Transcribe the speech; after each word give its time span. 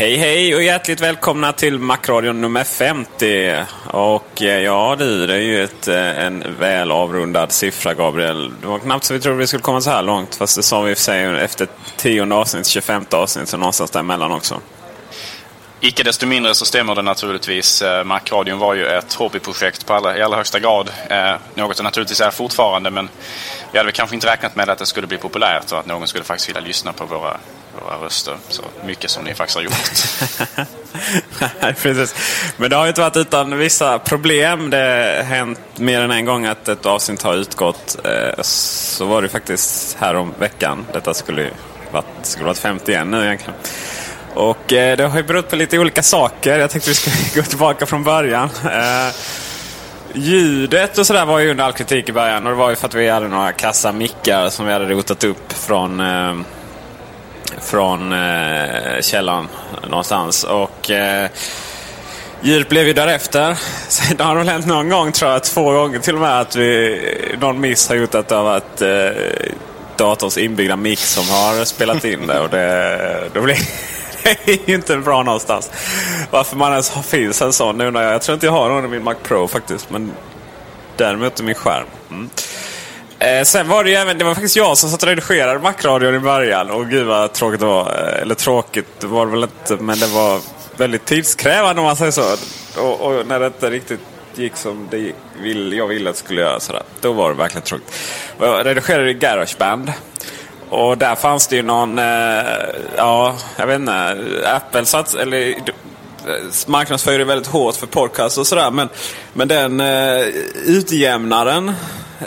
Hej 0.00 0.16
hej 0.16 0.54
och 0.54 0.62
hjärtligt 0.62 1.00
välkomna 1.00 1.52
till 1.52 1.78
Macradion 1.78 2.40
nummer 2.40 2.64
50. 2.64 3.54
Och 3.86 4.42
eh, 4.42 4.62
ja 4.62 4.96
du, 4.98 5.26
det 5.26 5.34
är 5.34 5.38
ju 5.38 5.64
ett, 5.64 5.88
eh, 5.88 6.24
en 6.24 6.56
väl 6.58 6.90
avrundad 6.90 7.52
siffra 7.52 7.94
Gabriel. 7.94 8.52
Det 8.60 8.66
var 8.66 8.78
knappt 8.78 9.04
så 9.04 9.14
vi 9.14 9.20
trodde 9.20 9.38
vi 9.38 9.46
skulle 9.46 9.62
komma 9.62 9.80
så 9.80 9.90
här 9.90 10.02
långt. 10.02 10.34
Fast 10.34 10.56
det 10.56 10.62
sa 10.62 10.80
vi 10.80 10.94
för 10.94 11.02
sig 11.02 11.24
efter 11.24 11.68
tionde 11.96 12.34
avsnitt, 12.34 12.66
25 12.66 13.04
avsnitt, 13.10 13.48
så 13.48 13.56
någonstans 13.56 13.90
däremellan 13.90 14.32
också. 14.32 14.60
Icke 15.80 16.02
desto 16.02 16.26
mindre 16.26 16.54
så 16.54 16.66
stämmer 16.66 16.94
det 16.94 17.02
naturligtvis. 17.02 17.82
Eh, 17.82 18.04
Macradion 18.04 18.58
var 18.58 18.74
ju 18.74 18.86
ett 18.86 19.14
hobbyprojekt 19.14 19.86
på 19.86 19.94
alla, 19.94 20.16
i 20.16 20.22
allra 20.22 20.36
högsta 20.36 20.60
grad. 20.60 20.90
Eh, 21.08 21.34
något 21.54 21.76
det 21.76 21.82
naturligtvis 21.82 22.20
är 22.20 22.30
fortfarande 22.30 22.90
men 22.90 23.08
vi 23.72 23.78
hade 23.78 23.86
väl 23.86 23.94
kanske 23.94 24.16
inte 24.16 24.26
räknat 24.26 24.56
med 24.56 24.70
att 24.70 24.78
det 24.78 24.86
skulle 24.86 25.06
bli 25.06 25.18
populärt 25.18 25.72
och 25.72 25.78
att 25.78 25.86
någon 25.86 26.08
skulle 26.08 26.24
faktiskt 26.24 26.48
vilja 26.48 26.60
lyssna 26.60 26.92
på 26.92 27.04
våra, 27.04 27.36
våra 27.84 28.06
röster 28.06 28.36
så 28.48 28.62
mycket 28.84 29.10
som 29.10 29.24
ni 29.24 29.34
faktiskt 29.34 29.56
har 29.56 29.62
gjort. 29.62 30.68
Nej, 31.60 31.74
precis. 31.74 32.14
Men 32.56 32.70
det 32.70 32.76
har 32.76 32.84
ju 32.84 32.88
inte 32.88 33.00
varit 33.00 33.16
utan 33.16 33.58
vissa 33.58 33.98
problem. 33.98 34.70
Det 34.70 34.76
har 34.76 35.22
hänt 35.22 35.60
mer 35.76 36.00
än 36.00 36.10
en 36.10 36.24
gång 36.24 36.46
att 36.46 36.68
ett 36.68 36.86
avsnitt 36.86 37.22
har 37.22 37.34
utgått. 37.34 37.96
Eh, 38.04 38.42
så 38.42 39.04
var 39.04 39.22
det 39.22 39.28
faktiskt 39.28 39.96
här 40.00 40.14
om 40.14 40.34
veckan. 40.38 40.86
Detta 40.92 41.14
skulle 41.14 41.42
ju 41.42 41.50
varit, 41.90 42.06
skulle 42.22 42.46
varit 42.46 42.58
51 42.58 43.06
nu 43.06 43.24
egentligen. 43.24 43.54
Och 44.34 44.72
eh, 44.72 44.96
det 44.96 45.06
har 45.06 45.16
ju 45.16 45.22
berott 45.22 45.50
på 45.50 45.56
lite 45.56 45.78
olika 45.78 46.02
saker. 46.02 46.58
Jag 46.58 46.70
tänkte 46.70 46.90
vi 46.90 46.94
skulle 46.94 47.16
gå 47.34 47.42
tillbaka 47.42 47.86
från 47.86 48.04
början. 48.04 48.48
Eh, 48.64 49.14
ljudet 50.14 50.98
och 50.98 51.06
sådär 51.06 51.26
var 51.26 51.38
ju 51.38 51.50
under 51.50 51.64
all 51.64 51.72
kritik 51.72 52.08
i 52.08 52.12
början. 52.12 52.46
Och 52.46 52.50
det 52.50 52.56
var 52.56 52.70
ju 52.70 52.76
för 52.76 52.86
att 52.86 52.94
vi 52.94 53.08
hade 53.08 53.28
några 53.28 53.52
kassa 53.52 53.92
mickar 53.92 54.48
som 54.48 54.66
vi 54.66 54.72
hade 54.72 54.86
rotat 54.86 55.24
upp 55.24 55.52
från, 55.52 56.00
eh, 56.00 56.34
från 57.60 58.12
eh, 58.12 59.00
källan 59.00 59.48
någonstans. 59.88 60.44
Och 60.44 60.90
eh, 60.90 61.30
ljudet 62.40 62.68
blev 62.68 62.86
ju 62.86 62.92
därefter. 62.92 63.56
Sen 63.88 64.20
har 64.20 64.34
det 64.34 64.38
väl 64.38 64.48
hänt 64.48 64.66
någon 64.66 64.88
gång, 64.88 65.12
tror 65.12 65.30
jag, 65.30 65.44
två 65.44 65.72
gånger 65.72 65.98
till 65.98 66.14
och 66.14 66.20
med, 66.20 66.40
att 66.40 66.56
vi, 66.56 67.00
någon 67.40 67.60
miss 67.60 67.88
har 67.88 67.96
gjort 67.96 68.14
att 68.14 68.28
det 68.28 68.34
har 68.34 68.44
varit 68.44 68.82
eh, 68.82 69.52
datorns 69.96 70.38
inbyggda 70.38 70.76
mix 70.76 71.14
som 71.14 71.28
har 71.28 71.64
spelat 71.64 72.04
in 72.04 72.26
det. 72.26 72.40
Och 72.40 72.50
det, 72.50 73.30
då 73.34 73.40
blir 73.40 73.58
det 74.22 74.52
är 74.52 74.68
ju 74.68 74.74
inte 74.74 74.96
bra 74.96 75.22
någonstans. 75.22 75.70
Varför 76.30 76.56
man 76.56 76.70
ens 76.70 76.90
har, 76.90 77.02
finns 77.02 77.42
en 77.42 77.52
sån 77.52 77.78
nu 77.78 77.86
undrar 77.86 78.02
jag. 78.02 78.14
Jag 78.14 78.22
tror 78.22 78.34
inte 78.34 78.46
jag 78.46 78.52
har 78.52 78.68
någon 78.68 78.84
i 78.84 78.88
min 78.88 79.04
Mac 79.04 79.14
Pro 79.22 79.48
faktiskt. 79.48 79.90
Men 79.90 80.12
däremot 80.96 81.40
i 81.40 81.42
min 81.42 81.54
skärm. 81.54 81.86
Mm. 82.10 82.30
Eh, 83.20 83.42
sen 83.42 83.68
var 83.68 83.84
det 83.84 83.90
ju 83.90 83.96
även, 83.96 84.18
det 84.18 84.24
var 84.24 84.34
faktiskt 84.34 84.56
jag 84.56 84.78
som 84.78 84.90
satt 84.90 85.02
och 85.02 85.08
redigerade 85.08 85.58
Macradion 85.58 86.14
i 86.14 86.18
början. 86.18 86.70
Och 86.70 86.88
gud 86.88 87.06
vad 87.06 87.32
tråkigt 87.32 87.60
det 87.60 87.66
var. 87.66 87.82
Eh, 87.82 88.22
eller 88.22 88.34
tråkigt 88.34 88.86
det 89.00 89.06
var 89.06 89.26
det 89.26 89.32
väl 89.32 89.42
inte, 89.42 89.76
men 89.76 89.98
det 89.98 90.06
var 90.06 90.40
väldigt 90.76 91.04
tidskrävande 91.04 91.80
om 91.80 91.86
man 91.86 91.96
säger 91.96 92.10
så. 92.10 92.36
Och, 92.82 93.00
och 93.00 93.26
när 93.26 93.40
det 93.40 93.46
inte 93.46 93.70
riktigt 93.70 94.00
gick 94.34 94.56
som 94.56 94.88
det 94.90 94.98
gick, 94.98 95.14
vill, 95.42 95.72
jag 95.72 95.86
ville 95.86 96.10
att 96.10 96.16
det 96.16 96.22
skulle 96.22 96.40
göra 96.40 96.60
sådär. 96.60 96.82
Då 97.00 97.12
var 97.12 97.28
det 97.28 97.36
verkligen 97.36 97.62
tråkigt. 97.62 97.94
Och 98.38 98.46
jag 98.46 98.66
redigerade 98.66 99.10
i 99.10 99.14
Garageband. 99.14 99.92
Och 100.68 100.98
där 100.98 101.14
fanns 101.14 101.46
det 101.46 101.56
ju 101.56 101.62
någon, 101.62 101.98
eh, 101.98 102.44
ja, 102.96 103.36
jag 103.56 103.66
vet 103.66 103.80
inte, 103.80 104.18
Apple 104.46 104.84
sats, 104.84 105.14
eller 105.14 105.54
Eh, 106.26 106.32
marknadsför 106.66 107.12
ju 107.12 107.24
väldigt 107.24 107.46
hårt 107.46 107.76
för 107.76 107.86
podcast 107.86 108.38
och 108.38 108.46
sådär. 108.46 108.70
Men, 108.70 108.88
men 109.32 109.48
den 109.48 109.80
eh, 109.80 110.20
utjämnaren, 110.66 111.72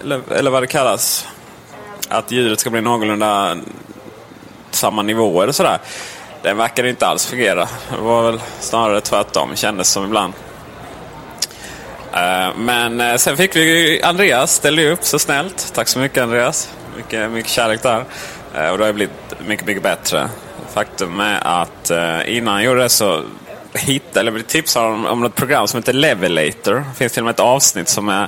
eller, 0.04 0.22
eller 0.34 0.52
vad 0.52 0.64
det 0.64 0.68
kallas, 0.68 1.28
att 2.10 2.32
ljudet 2.32 2.60
ska 2.60 2.70
bli 2.70 2.82
någorlunda 2.82 3.58
samma 4.72 5.02
nivåer 5.02 5.48
och 5.48 5.56
sådär. 5.56 5.80
Den 6.42 6.58
verkar 6.58 6.84
inte 6.84 7.08
alls 7.08 7.26
fungera. 7.26 7.68
Det 7.92 8.02
var 8.02 8.32
väl 8.32 8.42
snarare 8.60 9.02
tvärtom, 9.02 9.56
kändes 9.56 9.90
som 9.90 10.06
ibland. 10.06 10.34
Eh, 12.14 12.56
men 12.58 13.02
eh, 13.02 13.16
sen 13.16 13.38
fick 13.38 13.56
vi 13.56 14.02
Andreas 14.04 14.54
ställde 14.54 14.82
ju 14.82 14.92
upp 14.92 15.04
så 15.04 15.20
snällt. 15.20 15.72
Tack 15.76 15.88
så 15.88 16.00
mycket 16.00 16.24
Andreas. 16.24 16.70
Mycket, 16.98 17.32
mycket 17.32 17.52
kärlek 17.52 17.82
där. 17.84 18.06
Och 18.72 18.78
det 18.78 18.84
har 18.84 18.88
ju 18.88 18.94
blivit 18.94 19.34
mycket, 19.46 19.66
mycket 19.66 19.84
bättre. 19.84 20.30
Faktum 20.74 21.20
är 21.20 21.40
att 21.44 21.92
innan 22.26 22.54
jag 22.56 22.64
gjorde 22.64 22.82
det 22.82 22.90
så 22.90 23.24
hitta 23.74 24.20
eller 24.20 24.32
blev 24.32 24.44
tipsad 24.44 24.86
om, 24.86 25.06
om 25.06 25.24
ett 25.24 25.36
program 25.36 25.68
som 25.68 25.78
heter 25.78 25.94
Levelator. 25.94 26.76
Det 26.76 26.98
finns 26.98 27.14
till 27.14 27.22
och 27.22 27.26
med 27.26 27.34
ett 27.34 27.40
avsnitt 27.40 27.90
som 27.90 28.10
är 28.10 28.28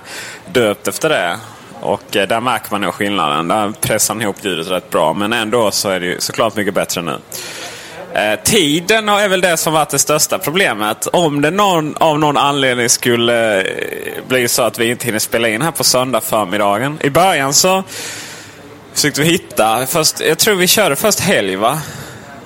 döpt 0.53 0.87
efter 0.87 1.09
det. 1.09 1.37
Och 1.81 2.15
eh, 2.15 2.27
där 2.27 2.41
märker 2.41 2.71
man 2.71 2.81
nog 2.81 2.93
skillnaden. 2.93 3.47
Där 3.47 3.71
pressar 3.81 4.13
han 4.13 4.21
ihop 4.21 4.35
ljudet 4.41 4.71
rätt 4.71 4.89
bra. 4.89 5.13
Men 5.13 5.33
ändå 5.33 5.71
så 5.71 5.89
är 5.89 5.99
det 5.99 6.05
ju 6.05 6.19
såklart 6.19 6.55
mycket 6.55 6.73
bättre 6.73 7.01
nu. 7.01 7.17
Eh, 8.13 8.39
tiden 8.43 9.09
är 9.09 9.27
väl 9.27 9.41
det 9.41 9.57
som 9.57 9.73
varit 9.73 9.89
det 9.89 9.99
största 9.99 10.37
problemet. 10.37 11.07
Om 11.07 11.41
det 11.41 11.51
någon, 11.51 11.95
av 11.97 12.19
någon 12.19 12.37
anledning 12.37 12.89
skulle 12.89 13.61
eh, 13.61 13.65
bli 14.27 14.47
så 14.47 14.61
att 14.61 14.79
vi 14.79 14.89
inte 14.89 15.05
hinner 15.05 15.19
spela 15.19 15.49
in 15.49 15.61
här 15.61 15.71
på 15.71 15.83
söndag 15.83 16.21
förmiddagen. 16.21 16.97
I 17.01 17.09
början 17.09 17.53
så 17.53 17.83
försökte 18.93 19.21
vi 19.21 19.27
hitta. 19.27 19.85
Först, 19.85 20.19
jag 20.19 20.37
tror 20.37 20.55
vi 20.55 20.67
körde 20.67 20.95
först 20.95 21.19
helg 21.19 21.55
va? 21.55 21.79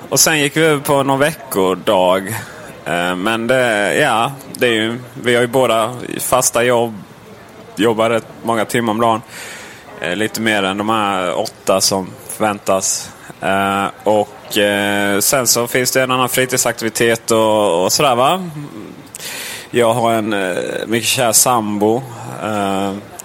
Och 0.08 0.20
sen 0.20 0.40
gick 0.40 0.56
vi 0.56 0.62
över 0.62 0.80
på 0.80 1.02
någon 1.02 1.18
veckodag. 1.18 2.34
Eh, 2.84 3.16
men 3.16 3.46
det, 3.46 3.94
ja, 3.94 4.32
det 4.54 4.66
är 4.66 4.72
ju, 4.72 4.98
vi 5.22 5.34
har 5.34 5.42
ju 5.42 5.48
båda 5.48 5.94
fasta 6.20 6.62
jobb. 6.64 6.94
Jobbar 7.76 8.10
rätt 8.10 8.26
många 8.42 8.64
timmar 8.64 8.92
om 8.92 9.00
dagen. 9.00 9.22
Eh, 10.00 10.16
lite 10.16 10.40
mer 10.40 10.62
än 10.62 10.78
de 10.78 10.88
här 10.88 11.38
åtta 11.38 11.80
som 11.80 12.10
förväntas 12.28 13.12
eh, 13.40 13.86
och 14.04 14.28
sen 15.20 15.46
så 15.46 15.66
finns 15.66 15.90
det 15.90 16.02
en 16.02 16.10
annan 16.10 16.28
fritidsaktivitet 16.28 17.30
och, 17.30 17.84
och 17.84 17.92
sådär 17.92 18.14
va. 18.14 18.50
Jag 19.70 19.94
har 19.94 20.12
en 20.12 20.54
mycket 20.86 21.08
kär 21.08 21.32
sambo. 21.32 22.02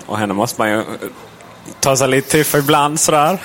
Och 0.06 0.18
henne 0.18 0.34
måste 0.34 0.62
man 0.62 0.70
ju 0.70 0.84
ta 1.86 1.98
sig 1.98 2.08
lite 2.08 2.44
för 2.44 2.58
ibland 2.58 3.00
sådär. 3.00 3.40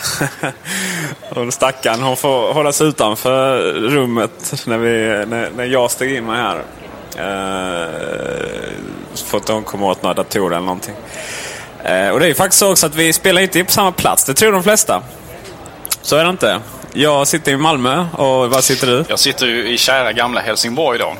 och 1.30 1.52
stackarn 1.54 2.02
hon 2.02 2.16
får 2.16 2.52
hålla 2.52 2.72
sig 2.72 2.86
utanför 2.86 3.58
rummet 3.72 4.64
när, 4.66 4.78
vi, 4.78 5.26
när, 5.26 5.50
när 5.56 5.64
jag 5.64 5.90
steg 5.90 6.14
in 6.16 6.26
mig 6.26 6.36
här. 6.36 6.56
Eh, 7.16 7.88
för 9.14 9.38
att 9.38 9.48
hon 9.48 9.62
kommer 9.62 9.86
åt 9.86 10.02
några 10.02 10.14
datorer 10.14 10.56
eller 10.56 10.66
någonting. 10.66 10.94
Eh, 11.84 12.08
och 12.08 12.20
det 12.20 12.26
är 12.26 12.28
ju 12.28 12.34
faktiskt 12.34 12.58
så 12.60 12.70
också 12.70 12.86
att 12.86 12.94
vi 12.94 13.12
spelar 13.12 13.42
inte 13.42 13.64
på 13.64 13.72
samma 13.72 13.92
plats. 13.92 14.24
Det 14.24 14.34
tror 14.34 14.52
de 14.52 14.62
flesta. 14.62 15.02
Så 16.02 16.16
är 16.16 16.24
det 16.24 16.30
inte. 16.30 16.60
Jag 16.92 17.26
sitter 17.26 17.52
i 17.52 17.56
Malmö 17.56 18.06
och 18.12 18.50
var 18.50 18.60
sitter 18.60 18.86
du? 18.86 19.04
Jag 19.08 19.18
sitter 19.18 19.46
ju 19.46 19.68
i 19.68 19.78
kära 19.78 20.12
gamla 20.12 20.40
Helsingborg 20.40 20.98
då. 20.98 21.14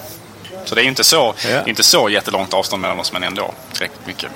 Så 0.64 0.74
det 0.74 0.82
är 0.82 0.86
inte 0.86 1.04
så, 1.04 1.34
Ja. 1.52 1.62
inte 1.66 1.82
så 1.82 2.08
jättelångt 2.08 2.54
avstånd 2.54 2.82
mellan 2.82 3.00
oss 3.00 3.12
men 3.12 3.22
ändå 3.22 3.54
tillräckligt 3.72 4.06
mycket. 4.06 4.30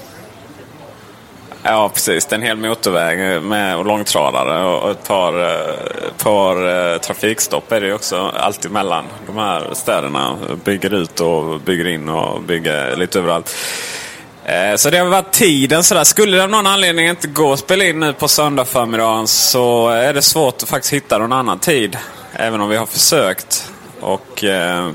Ja, 1.66 1.88
precis. 1.88 2.26
Det 2.26 2.34
är 2.34 2.38
en 2.38 2.46
hel 2.46 2.56
motorväg 2.56 3.42
med 3.42 3.86
långtradare 3.86 4.64
och 4.64 4.90
ett 4.90 5.08
par, 5.08 5.42
eh, 5.42 5.74
par 6.22 6.92
eh, 6.92 6.98
trafikstopp 6.98 7.72
är 7.72 7.80
det 7.80 7.86
ju 7.86 7.94
också 7.94 8.32
alltid 8.36 8.70
mellan 8.70 9.04
de 9.26 9.38
här 9.38 9.68
städerna. 9.72 10.36
Bygger 10.64 10.94
ut 10.94 11.20
och 11.20 11.60
bygger 11.60 11.86
in 11.86 12.08
och 12.08 12.42
bygger 12.42 12.96
lite 12.96 13.18
överallt. 13.18 13.56
Eh, 14.44 14.76
så 14.76 14.90
det 14.90 14.98
har 14.98 15.06
varit 15.06 15.32
tiden 15.32 15.84
sådär. 15.84 16.04
Skulle 16.04 16.36
det 16.36 16.42
av 16.42 16.50
någon 16.50 16.66
anledning 16.66 17.08
inte 17.08 17.28
gå 17.28 17.52
att 17.52 17.58
spela 17.58 17.84
in 17.84 18.00
nu 18.00 18.12
på 18.12 18.28
söndag 18.28 18.64
förmiddagen 18.64 19.26
så 19.26 19.88
är 19.88 20.14
det 20.14 20.22
svårt 20.22 20.62
att 20.62 20.68
faktiskt 20.68 20.92
hitta 20.92 21.18
någon 21.18 21.32
annan 21.32 21.58
tid. 21.58 21.98
Även 22.32 22.60
om 22.60 22.68
vi 22.68 22.76
har 22.76 22.86
försökt. 22.86 23.72
Och 24.00 24.44
eh, 24.44 24.90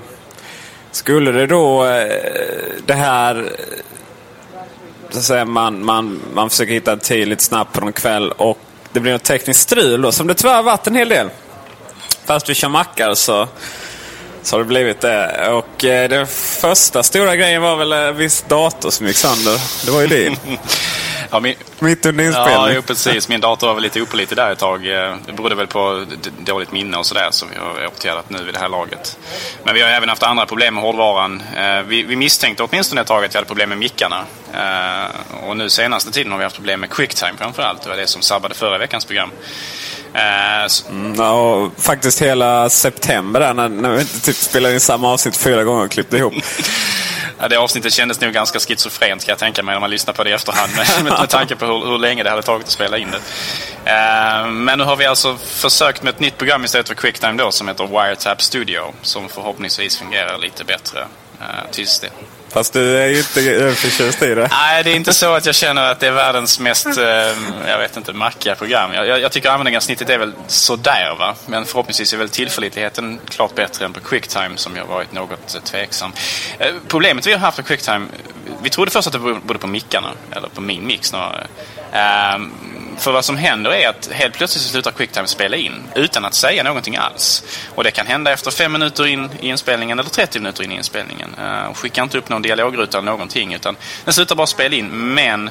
skulle 0.92 1.32
det 1.32 1.48
då 1.48 1.86
eh, 1.86 2.08
det 2.86 2.94
här 2.94 3.50
så 5.10 5.22
säga, 5.22 5.46
man, 5.46 5.86
man, 5.86 6.20
man 6.34 6.50
försöker 6.50 6.74
hitta 6.74 6.92
en 6.92 7.00
tid 7.00 7.28
lite 7.28 7.44
snabbt 7.44 7.74
på 7.74 7.82
någon 7.82 7.94
kväll 7.94 8.32
och 8.32 8.58
det 8.94 9.00
blir 9.00 9.12
något 9.12 9.24
tekniskt 9.24 9.60
strul 9.60 10.02
då, 10.02 10.12
som 10.12 10.28
det 10.28 10.34
tyvärr 10.34 10.56
har 10.56 10.64
varit 10.64 10.88
en 10.88 10.96
hel 10.96 11.10
del. 11.10 11.30
Fast 12.26 12.50
vi 12.50 12.54
kör 12.56 12.70
mackar 12.70 13.14
så, 13.14 13.48
så 14.44 14.56
har 14.56 14.60
det 14.60 14.66
blivit 14.66 15.02
det. 15.02 15.50
Och 15.52 15.86
eh, 15.86 16.10
den 16.10 16.28
första 16.62 17.04
stora 17.04 17.36
grejen 17.36 17.62
var 17.62 17.76
väl 17.76 17.92
en 17.94 18.16
viss 18.18 18.46
dator 18.48 18.90
som 18.90 19.08
gick 19.08 19.18
sönder. 19.18 19.62
Det 19.86 19.92
var 19.92 20.02
ju 20.02 20.08
din. 20.08 20.38
Ja, 21.32 21.40
min, 21.40 21.56
Mitt 21.80 22.06
under 22.06 22.24
ja, 22.24 22.30
inspelning. 22.30 22.76
jo, 22.76 22.82
precis. 22.82 23.30
Min 23.30 23.42
dator 23.42 23.68
var 23.68 23.74
väl 23.74 23.84
lite 23.84 24.02
opålitlig 24.02 24.38
där 24.38 24.52
ett 24.52 24.60
tag. 24.60 24.88
Eh, 24.88 25.16
Det 25.26 25.34
berodde 25.34 25.56
väl 25.56 25.68
på 25.68 26.06
dåligt 26.40 26.72
minne 26.72 26.98
och 26.98 27.06
sådär 27.06 27.28
som 27.32 27.50
vi 27.50 27.56
har 27.60 27.88
åtgärdat 27.88 28.30
nu 28.30 28.44
vid 28.44 28.54
det 28.54 28.60
här 28.60 28.70
laget. 28.70 29.18
Men 29.64 29.76
vi 29.76 29.82
har 29.82 29.90
även 29.90 30.10
haft 30.10 30.24
andra 30.24 30.46
problem 30.46 30.74
med 30.76 30.84
hårdvaran. 30.84 31.42
Eh, 31.58 31.82
Vi, 31.82 32.04
vi 32.04 32.16
misstänkte 32.16 32.64
åtminstone 32.64 33.02
ett 33.02 33.08
tag 33.08 33.26
att 33.26 33.34
vi 33.34 33.38
hade 33.38 33.48
problem 33.48 33.70
med 33.70 33.78
mickarna. 33.78 34.26
Eh, 34.54 35.46
Och 35.48 35.58
nu 35.58 35.70
senaste 35.70 36.12
tiden 36.12 36.32
har 36.32 36.40
vi 36.40 36.44
haft 36.44 36.56
problem 36.56 36.80
med 36.80 36.90
quicktime 36.90 37.34
framförallt. 37.38 37.82
Det 37.82 37.90
var 37.90 37.98
det 37.98 38.08
som 38.08 38.22
sabbade 38.22 38.56
förra 38.56 38.78
veckans 38.78 39.06
program. 39.06 39.32
Eh, 40.14 40.68
Ja, 41.18 41.32
och 41.32 41.72
faktiskt 41.84 42.22
hela 42.22 42.70
september 42.70 43.40
där 43.40 43.54
när, 43.54 43.70
när 43.70 43.90
vi 43.92 44.02
inte 44.02 44.20
typ 44.22 44.36
spelade 44.36 44.74
in 44.74 44.80
samma 44.80 45.10
avsnitt 45.14 45.38
fyra 45.38 45.64
gånger 45.64 45.84
och 45.86 45.92
klippte 45.92 46.18
ihop. 46.18 46.34
Ja, 47.42 47.48
det 47.48 47.56
avsnittet 47.58 47.94
kändes 47.94 48.22
nog 48.22 48.34
ganska 48.34 48.60
schizofrent 48.60 49.26
kan 49.26 49.32
jag 49.32 49.40
tänka 49.40 49.64
mig 49.64 49.76
när 49.76 49.80
man 49.80 49.90
lyssnar 49.90 50.14
på 50.14 50.24
det 50.24 50.30
i 50.30 50.34
efterhand. 50.34 50.72
Med, 50.76 50.88
med, 51.04 51.20
med 51.20 51.30
tanke 51.30 51.56
på 51.56 51.66
hur, 51.66 51.86
hur 51.92 51.98
länge 51.98 52.24
det 52.24 52.30
hade 52.30 52.42
tagit 52.42 52.66
att 52.66 52.72
spela 52.72 52.98
in 52.98 53.12
det. 53.12 53.18
Eh, 53.92 54.48
men 54.48 54.78
nu 54.78 54.84
har 54.84 54.96
vi 54.96 55.06
alltså 55.06 55.38
försökt 55.38 56.04
med 56.04 56.14
ett 56.14 56.20
nytt 56.20 56.38
program 56.38 56.66
istället 56.66 56.88
för 56.88 56.96
Quicktime 56.96 57.44
då 57.44 57.52
som 57.52 57.68
heter 57.68 57.88
Wiretap 57.88 58.42
Studio. 58.42 58.94
Som 59.02 59.30
förhoppningsvis 59.30 59.98
fungerar 59.98 60.38
lite 60.38 60.64
bättre 60.64 61.00
eh, 61.42 61.72
tills 61.72 62.00
det. 62.00 62.10
Fast 62.50 62.74
du 62.74 62.98
är 62.98 63.08
ju 63.08 63.18
inte 63.18 63.76
förtjust 63.76 64.22
i 64.22 64.36
det. 64.36 64.48
Nej, 64.52 64.84
det 64.84 64.92
är 64.92 64.96
inte 64.96 65.14
så 65.14 65.34
att 65.34 65.46
jag 65.46 65.56
känner 65.56 65.92
att 65.92 66.00
det 66.00 66.08
är 66.08 66.12
världens 66.12 66.60
mest, 66.60 66.86
eh, 66.86 67.04
jag 67.68 67.80
vet 67.80 67.98
inte, 67.98 68.14
mackiga 68.14 68.56
program. 68.56 68.94
Jag, 68.94 69.08
jag, 69.08 69.20
jag 69.20 69.32
tycker 69.32 69.50
användarsnittet 69.50 70.10
är 70.10 70.18
väl 70.18 70.34
sådär 70.48 71.16
va. 71.20 71.36
Men 71.46 71.66
förhoppningsvis 71.66 72.14
är 72.14 72.18
väl 72.18 72.30
tillförlitligheten 72.30 73.20
klart 73.30 73.56
bättre 73.56 73.86
än 73.86 73.94
på 73.94 74.00
Quicktime 74.00 74.58
som 74.58 74.76
jag 74.76 74.84
har 74.84 74.94
varit 74.94 75.12
något 75.12 75.56
eh, 75.56 75.62
tveksam. 75.62 76.12
Eh, 76.60 76.74
problemet 76.88 77.28
vi 77.28 77.32
har 77.32 77.40
haft 77.40 77.58
med 77.58 77.68
Quicktime, 77.68 78.06
vi 78.62 78.70
trodde 78.70 78.92
först 78.92 79.08
att 79.08 79.14
det 79.14 79.20
berodde 79.20 79.60
på 79.60 79.68
mickarna, 79.68 80.10
eller 80.32 80.48
på 80.48 80.62
min 80.62 80.88
mix 80.88 81.08
snarare. 81.08 81.48
Ehm, 81.92 82.52
för 82.98 83.12
vad 83.12 83.26
som 83.26 83.38
händer 83.38 83.72
är 83.72 83.90
att 83.90 84.10
helt 84.12 84.34
plötsligt 84.34 84.64
så 84.64 84.70
slutar 84.70 84.92
Quicktime 84.92 85.28
spela 85.28 85.58
in 85.58 85.84
utan 85.96 86.26
att 86.26 86.34
säga 86.34 86.64
någonting 86.64 86.96
alls. 86.96 87.44
Och 87.76 87.84
det 87.84 87.92
kan 87.92 88.08
hända 88.08 88.32
efter 88.32 88.52
fem 88.52 88.72
minuter 88.72 89.08
in 89.08 89.30
i 89.42 89.48
inspelningen 89.48 90.00
eller 90.00 90.10
30 90.10 90.40
minuter 90.40 90.64
in 90.64 90.72
i 90.72 90.76
inspelningen. 90.76 91.36
Uh, 91.40 91.74
skickar 91.74 92.04
inte 92.04 92.18
upp 92.18 92.30
någon 92.30 92.39
dialogruta 92.42 92.98
eller 92.98 93.12
någonting 93.12 93.54
utan 93.54 93.78
den 94.06 94.14
slutar 94.14 94.36
bara 94.36 94.48
spela 94.48 94.76
in. 94.76 94.88
Men 95.14 95.50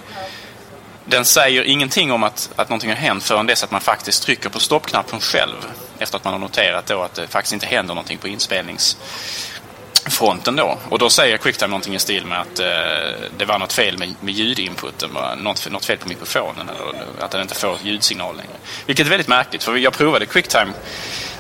den 1.05 1.25
säger 1.25 1.63
ingenting 1.63 2.13
om 2.13 2.23
att, 2.23 2.51
att 2.57 2.69
någonting 2.69 2.91
har 2.91 2.97
hänt 2.97 3.25
förrän 3.25 3.47
dess 3.47 3.65
att 3.65 3.71
man 3.71 3.81
faktiskt 3.81 4.23
trycker 4.23 4.49
på 4.49 4.61
stoppknappen 4.61 5.21
själv. 5.21 5.57
Efter 5.99 6.17
att 6.17 6.25
man 6.25 6.33
har 6.33 6.41
noterat 6.41 6.87
då 6.87 7.03
att 7.03 7.15
det 7.15 7.27
faktiskt 7.27 7.53
inte 7.53 7.67
händer 7.67 7.95
någonting 7.95 8.19
på 8.19 8.29
inspelnings 8.29 8.97
fronten 10.07 10.57
då. 10.57 10.79
Och 10.89 10.99
då 10.99 11.11
säger 11.11 11.37
Quicktime 11.37 11.71
någonting 11.71 11.95
i 11.95 11.99
stil 11.99 12.27
med 12.27 12.41
att 12.41 12.59
eh, 12.59 12.67
det 13.37 13.45
var 13.45 13.59
något 13.59 13.73
fel 13.73 13.99
med, 13.99 14.15
med 14.21 14.35
ljudinputen. 14.35 15.11
Något, 15.37 15.71
något 15.71 15.85
fel 15.85 15.99
på 15.99 16.09
mikrofonen. 16.09 16.69
Eller 16.69 17.25
att 17.25 17.31
den 17.31 17.43
inte 17.43 17.55
får 17.55 17.77
ljudsignal 17.83 18.37
längre. 18.37 18.53
Vilket 18.87 19.07
är 19.07 19.11
väldigt 19.11 19.29
märkligt. 19.29 19.63
För 19.63 19.77
jag 19.77 19.93
provade 19.93 20.27
Quicktime 20.27 20.73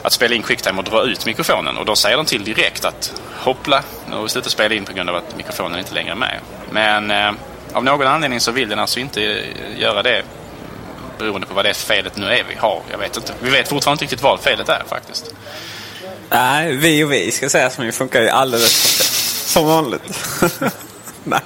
att 0.02 0.12
spela 0.12 0.34
in 0.34 0.42
Quicktime 0.42 0.78
och 0.78 0.84
dra 0.84 1.02
ut 1.02 1.26
mikrofonen. 1.26 1.76
Och 1.76 1.84
då 1.84 1.96
säger 1.96 2.16
den 2.16 2.26
till 2.26 2.44
direkt 2.44 2.84
att 2.84 3.22
hoppla, 3.36 3.82
nu 4.08 4.16
har 4.16 4.22
vi 4.22 4.28
slutat 4.28 4.52
spela 4.52 4.74
in 4.74 4.84
på 4.84 4.92
grund 4.92 5.10
av 5.10 5.16
att 5.16 5.36
mikrofonen 5.36 5.78
inte 5.78 5.94
längre 5.94 6.10
är 6.10 6.16
med. 6.16 6.40
Men 6.70 7.10
eh, 7.10 7.32
av 7.72 7.84
någon 7.84 8.06
anledning 8.06 8.40
så 8.40 8.52
vill 8.52 8.68
den 8.68 8.78
alltså 8.78 9.00
inte 9.00 9.22
eh, 9.22 9.80
göra 9.80 10.02
det 10.02 10.22
beroende 11.18 11.46
på 11.46 11.54
vad 11.54 11.64
det 11.64 11.74
felet 11.74 12.16
nu 12.16 12.26
är 12.26 12.44
vi 12.48 12.54
har. 12.54 12.82
Jag 12.90 12.98
vet 12.98 13.16
inte. 13.16 13.34
Vi 13.40 13.50
vet 13.50 13.68
fortfarande 13.68 13.94
inte 13.94 14.04
riktigt 14.04 14.22
vad 14.22 14.40
felet 14.40 14.68
är 14.68 14.82
faktiskt. 14.88 15.34
Nej, 16.30 16.76
vi 16.76 17.04
och 17.04 17.12
vi 17.12 17.30
ska 17.30 17.48
säga 17.48 17.70
som 17.70 17.92
funkar 17.92 18.22
ju 18.22 18.28
alldeles 18.28 18.72
som 19.52 19.66
vanligt. 19.66 20.02
Nej. 21.24 21.40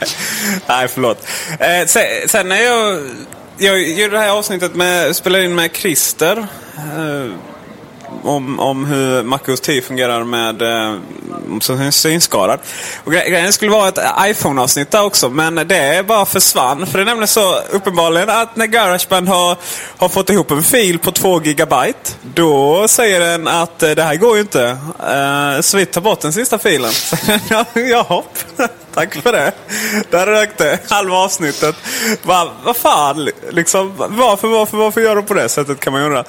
Nej, 0.69 0.88
förlåt. 0.88 1.26
Eh, 1.58 1.87
sen, 1.87 2.05
sen 2.26 2.49
när 2.49 2.62
jag, 2.62 3.00
jag 3.58 3.82
gjorde 3.82 4.14
det 4.17 4.19
här 4.19 4.31
avsnittet 4.31 4.75
med, 4.75 5.17
spelade 5.17 5.44
in 5.44 5.55
med 5.55 5.76
Christer. 5.76 6.46
Eh, 6.76 7.32
om, 8.23 8.61
om 8.61 8.85
hur 8.85 9.23
MacOS 9.23 9.61
10 9.61 9.82
fungerar 9.82 10.25
med 10.25 10.62
eh, 10.62 11.91
synskadad. 11.91 12.59
Och 13.05 13.13
gre- 13.13 13.29
grejen 13.31 13.53
skulle 13.53 13.70
vara 13.70 13.89
ett 13.89 13.98
iPhone-avsnitt 14.27 14.91
där 14.91 15.03
också, 15.05 15.29
men 15.31 15.55
det 15.55 16.06
bara 16.06 16.25
försvann. 16.25 16.86
För 16.86 16.98
det 16.98 17.03
är 17.03 17.06
nämligen 17.06 17.29
så 17.29 17.58
uppenbarligen 17.70 18.31
att 18.31 18.56
när 18.56 18.67
Garageband 18.67 19.29
har, 19.29 19.56
har 19.96 20.08
fått 20.08 20.31
ihop 20.31 20.51
en 20.51 20.63
fil 20.63 20.98
på 20.98 21.13
2 21.13 21.43
gigabyte, 21.43 22.10
då 22.34 22.89
säger 22.89 23.20
den 23.20 23.48
att 23.48 23.82
eh, 23.82 23.91
det 23.91 24.03
här 24.03 24.17
går 24.17 24.34
ju 24.36 24.41
inte. 24.41 24.65
Eh, 25.08 25.60
så 25.60 25.77
vi 25.77 25.86
tar 25.86 26.01
bort 26.01 26.20
den 26.20 26.32
sista 26.32 26.58
filen. 26.58 26.91
Ja, 27.51 27.65
Jaha, 27.75 28.22
tack 28.94 29.15
för 29.15 29.32
det. 29.32 29.53
Där 30.11 30.27
rök 30.27 30.58
det 30.58 30.79
halva 30.91 31.17
avsnittet. 31.17 31.77
Va, 32.22 32.53
vad 32.65 32.77
fan, 32.77 33.29
liksom, 33.51 33.93
varför, 33.96 34.49
varför, 34.49 34.77
varför 34.77 35.01
gör 35.01 35.17
de 35.17 35.25
på 35.25 35.34
det 35.34 35.49
sättet 35.49 35.81
kan 35.81 35.93
man 35.93 36.03
undra. 36.03 36.25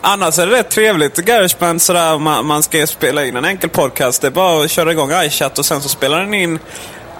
Annars 0.00 0.38
är 0.38 0.46
det 0.46 0.52
rätt 0.52 0.70
trevligt. 0.70 1.16
Garageband 1.16 1.82
sådär, 1.82 2.18
man, 2.18 2.46
man 2.46 2.62
ska 2.62 2.86
spela 2.86 3.24
in 3.24 3.36
en 3.36 3.44
enkel 3.44 3.70
podcast. 3.70 4.22
Det 4.22 4.26
är 4.26 4.30
bara 4.30 4.64
att 4.64 4.70
köra 4.70 4.92
igång 4.92 5.10
iChat 5.12 5.58
och 5.58 5.66
sen 5.66 5.80
så 5.80 5.88
spelar 5.88 6.20
den 6.20 6.34
in 6.34 6.58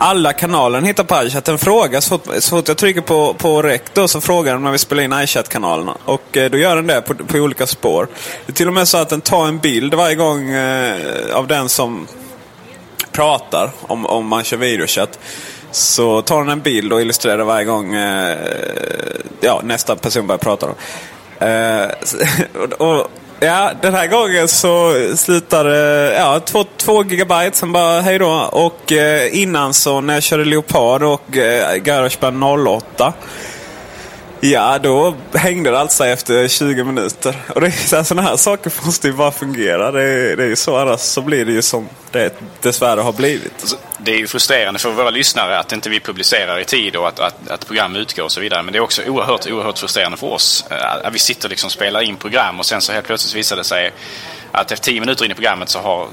alla 0.03 0.33
kanaler 0.33 0.79
den 0.79 0.87
hittar 0.87 1.05
på 1.05 1.27
iChat. 1.27 1.45
Den 1.45 1.59
frågar 1.59 2.01
så 2.01 2.09
fort, 2.09 2.35
så 2.39 2.57
fort 2.57 2.69
jag 2.69 2.77
trycker 2.77 3.01
på, 3.01 3.35
på 3.35 3.63
rec 3.63 3.83
då 3.93 4.09
så 4.09 4.21
frågar 4.21 4.53
den 4.53 4.59
om 4.59 4.65
jag 4.65 4.71
vill 4.71 4.81
spela 4.81 5.03
in 5.03 5.13
iChat-kanalerna. 5.13 5.97
Och 6.05 6.37
eh, 6.37 6.51
då 6.51 6.59
gör 6.59 6.77
den 6.77 6.87
det 6.87 7.01
på, 7.01 7.15
på 7.15 7.39
olika 7.39 7.67
spår. 7.67 8.09
Det 8.47 8.53
är 8.53 8.55
till 8.55 8.67
och 8.67 8.73
med 8.73 8.89
så 8.89 8.99
att 8.99 9.09
den 9.09 9.21
tar 9.21 9.47
en 9.47 9.59
bild 9.59 9.95
varje 9.95 10.15
gång 10.15 10.51
eh, 10.51 10.97
av 11.35 11.47
den 11.47 11.69
som 11.69 12.07
pratar, 13.21 13.71
om, 13.83 14.07
om 14.07 14.27
man 14.27 14.45
kör 14.45 14.57
videochatt. 14.57 15.19
Så 15.71 16.23
tar 16.23 16.39
den 16.39 16.49
en 16.49 16.61
bild 16.61 16.93
och 16.93 17.01
illustrerar 17.01 17.45
varje 17.45 17.65
gång 17.65 17.95
eh, 17.95 18.39
ja, 19.41 19.61
nästa 19.65 19.97
person 19.97 20.27
börjar 20.27 20.39
prata. 20.39 20.67
Då. 20.67 20.75
Eh, 21.47 21.89
och, 22.79 22.91
och, 22.91 23.11
ja, 23.41 23.71
den 23.83 23.95
här 23.95 24.07
gången 24.07 24.49
så 24.49 24.95
slutade 25.17 26.11
eh, 26.11 26.21
ja, 26.21 26.41
två, 26.41 26.65
två 26.77 27.05
gigabyte, 27.05 27.57
sen 27.57 27.73
bara 27.73 28.01
hej 28.01 28.19
då. 28.19 28.49
Och 28.53 28.93
eh, 28.93 29.41
innan 29.41 29.75
så 29.75 30.01
när 30.01 30.15
jag 30.15 30.23
körde 30.23 30.45
Leopard 30.45 31.03
och 31.03 31.37
eh, 31.37 31.77
Garageband 31.77 32.45
08 32.45 33.13
Ja, 34.43 34.79
då 34.79 35.17
hängde 35.35 35.71
det 35.71 35.79
alltså 35.79 36.07
efter 36.07 36.49
20 36.49 36.85
minuter. 36.85 37.37
Och 37.49 37.61
det 37.61 37.67
är, 37.67 38.03
sådana 38.03 38.29
här 38.29 38.37
saker 38.37 38.73
måste 38.85 39.07
ju 39.07 39.13
bara 39.13 39.31
fungera. 39.31 39.91
Det 39.91 40.03
är, 40.03 40.37
det 40.37 40.43
är 40.43 40.49
ju 40.49 40.57
så, 40.57 40.77
annars 40.77 41.01
så 41.01 41.23
blir 41.23 41.45
det 41.45 41.53
ju 41.53 41.63
som 41.63 41.89
det 42.11 42.41
dessvärre 42.61 43.01
har 43.01 43.13
blivit. 43.13 43.53
Alltså, 43.61 43.77
det 43.99 44.11
är 44.11 44.19
ju 44.19 44.27
frustrerande 44.27 44.81
för 44.81 44.91
våra 44.91 45.11
lyssnare 45.11 45.59
att 45.59 45.73
inte 45.73 45.91
vi 45.91 46.01
publicerar 46.01 46.59
i 46.59 46.65
tid 46.65 46.97
och 46.97 47.09
att, 47.09 47.21
att, 47.21 47.49
att 47.49 47.67
program 47.67 47.97
utgår 47.97 48.25
och 48.25 48.33
så 48.33 48.41
vidare. 48.41 48.63
Men 48.63 48.73
det 48.73 48.79
är 48.79 48.83
också 48.83 49.03
oerhört, 49.03 49.47
oerhört 49.47 49.79
frustrerande 49.79 50.17
för 50.19 50.27
oss. 50.27 50.65
Äh, 50.71 51.07
att 51.07 51.15
vi 51.15 51.19
sitter 51.19 51.47
och 51.47 51.51
liksom 51.51 51.71
spelar 51.71 52.01
in 52.01 52.17
program 52.17 52.59
och 52.59 52.67
sen 52.67 52.81
så 52.81 52.93
helt 52.93 53.07
plötsligt 53.07 53.35
visar 53.35 53.57
det 53.57 53.65
sig 53.65 53.93
att 54.53 54.73
efter 54.73 54.85
10 54.85 55.01
minuter 55.01 55.25
in 55.25 55.31
i 55.31 55.35
programmet 55.35 55.69
så 55.69 55.79
har 55.79 56.09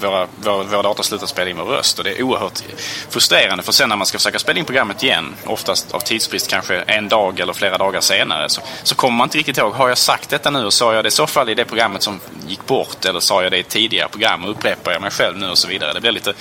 våra, 0.00 0.26
våra, 0.36 0.62
våra 0.62 0.82
dator 0.82 1.02
slutat 1.02 1.28
spela 1.28 1.50
in 1.50 1.56
vår 1.56 1.64
röst. 1.64 1.98
Och 1.98 2.04
det 2.04 2.10
är 2.10 2.22
oerhört 2.22 2.62
frustrerande 3.08 3.62
för 3.62 3.72
sen 3.72 3.88
när 3.88 3.96
man 3.96 4.06
ska 4.06 4.18
försöka 4.18 4.38
spela 4.38 4.58
in 4.58 4.64
programmet 4.64 5.02
igen, 5.02 5.34
oftast 5.46 5.92
av 5.92 6.00
tidsbrist 6.00 6.50
kanske 6.50 6.76
en 6.76 7.08
dag 7.08 7.40
eller 7.40 7.52
flera 7.52 7.78
dagar 7.78 8.00
senare, 8.00 8.48
så, 8.48 8.60
så 8.82 8.94
kommer 8.94 9.18
man 9.18 9.26
inte 9.26 9.38
riktigt 9.38 9.58
ihåg. 9.58 9.72
Har 9.72 9.88
jag 9.88 9.98
sagt 9.98 10.30
detta 10.30 10.50
nu 10.50 10.64
och 10.64 10.72
sa 10.72 10.94
jag 10.94 11.04
det 11.04 11.08
i 11.08 11.10
så 11.10 11.26
fall 11.26 11.48
i 11.48 11.54
det 11.54 11.64
programmet 11.64 12.02
som 12.02 12.20
gick 12.46 12.66
bort 12.66 13.04
eller 13.04 13.20
sa 13.20 13.42
jag 13.42 13.52
det 13.52 13.58
i 13.58 13.62
tidigare 13.62 14.08
program 14.08 14.44
och 14.44 14.50
upprepar 14.50 14.92
jag 14.92 15.02
mig 15.02 15.10
själv 15.10 15.38
nu 15.38 15.50
och 15.50 15.58
så 15.58 15.68
vidare. 15.68 15.92
Det 15.92 16.00
blir 16.00 16.12
lite, 16.12 16.32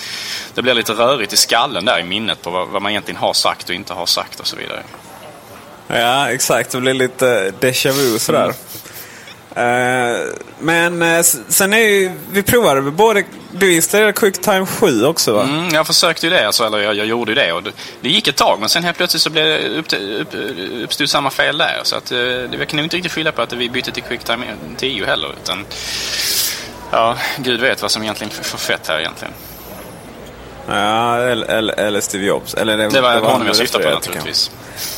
det 0.53 0.61
blir 0.61 0.73
lite 0.73 0.93
rörigt 0.93 1.33
i 1.33 1.37
skallen 1.37 1.85
där 1.85 1.99
i 1.99 2.03
minnet 2.03 2.41
på 2.41 2.49
vad, 2.49 2.67
vad 2.67 2.81
man 2.81 2.91
egentligen 2.91 3.19
har 3.19 3.33
sagt 3.33 3.69
och 3.69 3.75
inte 3.75 3.93
har 3.93 4.05
sagt 4.05 4.39
och 4.39 4.47
så 4.47 4.55
vidare. 4.55 4.83
Ja, 5.87 6.31
exakt. 6.31 6.71
Det 6.71 6.81
blir 6.81 6.93
lite 6.93 7.53
déjà 7.59 7.91
vu 7.91 8.19
sådär. 8.19 8.43
Mm. 8.43 8.55
Uh, 9.57 10.33
men 10.59 11.01
uh, 11.01 11.21
sen 11.47 11.73
är 11.73 11.77
ju, 11.77 12.11
vi 12.31 12.43
provade 12.43 12.81
både, 12.81 13.23
du 13.51 13.73
installerade 13.75 14.13
QuickTime 14.13 14.65
7 14.65 15.05
också 15.05 15.33
va? 15.33 15.43
Mm, 15.43 15.73
jag 15.73 15.87
försökte 15.87 16.25
ju 16.25 16.29
det, 16.29 16.45
alltså, 16.45 16.65
eller 16.65 16.79
jag, 16.79 16.95
jag 16.95 17.05
gjorde 17.05 17.31
ju 17.31 17.35
det. 17.35 17.53
Och 17.53 17.63
det, 17.63 17.71
det, 18.01 18.09
gick 18.09 18.27
ett 18.27 18.35
tag 18.35 18.59
men 18.59 18.69
sen 18.69 18.83
helt 18.83 18.97
plötsligt 18.97 19.23
så 19.23 19.29
blev 19.29 19.45
det 19.45 19.69
upp, 19.69 19.93
upp, 19.93 20.35
uppstod 20.83 21.09
samma 21.09 21.29
fel 21.29 21.57
där. 21.57 21.81
Så 21.83 21.95
att, 21.95 22.11
uh, 22.11 22.17
det 22.51 22.65
kan 22.65 22.77
nog 22.77 22.85
inte 22.85 22.97
riktigt 22.97 23.11
skylla 23.11 23.31
på 23.31 23.41
att 23.41 23.53
vi 23.53 23.69
bytte 23.69 23.91
till 23.91 24.03
QuickTime 24.03 24.45
10 24.77 25.05
heller. 25.05 25.35
Utan, 25.43 25.65
ja, 26.91 27.17
gud 27.37 27.59
vet 27.59 27.81
vad 27.81 27.91
som 27.91 28.03
egentligen 28.03 28.33
är 28.39 28.43
för 28.43 28.57
fett 28.57 28.87
här 28.87 28.99
egentligen. 28.99 29.33
Ja, 30.67 31.17
eller, 31.17 32.01
Steve 32.01 32.25
Jobs. 32.25 32.53
Eller 32.53 32.77
det, 32.77 32.89
det 32.89 33.01
var, 33.01 33.13
det 33.13 33.19
var 33.19 33.31
honom 33.31 33.47
jag 33.47 33.55
syftade 33.55 33.83
på 33.83 33.89
naturligtvis. 33.89 34.51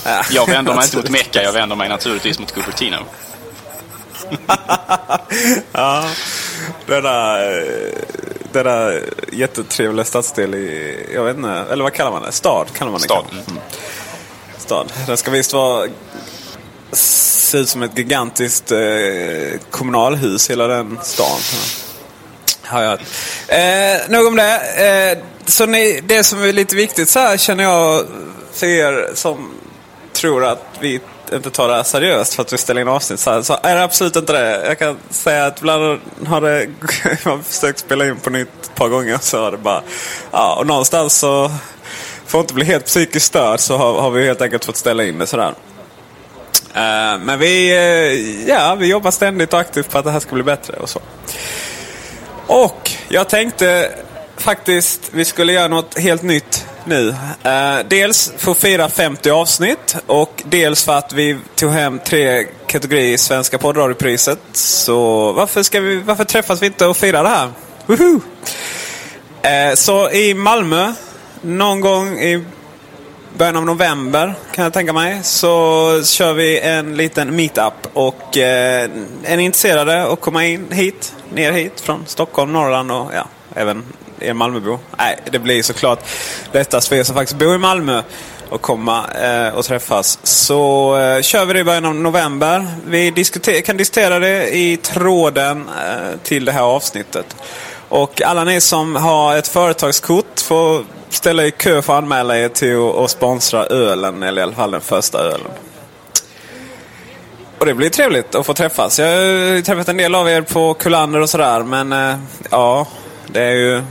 Ja. 0.06 0.24
Jag 0.32 0.48
vänder 0.48 0.74
mig 0.74 0.84
inte 0.86 0.98
mot 0.98 1.10
Mecka, 1.10 1.44
jag 1.44 1.54
vänder 1.54 1.76
mig 1.76 1.90
naturligtvis 1.90 2.40
mot 2.40 2.52
Cupertino. 2.52 2.98
Ja, 5.72 6.06
denna, 6.86 7.38
denna 8.52 8.94
jättetrevliga 9.32 10.06
stadsdel 10.06 10.56
i, 10.56 10.98
jag 11.14 11.24
vet 11.24 11.38
inte, 11.38 11.50
eller 11.50 11.84
vad 11.84 11.94
kallar 11.94 12.12
man 12.12 12.22
det? 12.22 12.32
Stad 12.32 12.68
kallar 12.74 12.92
man 12.92 13.02
det. 13.02 13.06
Stad. 13.06 13.26
Mm. 13.32 13.62
Stad. 14.58 14.94
Den 15.08 15.18
ska 15.18 15.32
visst 15.32 15.54
vara 15.54 15.88
se 16.92 17.58
ut 17.58 17.70
som 17.70 17.84
ett 17.84 17.98
gigantiskt 17.98 18.72
eh, 18.72 18.80
kommunalhus, 19.70 20.50
hela 20.50 20.68
den 20.68 21.00
stan. 21.04 21.40
Har 22.62 22.82
jag 22.82 23.00
eh, 23.48 24.02
Nog 24.10 24.28
om 24.28 24.36
det. 24.36 24.60
Eh, 25.12 25.18
så 25.46 25.66
ni, 25.66 26.02
det 26.04 26.24
som 26.24 26.44
är 26.44 26.54
lite 26.54 26.76
viktigt 26.76 27.10
så 27.10 27.20
här 27.20 27.38
känner 27.38 27.64
jag 27.64 28.06
för 28.54 28.68
er 28.68 29.12
som 29.14 29.52
tror 30.14 30.46
att 30.46 30.66
vi 30.80 31.02
inte 31.34 31.50
ta 31.50 31.68
det 31.68 31.76
här 31.76 31.84
seriöst 31.84 32.34
för 32.34 32.42
att 32.42 32.54
vi 32.54 32.58
ställer 32.58 32.82
in 32.82 32.88
avsnitt 32.88 33.20
så, 33.20 33.32
här, 33.32 33.42
så 33.42 33.58
är 33.64 33.76
det 33.76 33.84
absolut 33.84 34.16
inte 34.16 34.34
det. 34.34 34.68
Jag 34.68 34.80
kan 34.80 34.98
säga 35.10 35.46
att 35.46 35.60
ibland 35.60 36.00
har 36.28 36.42
det, 36.42 36.62
jag 37.24 37.32
har 37.32 37.42
försökt 37.42 37.80
spela 37.80 38.08
in 38.08 38.16
på 38.16 38.30
nytt 38.30 38.50
ett 38.64 38.76
par 38.76 38.90
gånger 38.90 39.18
så 39.22 39.44
har 39.44 39.52
det 39.52 39.58
bara, 39.58 39.82
ja 40.32 40.56
och 40.56 40.68
någonstans 40.68 41.18
så 41.18 41.52
för 42.26 42.40
att 42.40 42.44
inte 42.44 42.54
bli 42.54 42.66
helt 42.66 42.86
psykiskt 42.86 43.26
störd 43.26 43.60
så 43.60 43.78
har, 43.78 44.02
har, 44.02 44.12
vi 44.12 44.26
helt 44.26 44.42
enkelt 44.42 44.66
fått 44.66 44.78
ställa 44.78 45.04
in 45.04 45.20
det 45.20 45.28
sådär. 45.28 45.54
Uh, 46.76 47.20
men 47.24 47.40
vi, 47.40 47.74
uh, 47.74 48.50
ja, 48.50 48.76
vi 48.76 48.88
jobbar 48.88 49.12
ständigt 49.12 49.54
och 49.54 49.60
aktivt 49.60 49.90
på 49.90 49.98
att 49.98 50.06
det 50.06 50.12
här 50.12 50.20
ska 50.20 50.36
bli 50.36 50.44
bättre 50.44 50.78
och 50.78 50.90
så. 50.90 51.02
Och 52.48 52.92
jag 53.08 53.30
tänkte 53.30 53.92
faktiskt 54.38 55.02
vi 55.12 55.26
skulle 55.26 55.54
göra 55.54 55.68
något 55.68 56.00
helt 56.00 56.24
nytt 56.24 56.65
nu. 56.86 57.16
Eh, 57.44 57.78
dels 57.88 58.34
för 58.38 58.52
att 58.52 58.58
fira 58.58 58.90
50 58.90 59.30
avsnitt 59.30 59.96
och 60.06 60.44
dels 60.46 60.84
för 60.84 60.94
att 60.94 61.14
vi 61.14 61.38
tog 61.56 61.72
hem 61.72 62.00
tre 62.00 62.48
kategorier 62.68 63.14
i 63.14 63.18
Svenska 63.18 63.58
poddradiopriset. 63.58 64.40
Så 64.52 65.32
varför, 65.32 65.64
ska 65.64 65.80
vi, 65.80 65.96
varför 65.96 66.24
träffas 66.24 66.62
vi 66.62 66.66
inte 66.66 66.86
och 66.86 66.98
firar 66.98 67.24
det 67.24 67.30
här? 67.30 67.50
Woho! 67.86 68.22
Eh, 69.42 69.76
så 69.76 70.12
i 70.12 70.34
Malmö, 70.34 70.94
någon 71.42 71.82
gång 71.82 72.20
i 72.20 72.44
början 73.38 73.56
av 73.56 73.66
november 73.66 74.34
kan 74.52 74.64
jag 74.64 74.74
tänka 74.74 74.94
mig, 74.94 75.20
så 75.24 76.02
kör 76.04 76.34
vi 76.34 76.60
en 76.60 76.98
liten 76.98 77.36
meetup. 77.36 77.74
Och 77.94 78.38
eh, 78.38 78.90
är 79.24 79.38
ni 79.38 79.44
intresserade 79.44 80.04
att 80.04 80.22
komma 80.22 80.46
in 80.46 80.72
hit, 80.72 81.16
ner 81.34 81.52
hit 81.52 81.82
från 81.82 82.04
Stockholm, 82.08 82.54
Norrland 82.54 82.92
och 82.92 83.12
ja, 83.14 83.28
även 83.56 83.84
är 84.20 84.34
Malmöbo? 84.34 84.80
Nej, 84.98 85.20
det 85.32 85.40
blir 85.40 85.64
såklart 85.64 86.00
lättast 86.52 86.88
för 86.88 86.96
er 86.96 87.04
som 87.04 87.16
faktiskt 87.16 87.40
bor 87.40 87.56
i 87.56 87.58
Malmö 87.58 88.02
och 88.50 88.62
komma 88.62 89.06
eh, 89.22 89.56
och 89.56 89.66
träffas. 89.66 90.20
Så 90.24 90.98
eh, 90.98 91.22
kör 91.22 91.46
vi 91.46 91.54
det 91.54 91.60
i 91.60 91.64
början 91.64 91.86
av 91.86 91.96
november. 91.96 92.68
Vi 92.86 93.12
diskuter 93.12 93.62
kan 93.62 93.78
diskutera 93.78 94.20
det 94.20 94.56
i 94.56 94.78
tråden 94.78 95.70
eh, 95.70 96.20
till 96.24 96.46
det 96.46 96.52
här 96.52 96.62
avsnittet. 96.62 97.36
Och 97.90 98.22
alla 98.22 98.44
ni 98.44 98.62
som 98.62 98.96
har 98.96 99.38
ett 99.38 99.48
företagskort 99.48 100.40
får 100.40 100.86
ställa 101.10 101.46
i 101.46 101.52
kö 101.52 101.82
för 101.82 101.94
att 101.94 102.04
anmäla 102.04 102.38
er 102.38 102.50
till 102.50 103.04
att 103.04 103.12
sponsra 103.12 103.66
ölen, 103.66 104.24
eller 104.24 104.42
i 104.42 104.44
alla 104.44 104.56
fall 104.56 104.72
den 104.72 104.82
första 104.82 105.20
ölen. 105.20 105.52
Och 107.58 107.66
det 107.66 107.74
blir 107.74 107.90
trevligt 107.90 108.36
att 108.36 108.46
få 108.46 108.54
träffas. 108.54 109.00
Jag 109.00 109.08
har 109.08 109.62
träffat 109.62 109.90
en 109.90 109.98
del 109.98 110.16
av 110.16 110.30
er 110.30 110.42
på 110.42 110.74
Kullander 110.74 111.22
och 111.22 111.30
sådär, 111.30 111.64
men 111.64 111.94
eh, 111.94 112.16
ja, 112.50 112.88
det 113.28 113.42
är 113.42 113.56
ju 113.56 113.82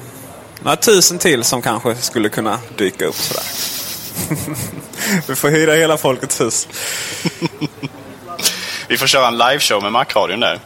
några 0.64 0.76
tusen 0.76 1.18
till 1.18 1.44
som 1.44 1.62
kanske 1.62 1.94
skulle 1.94 2.28
kunna 2.28 2.58
dyka 2.76 3.06
upp 3.06 3.16
sådär. 3.16 3.44
Vi 5.28 5.34
får 5.34 5.48
hyra 5.48 5.72
hela 5.72 5.96
Folkets 5.96 6.40
hus. 6.40 6.68
Vi 8.88 8.96
får 8.96 9.06
köra 9.06 9.28
en 9.28 9.38
liveshow 9.38 9.82
med 9.82 9.92
Macradion 9.92 10.40
där. 10.40 10.60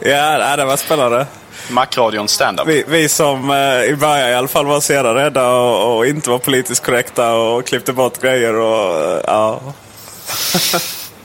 Ja, 0.00 0.56
det 0.56 0.64
var 0.64 0.76
spännande. 0.76 1.26
Macradion 1.68 2.28
standup. 2.28 2.66
Vi, 2.66 2.84
vi 2.88 3.08
som 3.08 3.50
eh, 3.50 3.84
i 3.84 3.96
början 4.00 4.30
i 4.30 4.34
alla 4.34 4.48
fall 4.48 4.66
var 4.66 4.80
så 4.80 4.92
jävla 4.92 5.14
rädda 5.14 5.50
och, 5.50 5.96
och, 5.96 6.06
inte 6.06 6.30
var 6.30 6.38
politiskt 6.38 6.84
korrekta 6.84 7.34
och 7.34 7.66
klippte 7.66 7.92
bort 7.92 8.20
grejer 8.20 8.54
och 8.54 9.02
eh, 9.02 9.20
ja. 9.26 9.60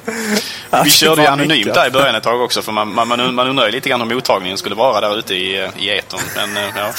Vi 0.83 0.89
körde 0.89 1.21
ju 1.21 1.27
anonymt 1.27 1.73
där 1.73 1.87
i 1.87 1.91
början 1.91 2.15
ett 2.15 2.23
tag 2.23 2.41
också 2.41 2.61
för 2.61 2.71
man, 2.71 2.93
man, 2.95 3.07
man 3.35 3.47
undrar 3.47 3.65
ju 3.65 3.71
lite 3.71 3.89
grann 3.89 4.01
hur 4.01 4.15
mottagningen 4.15 4.57
skulle 4.57 4.75
vara 4.75 5.01
där 5.01 5.19
ute 5.19 5.35
i, 5.35 5.69
i 5.77 5.89
etern. 5.89 6.19
Men, 6.35 6.57
eh, 6.57 6.69
ja. 6.75 6.91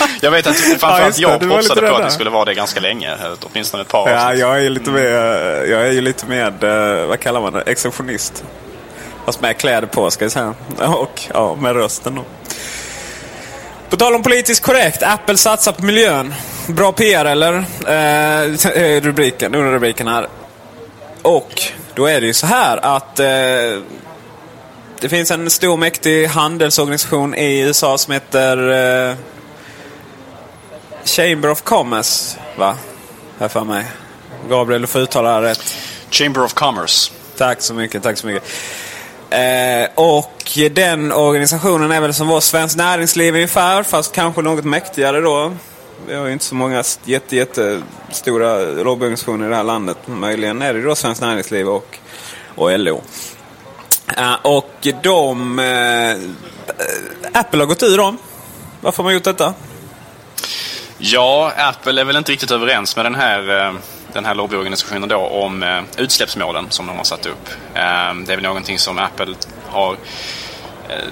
jag 0.20 0.30
vet 0.30 0.46
att 0.46 0.56
framförallt 0.56 1.18
ja, 1.18 1.30
jag 1.30 1.40
propsade 1.40 1.80
på 1.80 1.96
att 1.96 2.02
det 2.02 2.10
skulle 2.10 2.30
vara 2.30 2.44
det 2.44 2.54
ganska 2.54 2.80
länge. 2.80 3.16
Åtminstone 3.42 3.82
ett 3.82 3.88
par 3.88 4.10
Ja, 4.10 4.34
jag 4.34 4.64
är 4.64 4.70
lite 4.70 4.90
mer, 4.90 5.02
jag 5.70 5.86
är 5.86 5.92
ju 5.92 6.00
lite 6.00 6.26
med, 6.26 6.64
eh, 6.64 7.06
vad 7.06 7.20
kallar 7.20 7.40
man 7.40 7.52
det, 7.52 7.62
exceptionist. 7.62 8.44
Fast 9.24 9.40
med 9.40 9.58
kläder 9.58 9.86
på 9.86 10.10
ska 10.10 10.24
jag 10.24 10.32
säga. 10.32 10.54
Och 10.78 11.22
ja, 11.34 11.54
med 11.54 11.76
rösten 11.76 12.14
då. 12.14 12.24
På 13.90 13.96
tal 13.96 14.14
om 14.14 14.22
politiskt 14.22 14.62
korrekt. 14.62 15.02
Apple 15.02 15.36
satsar 15.36 15.72
på 15.72 15.84
miljön. 15.84 16.34
Bra 16.66 16.92
PR 16.92 17.24
eller? 17.24 17.54
Eh, 17.86 19.00
rubriken, 19.00 19.54
under 19.54 19.72
rubriken 19.72 20.08
här. 20.08 20.26
Och 21.22 21.62
då 21.98 22.06
är 22.06 22.20
det 22.20 22.26
ju 22.26 22.34
så 22.34 22.46
här 22.46 22.76
att 22.76 23.20
eh, 23.20 23.26
det 25.00 25.08
finns 25.08 25.30
en 25.30 25.50
stor 25.50 25.76
mäktig 25.76 26.26
handelsorganisation 26.26 27.34
i 27.34 27.60
USA 27.60 27.98
som 27.98 28.12
heter 28.12 28.56
eh, 29.10 29.16
Chamber 31.04 31.50
of 31.50 31.62
Commerce. 31.62 32.38
Va? 32.58 32.76
Här 33.38 33.48
för 33.48 33.64
mig. 33.64 33.84
Gabriel, 34.48 34.80
du 34.80 34.86
får 34.86 35.00
uttala 35.00 35.28
det 35.28 35.34
här 35.34 35.42
rätt. 35.42 35.76
Chamber 36.10 36.44
of 36.44 36.54
Commerce. 36.54 37.12
Tack 37.36 37.62
så 37.62 37.74
mycket, 37.74 38.02
tack 38.02 38.18
så 38.18 38.26
mycket. 38.26 38.42
Eh, 39.30 39.88
och 39.94 40.58
den 40.70 41.12
organisationen 41.12 41.90
är 41.90 42.00
väl 42.00 42.14
som 42.14 42.28
vår 42.28 42.40
Svenskt 42.40 42.76
Näringsliv 42.76 43.34
ungefär, 43.34 43.82
fast 43.82 44.14
kanske 44.14 44.42
något 44.42 44.64
mäktigare 44.64 45.20
då. 45.20 45.52
Vi 46.06 46.14
har 46.14 46.26
ju 46.26 46.32
inte 46.32 46.44
så 46.44 46.54
många 46.54 46.84
jätte, 47.04 47.36
jättestora 47.36 48.58
lobbyorganisationer 48.58 49.46
i 49.46 49.48
det 49.48 49.56
här 49.56 49.64
landet. 49.64 49.98
Möjligen 50.06 50.62
är 50.62 50.74
det 50.74 50.82
då 50.82 50.94
Svenskt 50.94 51.20
Näringsliv 51.20 51.68
och, 51.68 51.98
och 52.54 52.78
LO. 52.78 53.02
Uh, 54.18 54.32
eh, 54.32 54.34
och 54.42 54.86
de... 55.02 55.58
Uh, 55.58 56.30
Apple 57.32 57.58
har 57.60 57.66
gått 57.66 57.82
ur 57.82 57.96
dem. 57.96 58.18
Varför 58.80 58.96
har 58.96 59.04
man 59.04 59.14
gjort 59.14 59.24
detta? 59.24 59.54
Ja, 60.98 61.52
Apple 61.56 62.00
är 62.00 62.04
väl 62.04 62.16
inte 62.16 62.32
riktigt 62.32 62.50
överens 62.50 62.96
med 62.96 63.04
den 63.04 63.14
här, 63.14 63.66
eh, 63.66 63.74
den 64.12 64.24
här 64.24 64.34
lobbyorganisationen 64.34 65.08
då 65.08 65.16
om 65.16 65.82
utsläppsmålen 65.96 66.66
som 66.70 66.86
de 66.86 66.96
har 66.96 67.04
satt 67.04 67.26
upp. 67.26 67.48
Det 67.74 67.80
är 68.32 68.36
väl 68.36 68.42
någonting 68.42 68.78
som 68.78 68.98
Apple 68.98 69.34
har 69.66 69.96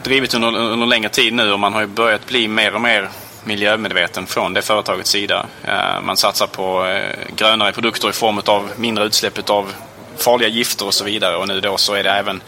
drivit 0.03 0.35
under, 0.35 0.57
under 0.59 0.87
längre 0.87 1.09
tid 1.09 1.35
nu 1.35 1.53
och 1.53 1.61
man 1.61 1.73
har 1.73 1.81
ju 1.81 1.87
börjat 1.87 2.27
bli 2.27 2.49
mer 2.49 2.75
och 2.75 2.81
mer 2.81 3.11
miljömedveten 3.47 4.27
från 4.27 4.55
det 4.55 4.63
företagets 4.63 5.11
sida. 5.11 5.47
Eh, 5.65 6.01
man 6.03 6.17
satsar 6.17 6.47
på 6.47 6.87
eh, 6.87 7.35
grönare 7.37 7.73
produkter 7.73 8.09
i 8.09 8.13
form 8.13 8.43
av 8.47 8.71
mindre 8.77 9.05
utsläpp 9.05 9.51
av 9.51 9.73
farliga 10.17 10.49
gifter 10.49 10.87
och 10.87 10.95
så 10.95 11.05
vidare. 11.05 11.37
Och 11.37 11.49
nu 11.49 11.61
då 11.61 11.77
så 11.77 11.95
är 11.95 12.05
det 12.05 12.11
även 12.11 12.41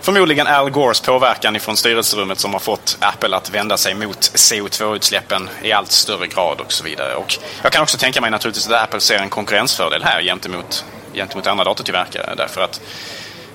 förmodligen 0.00 0.46
Al 0.46 0.70
Gores 0.70 1.00
påverkan 1.00 1.56
ifrån 1.56 1.76
styrelserummet 1.76 2.38
som 2.38 2.52
har 2.52 2.60
fått 2.60 2.96
Apple 3.00 3.36
att 3.36 3.50
vända 3.50 3.76
sig 3.76 3.94
mot 3.94 4.20
CO2-utsläppen 4.20 5.48
i 5.62 5.72
allt 5.72 5.90
större 5.90 6.26
grad 6.26 6.60
och 6.60 6.72
så 6.72 6.84
vidare. 6.84 7.14
Och 7.14 7.38
jag 7.62 7.72
kan 7.72 7.82
också 7.82 7.98
tänka 7.98 8.20
mig 8.20 8.30
naturligtvis 8.30 8.66
att 8.68 8.82
Apple 8.82 9.00
ser 9.00 9.18
en 9.18 9.30
konkurrensfördel 9.30 10.02
här 10.04 10.22
gentemot, 10.22 10.84
gentemot 11.14 11.46
andra 11.46 11.64
datortillverkare. 11.64 12.34
Därför 12.36 12.60
att 12.60 12.80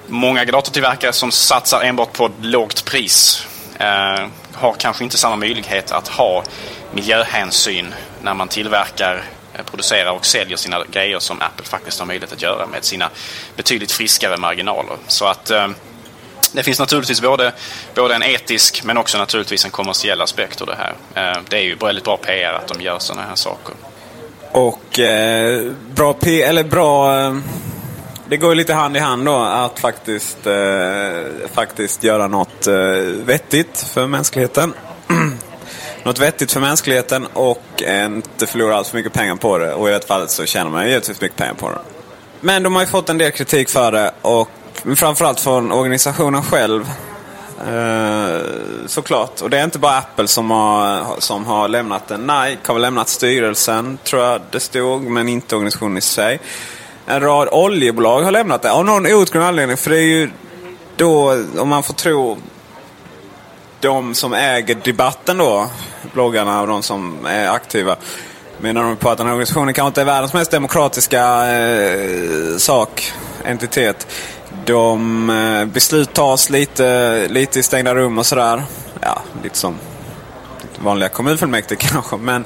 många 0.08 0.46
datortillverkare 0.46 1.14
som 1.14 1.32
satsar 1.32 1.82
enbart 1.82 2.14
på 2.14 2.32
lågt 2.42 2.86
pris 2.86 3.48
eh, 3.80 4.28
har 4.54 4.74
kanske 4.78 5.04
inte 5.04 5.18
samma 5.18 5.36
möjlighet 5.36 5.92
att 5.92 6.08
ha 6.08 6.44
miljöhänsyn 6.94 7.94
när 8.22 8.34
man 8.34 8.48
tillverkar 8.48 9.24
eh, 9.54 9.64
producerar 9.66 10.12
och 10.12 10.26
säljer 10.26 10.58
sina 10.58 10.84
grejer 10.92 11.20
som 11.20 11.42
Apple 11.42 11.66
faktiskt 11.66 12.00
har 12.00 12.06
möjlighet 12.06 12.34
att 12.34 12.42
göra 12.42 12.68
med 12.68 12.84
sina 12.84 13.10
betydligt 13.56 13.92
friskare 13.92 14.38
marginaler. 14.38 14.98
Så 15.08 15.26
att 15.26 15.50
eh, 15.50 15.68
det 16.52 16.64
finns 16.64 16.80
naturligtvis 16.80 17.22
både, 17.22 17.54
både 17.96 18.16
en 18.16 18.24
etisk 18.24 18.84
men 18.84 18.98
också 18.98 19.18
naturligtvis 19.18 19.66
en 19.66 19.72
kommersiell 19.72 20.22
aspekt 20.22 20.62
av 20.62 20.68
det 20.68 20.76
här. 20.76 20.94
Eh, 21.16 21.42
det 21.50 21.58
är 21.58 21.62
ju 21.62 21.76
väldigt 21.76 22.04
bra 22.04 22.18
PR 22.18 22.54
att 22.54 22.68
de 22.68 22.82
gör 22.82 23.00
sådana 23.00 23.28
här 23.28 23.36
saker. 23.36 23.76
Och 24.52 25.00
eh, 25.00 25.72
bra 25.96 26.14
P 26.14 26.42
eller 26.42 26.64
bra... 26.64 27.20
Eh, 27.20 27.38
det 28.30 28.38
går 28.38 28.50
ju 28.50 28.56
lite 28.56 28.74
hand 28.74 28.98
i 28.98 29.00
hand 29.00 29.26
då 29.26 29.36
att 29.36 29.80
faktiskt, 29.80 30.48
eh, 30.48 31.50
faktiskt 31.54 32.04
göra 32.04 32.28
något 32.28 32.68
eh, 32.68 32.76
vettigt 33.26 33.88
för 33.94 34.08
mänskligheten. 34.08 34.74
något 36.04 36.20
vettigt 36.20 36.52
för 36.52 36.60
mänskligheten 36.60 37.28
och 37.34 37.84
inte 38.06 38.48
förlora 38.48 38.76
allt 38.76 38.88
för 38.88 38.98
mycket 38.98 39.14
pengar 39.14 39.36
på 39.36 39.58
det. 39.58 39.74
Och 39.74 39.90
i 39.90 39.92
det 39.92 40.08
fallet 40.08 40.32
så 40.32 40.46
tjänar 40.46 40.72
man 40.72 40.88
givetvis 40.88 41.22
mycket 41.22 41.38
pengar 41.38 41.54
på 41.54 41.70
det. 41.70 41.80
Men 42.42 42.64
de 42.64 42.76
har 42.76 42.82
ju 42.82 42.88
fått 42.88 43.10
en 43.10 43.18
del 43.18 43.32
kritik 43.32 43.70
för 43.70 43.92
det 43.92 44.12
och 44.22 44.50
framförallt 44.96 45.40
från 45.40 45.72
organisationen 45.72 46.44
själv. 46.44 46.90
Eh, 47.68 48.42
såklart. 48.86 49.42
Och 49.42 49.50
det 49.50 49.60
är 49.60 49.64
inte 49.64 49.80
bara 49.80 49.98
Apple 49.98 50.28
som 50.28 50.52
har, 50.52 51.06
som 51.20 51.46
har 51.46 51.68
lämnat 51.68 52.08
den. 52.08 52.22
Nike 52.22 52.60
har 52.66 52.74
väl 52.74 52.82
lämnat 52.82 53.10
styrelsen, 53.10 53.98
tror 54.04 54.24
jag 54.24 54.42
det 54.52 54.60
stod, 54.60 55.04
men 55.04 55.30
inte 55.30 55.56
organisationen 55.56 55.98
i 55.98 56.02
sig. 56.02 56.40
En 57.10 57.22
rad 57.22 57.48
oljebolag 57.52 58.22
har 58.22 58.32
lämnat 58.32 58.62
det 58.62 58.72
av 58.72 58.86
någon 58.86 59.06
outgrundlig 59.06 59.48
anledning. 59.48 59.78
För 59.78 59.90
det 59.90 59.98
är 59.98 60.02
ju 60.02 60.30
då, 60.96 61.44
om 61.58 61.70
man 61.70 61.84
får 61.84 61.94
tro 61.94 62.38
de 63.80 64.16
som 64.16 64.34
äger 64.34 64.78
debatten 64.84 65.38
då, 65.38 65.68
bloggarna 66.14 66.62
och 66.62 66.68
de 66.68 66.84
som 66.84 67.26
är 67.26 67.50
aktiva, 67.50 67.96
menar 68.58 68.84
de 68.84 68.96
på 68.96 69.10
att 69.10 69.18
den 69.18 69.28
här 69.28 69.34
organisationen 69.34 69.74
kanske 69.74 69.88
inte 69.88 70.02
är 70.02 70.06
världens 70.06 70.34
mest 70.34 70.52
demokratiska 70.52 71.52
eh, 71.52 72.58
sak, 72.58 73.14
entitet. 73.46 74.08
De 74.66 75.30
eh, 75.30 75.66
beslut 75.66 76.14
tas 76.14 76.50
lite, 76.50 77.28
lite 77.28 77.60
i 77.60 77.64
stängda 77.64 77.96
rum 77.96 78.18
och 78.18 78.26
sådär. 78.26 78.64
Ja, 79.02 79.22
lite 79.44 79.58
som 79.58 79.76
vanliga 80.80 81.10
kommunfullmäktige 81.10 81.78
kanske. 81.92 82.18
Men 82.18 82.46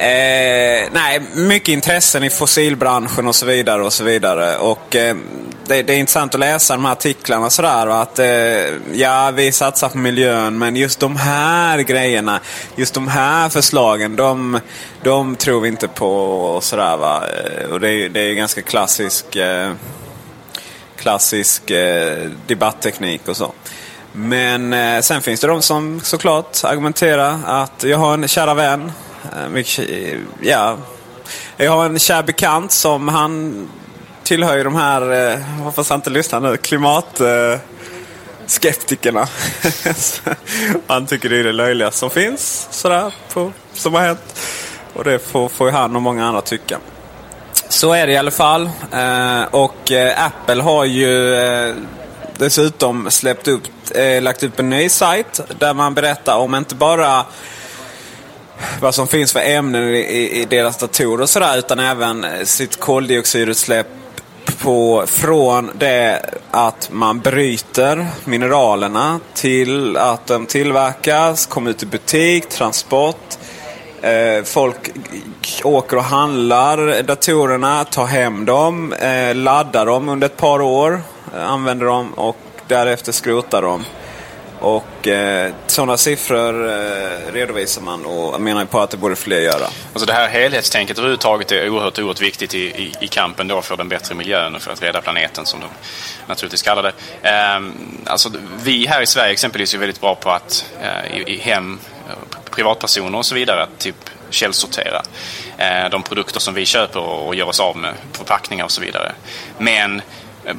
eh, 0.00 0.88
nej, 0.92 1.20
mycket 1.34 1.68
intressen 1.68 2.24
i 2.24 2.30
fossilbranschen 2.30 3.26
och 3.26 3.34
så 3.34 3.46
vidare. 3.46 3.82
och 3.82 3.92
så 3.92 4.04
vidare. 4.04 4.56
Och 4.56 4.96
eh, 4.96 5.16
det, 5.66 5.82
det, 5.82 5.94
är 5.94 5.98
intressant 5.98 6.34
att 6.34 6.40
läsa 6.40 6.74
de 6.74 6.84
här 6.84 6.92
artiklarna 6.92 7.50
sådär. 7.50 7.86
Att 8.02 8.18
eh, 8.18 8.26
ja, 8.92 9.30
vi 9.34 9.52
satsar 9.52 9.88
på 9.88 9.98
miljön 9.98 10.58
men 10.58 10.76
just 10.76 11.00
de 11.00 11.16
här 11.16 11.78
grejerna, 11.78 12.40
just 12.76 12.94
de 12.94 13.08
här 13.08 13.48
förslagen, 13.48 14.16
de, 14.16 14.60
de 15.02 15.36
tror 15.36 15.60
vi 15.60 15.68
inte 15.68 15.88
på 15.88 16.12
och 16.40 16.64
sådär 16.64 16.96
va. 16.96 17.22
Eh, 17.26 17.70
och 17.70 17.80
det, 17.80 17.90
är, 17.90 18.08
det 18.08 18.20
är 18.20 18.34
ganska 18.34 18.62
klassisk 18.62 19.36
eh, 19.36 19.72
klassisk 20.96 21.70
eh, 21.70 22.30
debattteknik 22.46 23.28
och 23.28 23.36
så. 23.36 23.52
Men 24.12 24.72
eh, 24.72 25.00
sen 25.00 25.22
finns 25.22 25.40
det 25.40 25.46
de 25.46 25.62
som 25.62 26.00
såklart 26.00 26.64
argumenterar 26.64 27.38
att 27.46 27.82
jag 27.84 27.98
har 27.98 28.14
en 28.14 28.28
kära 28.28 28.54
vän. 28.54 28.92
Eh, 29.36 29.48
mycket, 29.48 29.90
eh, 29.90 30.18
ja, 30.40 30.76
jag 31.56 31.72
har 31.72 31.86
en 31.86 31.98
kär 31.98 32.22
bekant 32.22 32.72
som 32.72 33.08
han 33.08 33.68
tillhör 34.22 34.56
ju 34.56 34.64
de 34.64 34.74
här, 34.74 35.32
eh, 35.32 35.38
hoppas 35.38 35.90
han 35.90 35.98
inte 35.98 36.10
lyssnar 36.10 36.40
nu, 36.40 36.56
klimat... 36.56 37.20
Eh, 37.20 37.58
skeptikerna. 38.46 39.28
han 40.86 41.06
tycker 41.06 41.28
det 41.28 41.36
är 41.38 41.44
det 41.44 41.52
löjligaste 41.52 41.98
som 41.98 42.10
finns 42.10 42.68
sådär, 42.70 43.14
på, 43.32 43.52
som 43.72 43.94
har 43.94 44.00
hänt. 44.00 44.40
Och 44.94 45.04
det 45.04 45.18
får, 45.18 45.48
får 45.48 45.70
han 45.70 45.96
och 45.96 46.02
många 46.02 46.26
andra 46.26 46.40
tycka. 46.40 46.78
Så 47.68 47.92
är 47.92 48.06
det 48.06 48.12
i 48.12 48.16
alla 48.16 48.30
fall. 48.30 48.70
Eh, 48.92 49.42
och 49.50 49.92
eh, 49.92 50.26
Apple 50.26 50.62
har 50.62 50.84
ju 50.84 51.34
eh, 51.34 51.74
dessutom 52.38 53.10
släppt 53.10 53.48
upp, 53.48 53.62
eh, 53.94 54.22
lagt 54.22 54.42
upp 54.42 54.60
en 54.60 54.70
ny 54.70 54.88
sajt 54.88 55.40
där 55.58 55.74
man 55.74 55.94
berättar 55.94 56.36
om 56.36 56.54
inte 56.54 56.74
bara 56.74 57.24
vad 58.80 58.94
som 58.94 59.08
finns 59.08 59.32
för 59.32 59.40
ämnen 59.40 59.94
i, 59.94 60.40
i 60.40 60.46
deras 60.50 60.76
datorer 60.76 61.22
och 61.22 61.28
sådär 61.28 61.58
utan 61.58 61.78
även 61.78 62.26
sitt 62.44 62.80
koldioxidutsläpp 62.80 63.86
på, 64.62 65.04
från 65.06 65.70
det 65.78 66.20
att 66.50 66.88
man 66.92 67.20
bryter 67.20 68.06
mineralerna 68.24 69.20
till 69.34 69.96
att 69.96 70.26
de 70.26 70.46
tillverkas, 70.46 71.46
kommer 71.46 71.70
ut 71.70 71.82
i 71.82 71.86
butik, 71.86 72.48
transport 72.48 73.36
Eh, 74.06 74.42
folk 74.44 74.90
åker 75.64 75.96
och 75.96 76.04
handlar 76.04 77.02
datorerna, 77.02 77.84
tar 77.84 78.06
hem 78.06 78.44
dem, 78.44 78.92
eh, 78.92 79.34
laddar 79.34 79.86
dem 79.86 80.08
under 80.08 80.26
ett 80.26 80.36
par 80.36 80.60
år, 80.60 81.00
eh, 81.34 81.50
använder 81.50 81.86
dem 81.86 82.12
och 82.14 82.36
därefter 82.68 83.12
skrotar 83.12 83.62
dem. 83.62 83.84
Och 84.60 85.08
eh, 85.08 85.54
sådana 85.66 85.96
siffror 85.96 86.68
eh, 86.68 87.32
redovisar 87.32 87.82
man 87.82 88.04
och 88.04 88.40
menar 88.40 88.64
på 88.64 88.80
att 88.80 88.90
det 88.90 88.96
borde 88.96 89.16
fler 89.16 89.40
göra. 89.40 89.66
Alltså 89.92 90.06
det 90.06 90.12
här 90.12 90.28
helhetstänket 90.28 90.98
överhuvudtaget 90.98 91.52
är 91.52 91.68
oerhört, 91.68 91.98
oerhört 91.98 92.20
viktigt 92.20 92.54
i, 92.54 92.58
i, 92.58 92.92
i, 93.00 93.08
kampen 93.08 93.48
då 93.48 93.62
för 93.62 93.76
den 93.76 93.88
bättre 93.88 94.14
miljön 94.14 94.54
och 94.54 94.62
för 94.62 94.72
att 94.72 94.82
rädda 94.82 95.00
planeten 95.00 95.46
som 95.46 95.60
de 95.60 95.68
naturligtvis 96.26 96.62
kallar 96.62 96.82
det. 96.82 96.92
Eh, 97.22 97.60
alltså, 98.06 98.30
vi 98.64 98.86
här 98.86 99.02
i 99.02 99.06
Sverige 99.06 99.32
exempelvis 99.32 99.74
är 99.74 99.78
väldigt 99.78 100.00
bra 100.00 100.14
på 100.14 100.30
att 100.30 100.64
eh, 100.80 101.16
i, 101.16 101.34
i 101.34 101.38
hem 101.38 101.78
eh, 102.08 102.40
privatpersoner 102.50 103.18
och 103.18 103.26
så 103.26 103.34
vidare 103.34 103.62
att 103.62 103.78
typ 103.78 104.10
källsortera 104.30 105.02
eh, 105.58 105.90
de 105.90 106.02
produkter 106.02 106.40
som 106.40 106.54
vi 106.54 106.64
köper 106.64 107.00
och 107.00 107.34
gör 107.34 107.48
oss 107.48 107.60
av 107.60 107.76
med, 107.76 107.94
förpackningar 108.12 108.64
och 108.64 108.70
så 108.70 108.80
vidare. 108.80 109.12
Men 109.58 110.02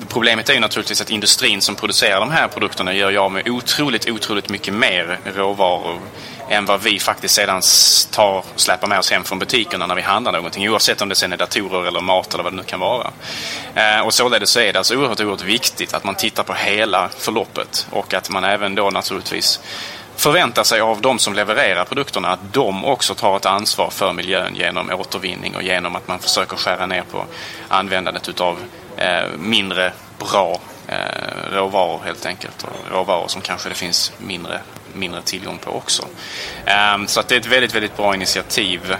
Problemet 0.08 0.50
är 0.50 0.54
ju 0.54 0.60
naturligtvis 0.60 1.02
att 1.02 1.10
industrin 1.10 1.62
som 1.62 1.76
producerar 1.76 2.20
de 2.20 2.32
här 2.32 2.48
produkterna 2.48 2.94
gör 2.94 3.10
ju 3.10 3.18
av 3.18 3.32
med 3.32 3.50
otroligt, 3.50 4.10
otroligt 4.10 4.50
mycket 4.50 4.74
mer 4.74 5.20
råvaror 5.36 6.00
än 6.50 6.66
vad 6.66 6.82
vi 6.82 7.00
faktiskt 7.00 7.36
sedan 7.36 7.62
tar 8.12 8.38
och 8.38 8.46
släpar 8.56 8.88
med 8.88 9.00
oss 9.00 9.12
hem 9.12 9.24
från 9.24 9.40
butikerna 9.40 9.88
när 9.88 9.96
vi 9.96 10.02
handlar 10.02 10.32
någonting. 10.32 10.70
Oavsett 10.70 11.02
om 11.02 11.10
det 11.10 11.16
sen 11.16 11.34
är 11.34 11.38
datorer 11.38 11.88
eller 11.88 12.02
mat 12.02 12.34
eller 12.34 12.44
vad 12.44 12.54
det 12.54 12.58
nu 12.58 12.64
kan 12.64 12.80
vara. 12.80 13.12
Eh, 13.76 14.00
och 14.00 14.14
således 14.14 14.50
så 14.50 14.60
är 14.60 14.74
det 14.74 14.80
alltså 14.80 14.96
oerhört, 14.96 15.20
oerhört 15.20 15.44
viktigt 15.44 15.94
att 15.94 16.04
man 16.04 16.16
tittar 16.16 16.44
på 16.44 16.54
hela 16.54 17.10
förloppet 17.18 17.88
och 17.90 18.14
att 18.14 18.30
man 18.30 18.44
även 18.44 18.76
då 18.76 18.90
naturligtvis 18.90 19.60
förväntar 20.16 20.64
sig 20.64 20.82
av 20.82 21.02
de 21.02 21.20
som 21.20 21.34
levererar 21.34 21.86
produkterna 21.86 22.28
att 22.28 22.54
de 22.54 22.86
också 22.86 23.16
tar 23.16 23.38
ett 23.38 23.46
ansvar 23.46 23.90
för 23.90 24.14
miljön 24.14 24.56
genom 24.56 24.92
återvinning 24.92 25.56
och 25.56 25.64
genom 25.64 25.96
att 25.96 26.08
man 26.08 26.20
försöker 26.20 26.58
skära 26.58 26.86
ner 26.86 27.04
på 27.12 27.26
användandet 27.68 28.30
utav 28.30 28.58
Eh, 28.98 29.30
mindre 29.38 29.92
bra 30.20 30.60
eh, 30.88 30.98
råvaror 31.52 32.02
helt 32.06 32.26
enkelt. 32.26 32.64
Och 32.64 32.92
råvaror 32.92 33.28
som 33.28 33.42
kanske 33.42 33.70
det 33.70 33.76
finns 33.76 34.12
mindre, 34.18 34.60
mindre 34.94 35.22
tillgång 35.22 35.58
på 35.58 35.72
också. 35.72 36.06
Ehm, 36.66 37.08
så 37.08 37.20
att 37.20 37.28
det 37.28 37.36
är 37.36 37.40
ett 37.40 37.46
väldigt, 37.46 37.76
väldigt 37.76 37.98
bra 37.98 38.16
initiativ 38.16 38.96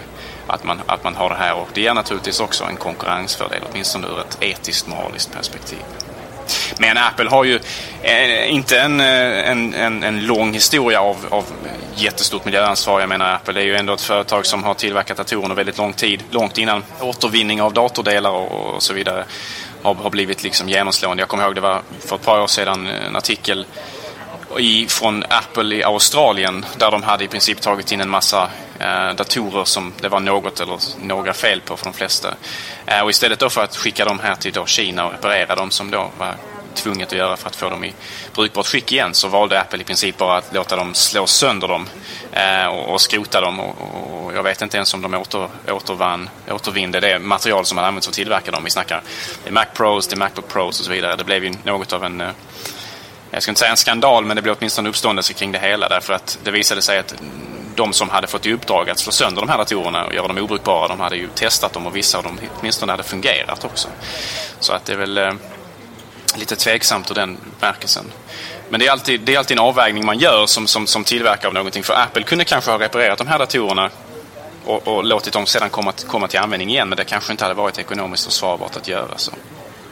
att 0.46 0.64
man, 0.64 0.80
att 0.86 1.04
man 1.04 1.16
har 1.16 1.28
det 1.28 1.36
här 1.36 1.54
och 1.54 1.68
det 1.74 1.80
ger 1.80 1.94
naturligtvis 1.94 2.40
också 2.40 2.64
en 2.64 2.76
konkurrensfördel, 2.76 3.62
åtminstone 3.70 4.06
ur 4.06 4.20
ett 4.20 4.38
etiskt 4.40 4.86
moraliskt 4.86 5.32
perspektiv. 5.32 5.78
Men 6.78 6.98
Apple 6.98 7.30
har 7.30 7.44
ju 7.44 7.60
eh, 8.02 8.54
inte 8.54 8.80
en, 8.80 9.00
eh, 9.00 9.50
en, 9.50 9.74
en, 9.74 10.02
en, 10.02 10.26
lång 10.26 10.52
historia 10.52 11.00
av, 11.00 11.16
av 11.30 11.44
jättestort 11.94 12.44
miljöansvar. 12.44 13.00
Jag 13.00 13.08
menar 13.08 13.34
Apple 13.34 13.60
är 13.60 13.64
ju 13.64 13.76
ändå 13.76 13.92
ett 13.92 14.00
företag 14.00 14.46
som 14.46 14.64
har 14.64 14.74
tillverkat 14.74 15.16
datorer 15.16 15.42
under 15.42 15.56
väldigt 15.56 15.78
lång 15.78 15.92
tid. 15.92 16.22
Långt 16.30 16.58
innan 16.58 16.84
återvinning 17.00 17.62
av 17.62 17.72
datordelar 17.72 18.30
och, 18.30 18.74
och 18.74 18.82
så 18.82 18.94
vidare 18.94 19.24
har, 19.82 19.94
har 19.94 20.10
blivit 20.10 20.42
liksom 20.42 20.68
genomslående. 20.68 21.20
Jag 21.20 21.28
kommer 21.28 21.44
ihåg 21.44 21.54
det 21.54 21.60
var 21.60 21.82
för 22.00 22.16
ett 22.16 22.24
par 22.24 22.40
år 22.40 22.46
sedan 22.46 22.86
eh, 22.86 23.06
en 23.06 23.16
artikel 23.16 23.66
i, 24.58 24.86
från 24.88 25.24
Apple 25.28 25.76
i 25.76 25.84
Australien 25.84 26.64
där 26.76 26.90
de 26.90 27.02
hade 27.02 27.24
i 27.24 27.28
princip 27.28 27.60
tagit 27.60 27.92
in 27.92 28.00
en 28.00 28.10
massa 28.10 28.50
eh, 28.78 29.14
datorer 29.16 29.64
som 29.64 29.92
det 30.00 30.08
var 30.08 30.20
något 30.20 30.60
eller 30.60 30.78
några 31.02 31.32
fel 31.32 31.60
på 31.60 31.76
för 31.76 31.84
de 31.84 31.92
flesta. 31.92 32.34
Eh, 32.86 33.00
och 33.00 33.10
istället 33.10 33.38
då 33.38 33.50
för 33.50 33.64
att 33.64 33.76
skicka 33.76 34.04
dem 34.04 34.18
här 34.22 34.34
till 34.34 34.52
då 34.52 34.66
Kina 34.66 35.06
och 35.06 35.12
reparera 35.12 35.54
dem 35.54 35.70
som 35.70 35.90
då 35.90 36.10
var 36.18 36.34
tvunget 36.74 37.08
att 37.08 37.18
göra 37.18 37.36
för 37.36 37.46
att 37.48 37.56
få 37.56 37.70
dem 37.70 37.84
i 37.84 37.94
brukbart 38.34 38.66
skick 38.66 38.92
igen 38.92 39.14
så 39.14 39.28
valde 39.28 39.60
Apple 39.60 39.80
i 39.80 39.84
princip 39.84 40.18
bara 40.18 40.36
att 40.36 40.54
låta 40.54 40.76
dem 40.76 40.94
slå 40.94 41.26
sönder 41.26 41.68
dem 41.68 41.88
eh, 42.32 42.66
och, 42.66 42.92
och 42.92 43.00
skrota 43.00 43.40
dem. 43.40 43.60
Och, 43.60 43.76
och, 44.24 44.34
jag 44.34 44.42
vet 44.42 44.62
inte 44.62 44.76
ens 44.76 44.94
om 44.94 45.02
de 45.02 45.14
åter, 45.14 45.48
återvann, 45.68 46.30
återvinde 46.50 47.00
det 47.00 47.18
material 47.18 47.64
som 47.64 47.78
hade 47.78 47.88
använts 47.88 48.06
för 48.06 48.12
att 48.12 48.16
tillverka 48.16 48.50
dem. 48.50 48.64
Vi 48.64 48.70
snackar 48.70 49.02
det 49.44 49.50
är 49.50 49.52
Mac 49.52 49.64
Pros, 49.74 50.08
det 50.08 50.14
är 50.14 50.18
Macbook 50.18 50.48
Pros 50.48 50.80
och 50.80 50.86
så 50.86 50.92
vidare. 50.92 51.16
Det 51.16 51.24
blev 51.24 51.44
ju 51.44 51.54
något 51.64 51.92
av 51.92 52.04
en 52.04 52.20
eh, 52.20 52.30
jag 53.30 53.42
ska 53.42 53.50
inte 53.50 53.58
säga 53.58 53.70
en 53.70 53.76
skandal, 53.76 54.24
men 54.24 54.36
det 54.36 54.42
blev 54.42 54.56
åtminstone 54.58 54.88
uppståndelse 54.88 55.32
kring 55.32 55.52
det 55.52 55.58
hela 55.58 55.88
därför 55.88 56.12
att 56.12 56.38
det 56.44 56.50
visade 56.50 56.82
sig 56.82 56.98
att 56.98 57.14
de 57.74 57.92
som 57.92 58.08
hade 58.08 58.26
fått 58.26 58.46
i 58.46 58.52
uppdrag 58.52 58.90
att 58.90 58.98
slå 58.98 59.12
sönder 59.12 59.42
de 59.42 59.48
här 59.48 59.58
datorerna 59.58 60.04
och 60.04 60.14
göra 60.14 60.28
dem 60.28 60.38
obrukbara, 60.38 60.88
de 60.88 61.00
hade 61.00 61.16
ju 61.16 61.28
testat 61.34 61.72
dem 61.72 61.86
och 61.86 61.96
vissa 61.96 62.18
av 62.18 62.24
dem 62.24 62.38
åtminstone 62.60 62.92
hade 62.92 63.02
fungerat 63.02 63.64
också. 63.64 63.88
Så 64.60 64.72
att 64.72 64.84
det 64.84 64.92
är 64.92 64.96
väl 64.96 65.18
eh, 65.18 65.32
lite 66.36 66.56
tveksamt 66.56 67.10
ur 67.10 67.14
den 67.14 67.36
märkelsen. 67.60 68.04
Men 68.68 68.80
det 68.80 68.86
är, 68.86 68.90
alltid, 68.90 69.20
det 69.20 69.34
är 69.34 69.38
alltid 69.38 69.56
en 69.58 69.64
avvägning 69.64 70.06
man 70.06 70.18
gör 70.18 70.46
som, 70.46 70.66
som, 70.66 70.86
som 70.86 71.04
tillverkare 71.04 71.48
av 71.48 71.54
någonting. 71.54 71.82
För 71.82 71.94
Apple 71.94 72.22
kunde 72.22 72.44
kanske 72.44 72.70
ha 72.70 72.78
reparerat 72.78 73.18
de 73.18 73.26
här 73.26 73.38
datorerna 73.38 73.90
och, 74.64 74.88
och 74.88 75.04
låtit 75.04 75.32
dem 75.32 75.46
sedan 75.46 75.70
komma, 75.70 75.92
komma 76.06 76.28
till 76.28 76.38
användning 76.38 76.70
igen, 76.70 76.88
men 76.88 76.96
det 76.96 77.04
kanske 77.04 77.32
inte 77.32 77.44
hade 77.44 77.54
varit 77.54 77.78
ekonomiskt 77.78 78.24
försvarbart 78.24 78.76
att 78.76 78.88
göra 78.88 79.16
så. 79.16 79.32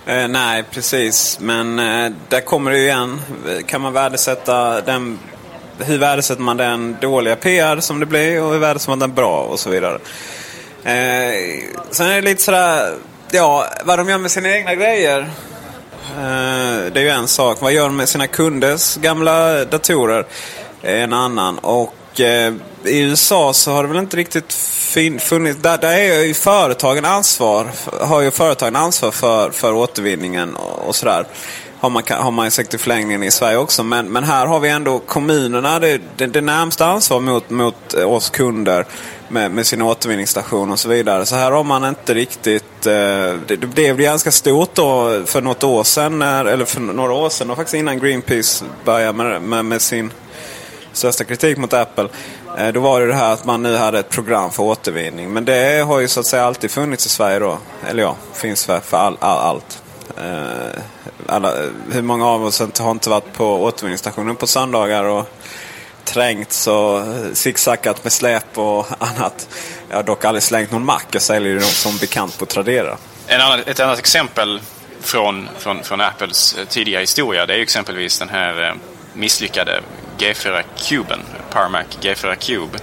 Eh, 0.07 0.29
nej, 0.29 0.65
precis. 0.71 1.39
Men 1.41 1.79
eh, 1.79 2.13
där 2.29 2.41
kommer 2.41 2.71
det 2.71 2.79
ju 2.79 2.85
igen. 2.85 3.21
Kan 3.67 3.81
man 3.81 3.93
värdesätta 3.93 4.81
den... 4.81 5.19
Hur 5.79 5.99
värdesätter 5.99 6.43
man 6.43 6.57
den 6.57 6.97
dåliga 7.01 7.37
PR 7.37 7.81
som 7.81 8.01
det 8.01 8.07
blir 8.07 8.43
och 8.43 8.53
hur 8.53 8.59
värdesätter 8.59 8.91
man 8.91 8.99
den 8.99 9.15
bra 9.15 9.41
och 9.41 9.61
så 9.61 9.71
vidare. 9.71 9.99
Eh, 10.85 11.63
sen 11.91 12.07
är 12.07 12.15
det 12.15 12.21
lite 12.21 12.43
sådär... 12.43 12.95
Ja, 13.31 13.67
vad 13.85 13.99
de 13.99 14.09
gör 14.09 14.19
med 14.19 14.31
sina 14.31 14.49
egna 14.49 14.75
grejer. 14.75 15.31
Eh, 16.11 16.93
det 16.93 17.01
är 17.01 17.05
ju 17.05 17.09
en 17.09 17.29
sak. 17.29 17.61
Vad 17.61 17.73
gör 17.73 17.85
de 17.85 17.97
med 17.97 18.09
sina 18.09 18.27
kunders 18.27 18.97
gamla 18.97 19.65
datorer? 19.65 20.27
är 20.83 20.97
en 20.97 21.13
annan. 21.13 21.59
Och 21.59 22.21
eh, 22.21 22.55
i 22.85 23.01
USA 23.01 23.53
så 23.53 23.73
har 23.73 23.83
det 23.83 23.89
väl 23.89 23.99
inte 23.99 24.17
riktigt 24.17 24.53
funnits... 25.21 25.63
Där, 25.63 25.79
där 25.79 25.93
är 25.93 26.25
ju 26.25 26.35
företagen 26.35 27.05
ansvar. 27.05 27.71
Har 28.01 28.21
ju 28.21 28.31
företagen 28.31 28.77
ansvar 28.77 29.11
för, 29.11 29.51
för 29.51 29.73
återvinningen 29.73 30.57
och, 30.57 30.89
och 30.89 30.97
sådär. 30.97 31.27
Har 31.87 31.91
man, 31.91 32.03
har 32.09 32.31
man 32.31 32.51
säkert 32.51 32.75
i 32.75 32.79
förlängningen 32.79 33.23
i 33.23 33.31
Sverige 33.31 33.57
också. 33.57 33.83
Men, 33.83 34.09
men 34.09 34.25
här 34.25 34.47
har 34.47 34.61
vi 34.61 34.69
ändå 34.69 34.99
kommunerna 34.99 35.79
det, 35.79 36.01
det, 36.17 36.27
det 36.27 36.41
närmsta 36.41 36.87
ansvar 36.87 37.21
mot, 37.21 37.51
mot 37.51 37.95
eh, 37.95 38.13
oss 38.13 38.31
kunder 38.31 38.85
med, 39.29 39.51
med 39.51 39.67
sin 39.67 39.83
återvinningsstation 39.83 40.73
och 40.73 40.79
så 40.79 40.89
vidare. 40.89 41.27
Så 41.27 41.37
här 41.37 41.51
har 41.51 41.65
man 41.65 41.85
inte 41.85 42.15
riktigt... 42.15 42.87
Eh, 42.87 42.93
det, 43.47 43.57
det 43.57 43.67
blev 43.67 43.99
ganska 43.99 44.31
stort 44.31 44.75
då 44.75 45.23
för 45.27 45.41
något 45.41 45.65
år 45.65 45.85
sedan, 45.85 46.23
eller 46.23 46.65
för 46.65 46.81
några 46.81 47.13
år 47.13 47.29
sedan, 47.29 47.51
och 47.51 47.57
faktiskt 47.57 47.75
innan 47.75 47.99
Greenpeace 47.99 48.65
började 48.85 49.13
med, 49.13 49.43
med, 49.43 49.65
med 49.65 49.83
sin 49.83 50.13
största 50.93 51.25
kritik 51.25 51.59
mot 51.59 51.73
Apple. 51.73 52.09
Eh, 52.59 52.69
då 52.69 52.81
var 52.81 53.01
det 53.01 53.07
det 53.07 53.15
här 53.15 53.33
att 53.33 53.45
man 53.45 53.63
nu 53.63 53.77
hade 53.77 53.99
ett 53.99 54.11
program 54.11 54.51
för 54.51 54.63
återvinning. 54.63 55.33
Men 55.33 55.45
det 55.45 55.85
har 55.87 56.01
ju 56.01 56.09
så 56.09 56.21
att 56.21 56.27
säga 56.27 56.45
alltid 56.45 56.71
funnits 56.71 57.07
i 57.07 57.09
Sverige 57.09 57.39
då. 57.39 57.59
Eller 57.91 58.03
ja, 58.03 58.17
finns 58.35 58.65
för, 58.65 58.81
för 58.81 58.97
all, 58.97 59.17
all, 59.21 59.39
allt. 59.39 59.83
Eh, 60.19 60.83
alla, 61.27 61.49
eh, 61.49 61.71
hur 61.93 62.03
många 62.03 62.27
av 62.27 62.45
oss 62.45 62.63
har 62.79 62.91
inte 62.91 63.11
varit 63.11 63.33
på 63.33 63.63
återvinningsstationen 63.63 64.37
på 64.37 64.47
söndagar 64.47 65.05
och 65.05 65.29
trängts 66.05 66.67
och 66.67 66.99
eh, 66.99 67.33
zigzackat 67.33 68.05
med 68.05 68.13
släp 68.13 68.59
och 68.59 68.87
annat. 68.99 69.49
Jag 69.89 69.97
har 69.97 70.03
dock 70.03 70.25
aldrig 70.25 70.43
slängt 70.43 70.71
någon 70.71 70.85
mack. 70.85 71.07
Jag 71.11 71.23
säljer 71.23 71.53
ju 71.53 71.61
som 71.61 71.97
bekant 71.97 72.39
på 72.39 72.47
Tradera. 72.47 72.97
En 73.27 73.41
annan, 73.41 73.61
ett 73.67 73.81
annat 73.81 73.99
exempel 73.99 74.61
från, 75.01 75.49
från, 75.59 75.83
från 75.83 76.01
Apples 76.01 76.57
eh, 76.59 76.65
tidiga 76.65 77.01
historia 77.01 77.47
det 77.47 77.53
är 77.53 77.57
ju 77.57 77.63
exempelvis 77.63 78.19
den 78.19 78.29
här 78.29 78.75
misslyckade 79.13 79.81
G4-kuben, 80.19 81.21
Parmac 81.51 81.87
G4 82.01 82.35
Cube. 82.35 82.79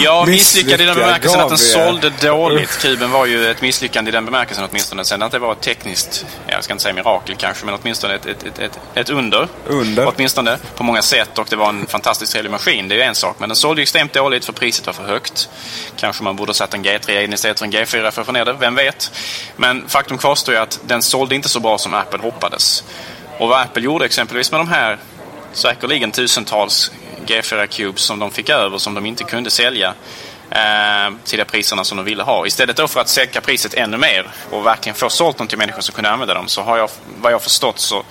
Ja, 0.00 0.24
misslyckad 0.26 0.80
i 0.80 0.84
den 0.84 0.94
bemärkelsen 0.94 1.40
att 1.40 1.48
den 1.48 1.58
sålde 1.58 2.10
dåligt. 2.10 2.78
Kuben 2.78 3.10
var 3.10 3.26
ju 3.26 3.50
ett 3.50 3.62
misslyckande 3.62 4.08
i 4.08 4.12
den 4.12 4.24
bemärkelsen 4.24 4.68
åtminstone. 4.70 5.04
Sen 5.04 5.22
att 5.22 5.32
det 5.32 5.38
var 5.38 5.52
ett 5.52 5.60
tekniskt, 5.60 6.26
jag 6.46 6.64
ska 6.64 6.72
inte 6.72 6.82
säga 6.82 6.94
mirakel 6.94 7.34
kanske, 7.38 7.64
men 7.66 7.74
åtminstone 7.82 8.14
ett, 8.14 8.26
ett, 8.26 8.42
ett, 8.42 8.58
ett, 8.58 8.78
ett 8.94 9.10
under. 9.10 9.48
Under. 9.66 10.12
Åtminstone 10.16 10.58
på 10.76 10.82
många 10.82 11.02
sätt 11.02 11.38
och 11.38 11.46
det 11.50 11.56
var 11.56 11.68
en 11.68 11.86
fantastiskt 11.86 12.32
trevlig 12.32 12.50
maskin. 12.50 12.88
Det 12.88 12.94
är 12.94 12.96
ju 12.96 13.02
en 13.02 13.14
sak. 13.14 13.36
Men 13.38 13.48
den 13.48 13.56
sålde 13.56 13.82
extremt 13.82 14.12
dåligt 14.12 14.44
för 14.44 14.52
priset 14.52 14.86
var 14.86 14.92
för 14.92 15.04
högt. 15.04 15.48
Kanske 15.96 16.24
man 16.24 16.36
borde 16.36 16.54
satt 16.54 16.74
en 16.74 16.84
G3 16.84 17.24
in 17.24 17.32
istället 17.32 17.58
för 17.58 17.66
en 17.66 17.72
G4 17.72 18.10
för 18.10 18.20
att 18.20 18.26
få 18.26 18.32
ner 18.32 18.44
det, 18.44 18.52
vem 18.52 18.74
vet. 18.74 19.12
Men 19.56 19.88
faktum 19.88 20.18
kvarstår 20.18 20.54
ju 20.54 20.60
att 20.60 20.80
den 20.86 21.02
sålde 21.02 21.34
inte 21.34 21.48
så 21.48 21.60
bra 21.60 21.78
som 21.78 21.94
Apple 21.94 22.22
hoppades. 22.22 22.84
Och 23.38 23.48
vad 23.48 23.60
Apple 23.60 23.82
gjorde 23.82 24.04
exempelvis 24.04 24.50
med 24.50 24.60
de 24.60 24.68
här 24.68 24.98
säkerligen 25.52 26.12
tusentals 26.12 26.90
G4 27.28 27.66
Cubes 27.66 28.02
som 28.02 28.18
de 28.18 28.30
fick 28.30 28.48
över 28.48 28.78
som 28.78 28.94
de 28.94 29.06
inte 29.06 29.24
kunde 29.24 29.50
sälja 29.50 29.94
eh, 30.50 31.14
till 31.24 31.38
de 31.38 31.44
priserna 31.44 31.84
som 31.84 31.96
de 31.96 32.04
ville 32.04 32.22
ha. 32.22 32.46
Istället 32.46 32.76
då 32.76 32.88
för 32.88 33.00
att 33.00 33.08
sänka 33.08 33.40
priset 33.40 33.74
ännu 33.74 33.96
mer 33.96 34.26
och 34.50 34.66
verkligen 34.66 34.94
få 34.94 35.10
sålt 35.10 35.38
dem 35.38 35.46
till 35.46 35.58
människor 35.58 35.80
som 35.80 35.94
kunde 35.94 36.10
använda 36.10 36.34
dem 36.34 36.48
så 36.48 36.62
har 36.62 36.78
jag, 36.78 36.90
vad 37.20 37.32
jag 37.32 37.42
förstått 37.42 37.78
så, 37.78 38.04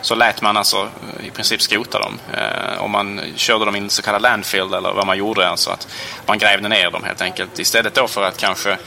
så 0.00 0.14
lät 0.14 0.42
man 0.42 0.56
alltså 0.56 0.88
eh, 1.18 1.26
i 1.26 1.30
princip 1.30 1.62
skrota 1.62 1.98
dem. 1.98 2.18
Eh, 2.32 2.78
och 2.78 2.90
man 2.90 3.20
körde 3.36 3.64
dem 3.64 3.76
i 3.76 3.78
en 3.78 3.90
så 3.90 4.02
kallad 4.02 4.22
landfill 4.22 4.74
eller 4.74 4.92
vad 4.92 5.06
man 5.06 5.18
gjorde. 5.18 5.48
Alltså 5.48 5.70
att 5.70 5.88
man 6.26 6.38
grävde 6.38 6.68
ner 6.68 6.90
dem 6.90 7.04
helt 7.04 7.22
enkelt. 7.22 7.58
Istället 7.58 7.94
då 7.94 8.08
för 8.08 8.22
att 8.22 8.36
kanske 8.36 8.78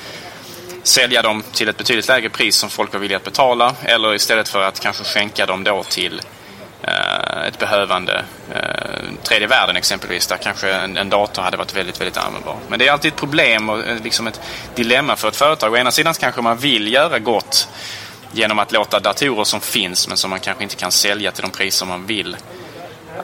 sälja 0.84 1.22
dem 1.22 1.44
till 1.54 1.70
ett 1.70 1.78
betydligt 1.78 2.08
lägre 2.08 2.30
pris 2.30 2.56
som 2.56 2.70
folk 2.70 2.94
var 2.94 3.00
villiga 3.00 3.18
att 3.18 3.24
betala 3.24 3.76
eller 3.84 4.16
istället 4.16 4.50
för 4.50 4.62
att 4.62 4.80
kanske 4.80 5.04
skänka 5.04 5.46
dem 5.46 5.64
då 5.64 5.84
till 5.84 6.22
Eh, 6.22 6.37
Eh, 6.82 7.48
ett 7.48 7.60
behövande 7.60 8.26
eh, 8.54 9.14
tredje 9.24 9.48
världen 9.48 9.76
exempelvis 9.76 10.28
där 10.28 10.38
kanske 10.38 10.74
en, 10.74 10.98
en, 10.98 11.10
dator 11.10 11.42
hade 11.42 11.58
varit 11.58 11.76
väldigt, 11.76 12.02
väldigt 12.02 12.18
användbar. 12.18 12.56
Men 12.68 12.80
det 12.80 12.88
är 12.88 12.92
alltid 12.92 13.12
ett 13.12 13.20
problem 13.20 13.70
och 13.70 13.88
eh, 13.88 14.04
liksom 14.04 14.28
ett 14.28 14.42
dilemma 14.76 15.16
för 15.16 15.28
ett 15.28 15.36
företag. 15.36 15.74
Å 15.74 15.78
ena 15.78 15.92
sidan 15.92 16.14
kanske 16.14 16.42
man 16.42 16.58
vill 16.58 16.94
göra 16.94 17.20
gott 17.20 17.68
genom 18.32 18.60
att 18.60 18.72
låta 18.72 19.00
datorer 19.00 19.44
som 19.44 19.62
finns 19.62 20.08
men 20.08 20.18
som 20.18 20.30
man 20.30 20.40
kanske 20.40 20.64
inte 20.64 20.76
kan 20.76 20.92
sälja 20.92 21.32
till 21.32 21.42
de 21.42 21.52
priser 21.52 21.86
man 21.86 22.06
vill. 22.06 22.38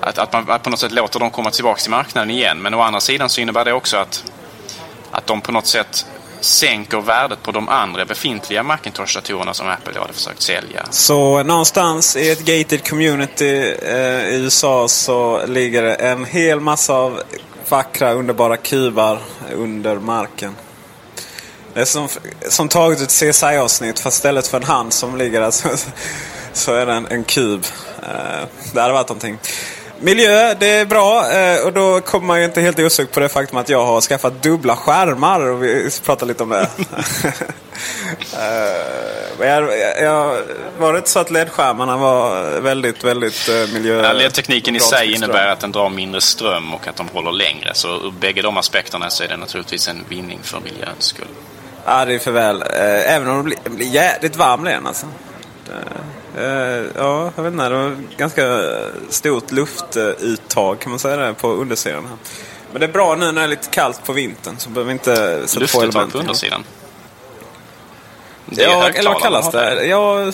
Att, 0.01 0.17
att 0.17 0.33
man 0.33 0.51
att 0.51 0.63
på 0.63 0.69
något 0.69 0.79
sätt 0.79 0.91
låter 0.91 1.19
dem 1.19 1.31
komma 1.31 1.51
tillbaka 1.51 1.81
till 1.81 1.91
marknaden 1.91 2.31
igen. 2.31 2.61
Men 2.61 2.73
å 2.73 2.81
andra 2.81 2.99
sidan 2.99 3.29
så 3.29 3.41
innebär 3.41 3.65
det 3.65 3.73
också 3.73 3.97
att, 3.97 4.23
att 5.11 5.27
de 5.27 5.41
på 5.41 5.51
något 5.51 5.67
sätt 5.67 6.05
sänker 6.43 7.01
värdet 7.01 7.43
på 7.43 7.51
de 7.51 7.69
andra 7.69 8.05
befintliga 8.05 8.63
Macintosh-datorerna 8.63 9.53
som 9.53 9.67
Apple 9.67 9.99
hade 9.99 10.13
försökt 10.13 10.41
sälja. 10.41 10.85
Så 10.89 11.39
eh, 11.39 11.45
någonstans 11.45 12.15
i 12.15 12.29
ett 12.31 12.45
gated 12.45 12.87
community 12.87 13.75
eh, 13.81 14.27
i 14.27 14.35
USA 14.35 14.87
så 14.87 15.45
ligger 15.45 15.83
det 15.83 15.95
en 15.95 16.25
hel 16.25 16.59
massa 16.59 16.93
av 16.93 17.21
vackra 17.69 18.13
underbara 18.13 18.57
kubar 18.57 19.19
under 19.53 19.95
marken. 19.95 20.55
Det 21.73 21.81
är 21.81 21.85
som, 21.85 22.07
som 22.49 22.69
taget 22.69 23.01
ett 23.01 23.09
CSI-avsnitt 23.09 23.99
fast 23.99 24.17
istället 24.17 24.47
för 24.47 24.57
en 24.57 24.63
hand 24.63 24.93
som 24.93 25.17
ligger 25.17 25.41
där 25.41 25.51
så, 25.51 25.69
så 26.53 26.73
är 26.73 26.85
det 26.85 26.93
en, 26.93 27.07
en 27.07 27.23
kub. 27.23 27.65
Eh, 28.03 28.47
det 28.73 28.81
hade 28.81 28.93
varit 28.93 29.09
någonting. 29.09 29.37
Miljö, 30.03 30.53
det 30.53 30.67
är 30.67 30.85
bra. 30.85 31.31
Eh, 31.31 31.65
och 31.65 31.73
då 31.73 32.01
kommer 32.01 32.27
man 32.27 32.39
ju 32.39 32.45
inte 32.45 32.61
helt 32.61 32.79
osökt 32.79 33.13
på 33.13 33.19
det 33.19 33.29
faktum 33.29 33.57
att 33.57 33.69
jag 33.69 33.85
har 33.85 34.01
skaffat 34.01 34.43
dubbla 34.43 34.75
skärmar. 34.75 35.39
Och 35.39 35.63
vi 35.63 35.89
pratar 36.05 36.25
lite 36.27 36.43
om 36.43 36.49
det. 36.49 36.59
uh, 39.39 39.47
jag, 39.47 39.79
jag, 40.01 40.37
var 40.77 40.93
det 40.93 40.97
inte 40.97 41.09
så 41.09 41.19
att 41.19 41.31
LED-skärmarna 41.31 41.97
var 41.97 42.49
väldigt, 42.59 43.03
väldigt 43.03 43.49
uh, 43.49 43.73
miljö... 43.73 44.03
Ja, 44.03 44.13
LED-tekniken 44.13 44.75
i 44.75 44.79
sig 44.79 45.13
innebär 45.13 45.47
att 45.47 45.59
den 45.59 45.71
drar 45.71 45.89
mindre 45.89 46.21
ström 46.21 46.73
och 46.73 46.87
att 46.87 46.95
de 46.95 47.07
håller 47.07 47.31
längre. 47.31 47.71
Så 47.73 47.87
ur 47.87 48.13
bägge 48.19 48.41
de 48.41 48.57
aspekterna 48.57 49.09
så 49.09 49.23
är 49.23 49.27
det 49.27 49.37
naturligtvis 49.37 49.87
en 49.87 50.03
vinning 50.09 50.39
för 50.43 50.59
miljöns 50.59 51.03
skull. 51.03 51.27
Ja, 51.85 52.05
det 52.05 52.13
är 52.13 52.19
för 52.19 52.31
väl. 52.31 52.63
Även 53.05 53.29
om 53.29 53.53
det 53.63 53.69
blir, 53.69 53.87
jävligt 53.87 54.35
varm 54.35 54.63
den 54.63 54.87
alltså. 54.87 55.05
Uh, 56.37 56.85
ja, 56.95 57.31
jag 57.35 57.43
vet 57.43 57.53
inte. 57.53 57.69
Det 57.69 57.75
var 57.75 57.97
ganska 58.17 58.63
stort 59.09 59.51
luftuttag 59.51 60.79
kan 60.79 60.89
man 60.89 60.99
säga 60.99 61.17
det, 61.17 61.33
på 61.33 61.53
undersidan. 61.53 62.05
Här. 62.05 62.17
Men 62.71 62.79
det 62.79 62.85
är 62.85 62.91
bra 62.91 63.15
nu 63.15 63.25
när 63.25 63.33
det 63.33 63.41
är 63.41 63.47
lite 63.47 63.69
kallt 63.69 64.05
på 64.05 64.13
vintern 64.13 64.55
så 64.57 64.69
behöver 64.69 64.87
vi 64.87 64.93
inte 64.93 65.47
sätta 65.47 65.59
på 65.59 65.59
Luftuttag 65.59 66.11
på 66.11 66.17
undersidan? 66.17 66.63
Ja, 68.49 68.89
eller 68.89 69.09
vad 69.09 69.21
kallas 69.21 69.51
det? 69.51 69.85
Ja... 69.85 70.31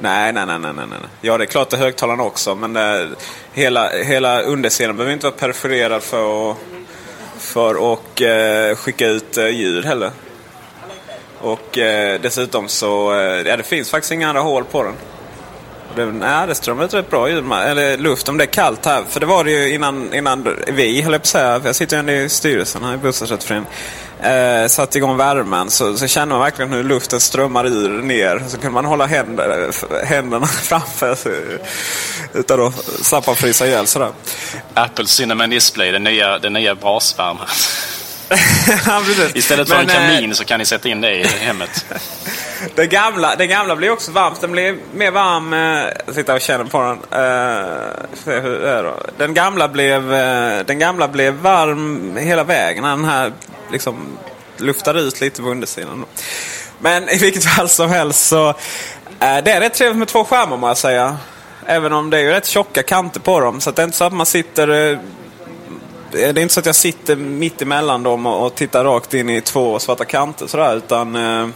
Nej, 0.00 0.32
nej, 0.32 0.46
nej, 0.46 0.58
nej, 0.58 0.72
nej. 0.76 0.86
Ja, 1.20 1.38
det 1.38 1.44
är 1.44 1.46
klart 1.46 1.70
det 1.70 1.76
är 1.76 1.80
högtalarna 1.80 2.22
också. 2.22 2.54
Men 2.54 2.72
det, 2.72 3.08
hela, 3.52 3.88
hela 3.88 4.42
undersidan 4.42 4.96
behöver 4.96 5.12
inte 5.12 5.26
vara 5.26 5.36
perforerad 5.36 6.02
för 6.02 6.50
att, 6.50 6.56
för 7.38 7.92
att 7.92 8.20
eh, 8.20 8.76
skicka 8.76 9.06
ut 9.06 9.38
eh, 9.38 9.48
ljud 9.48 9.84
heller. 9.84 10.10
Och 11.40 11.78
eh, 11.78 12.20
dessutom 12.20 12.68
så, 12.68 13.14
eh, 13.14 13.48
ja 13.48 13.56
det 13.56 13.62
finns 13.62 13.90
faktiskt 13.90 14.12
inga 14.12 14.28
andra 14.28 14.42
hål 14.42 14.64
på 14.64 14.82
den. 14.82 14.94
Det, 15.96 16.06
nej, 16.06 16.46
det 16.46 16.54
strömmar 16.54 16.84
ut 16.84 16.94
rätt 16.94 17.10
bra 17.10 17.30
ljud, 17.30 17.52
eller 17.52 17.98
luft 17.98 18.28
om 18.28 18.38
det 18.38 18.44
är 18.44 18.46
kallt 18.46 18.86
här. 18.86 19.04
För 19.08 19.20
det 19.20 19.26
var 19.26 19.44
det 19.44 19.50
ju 19.50 19.74
innan, 19.74 20.14
innan 20.14 20.56
vi, 20.66 21.02
höll 21.02 21.12
jag 21.12 21.20
på 21.20 21.24
att 21.24 21.26
säga, 21.26 21.60
jag 21.64 21.76
sitter 21.76 21.96
ju 21.96 22.00
ändå 22.00 22.12
i 22.12 22.28
styrelsen 22.28 22.84
här 22.84 22.94
i 22.94 22.96
bostadsrättsföreningen. 22.96 23.72
Eh, 24.20 24.66
satte 24.68 24.98
igång 24.98 25.16
värmen 25.16 25.70
så, 25.70 25.96
så 25.96 26.06
kände 26.06 26.34
man 26.34 26.42
verkligen 26.42 26.72
hur 26.72 26.84
luften 26.84 27.20
strömmar 27.20 27.66
ur 27.66 28.02
ner. 28.02 28.42
Så 28.48 28.58
kunde 28.58 28.74
man 28.74 28.84
hålla 28.84 29.06
händer, 29.06 29.70
händerna 30.04 30.46
framför 30.62 31.14
sig 31.14 31.58
utan 32.34 32.66
att 32.66 32.74
slappa 32.84 33.34
frysa 33.34 33.66
ihjäl 33.66 33.86
sådär. 33.86 34.10
Apple 34.74 35.06
Cinnamon 35.06 35.50
Display, 35.50 35.92
den 35.92 36.04
nya, 36.04 36.38
den 36.38 36.52
nya 36.52 36.74
brasvärmen. 36.74 37.46
ja, 38.86 39.02
Istället 39.34 39.68
för 39.68 39.76
Men, 39.76 39.90
en 39.90 39.94
kamin 39.94 40.30
eh, 40.30 40.34
så 40.34 40.44
kan 40.44 40.58
ni 40.58 40.66
sätta 40.66 40.88
in 40.88 41.00
det 41.00 41.14
i 41.14 41.26
hemmet. 41.26 41.86
Den 42.74 42.88
gamla, 42.88 43.36
den 43.36 43.48
gamla 43.48 43.76
blir 43.76 43.90
också 43.90 44.12
varm. 44.12 44.34
Den 44.40 44.52
blir 44.52 44.76
mer 44.94 45.10
varm. 45.10 45.52
Eh, 45.52 45.92
jag 46.06 46.14
sitter 46.14 46.34
och 46.34 46.40
känner 46.40 46.64
på 46.64 46.82
den. 46.82 47.20
Eh, 47.20 47.66
hur 48.24 48.64
är 48.64 48.82
det? 48.82 48.94
Den, 49.16 49.34
gamla 49.34 49.68
blev, 49.68 50.14
eh, 50.14 50.64
den 50.66 50.78
gamla 50.78 51.08
blev 51.08 51.34
varm 51.34 52.16
hela 52.16 52.44
vägen. 52.44 52.84
Den 52.84 53.04
här 53.04 53.32
liksom 53.72 54.18
luftade 54.56 55.00
ut 55.00 55.20
lite 55.20 55.42
på 55.42 55.48
undersidan. 55.48 56.04
Men 56.78 57.08
i 57.08 57.18
vilket 57.18 57.44
fall 57.44 57.68
som 57.68 57.90
helst 57.90 58.26
så 58.26 58.54
det 59.18 59.50
är 59.50 59.60
rätt 59.60 59.74
trevligt 59.74 59.98
med 59.98 60.08
två 60.08 60.24
skärmar 60.24 60.56
må 60.56 60.68
jag 60.68 60.78
säga. 60.78 61.16
Även 61.66 61.92
om 61.92 62.10
det 62.10 62.18
är 62.18 62.22
ju 62.22 62.30
rätt 62.30 62.46
tjocka 62.46 62.82
kanter 62.82 63.20
på 63.20 63.40
dem. 63.40 63.60
Så 63.60 63.70
det 63.70 63.82
är 63.82 63.84
inte 63.84 63.96
så 63.96 64.04
att 64.04 64.12
man 64.12 64.26
sitter... 64.26 64.98
Det 66.10 66.24
är 66.24 66.38
inte 66.38 66.54
så 66.54 66.60
att 66.60 66.66
jag 66.66 66.74
sitter 66.74 67.16
mitt 67.16 67.62
emellan 67.62 68.02
dem 68.02 68.26
och, 68.26 68.54
tittar 68.54 68.84
rakt 68.84 69.14
in 69.14 69.28
i 69.28 69.40
två 69.40 69.78
svarta 69.78 70.04
kanter 70.04 70.46
sådär. 70.46 70.76
Utan... 70.76 71.16
Eh, 71.16 71.48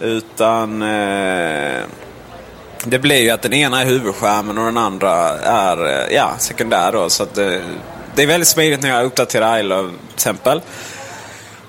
utan... 0.00 0.82
Eh, 0.82 1.82
det 2.86 2.98
blir 2.98 3.20
ju 3.20 3.30
att 3.30 3.42
den 3.42 3.52
ena 3.52 3.80
är 3.80 3.86
huvudskärmen 3.86 4.58
och 4.58 4.64
den 4.64 4.76
andra 4.76 5.12
är 5.38 5.86
eh, 5.86 6.14
ja, 6.14 6.30
sekundär. 6.38 6.92
Då, 6.92 7.10
så 7.10 7.22
att, 7.22 7.34
det 8.14 8.22
är 8.22 8.26
väldigt 8.26 8.48
smidigt 8.48 8.82
när 8.82 8.88
jag 8.88 9.04
uppdaterar 9.04 9.58
iLove 9.58 9.88
till 9.88 10.14
exempel. 10.14 10.60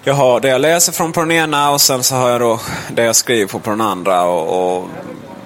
Jag 0.03 0.13
har 0.13 0.39
det 0.39 0.47
jag 0.47 0.61
läser 0.61 0.91
från 0.91 1.11
på 1.11 1.19
den 1.19 1.31
ena 1.31 1.71
och 1.71 1.81
sen 1.81 2.03
så 2.03 2.15
har 2.15 2.29
jag 2.29 2.41
då 2.41 2.59
det 2.93 3.03
jag 3.03 3.15
skriver 3.15 3.47
på 3.47 3.59
på 3.59 3.69
den 3.69 3.81
andra. 3.81 4.23
Och, 4.23 4.77
och 4.77 4.89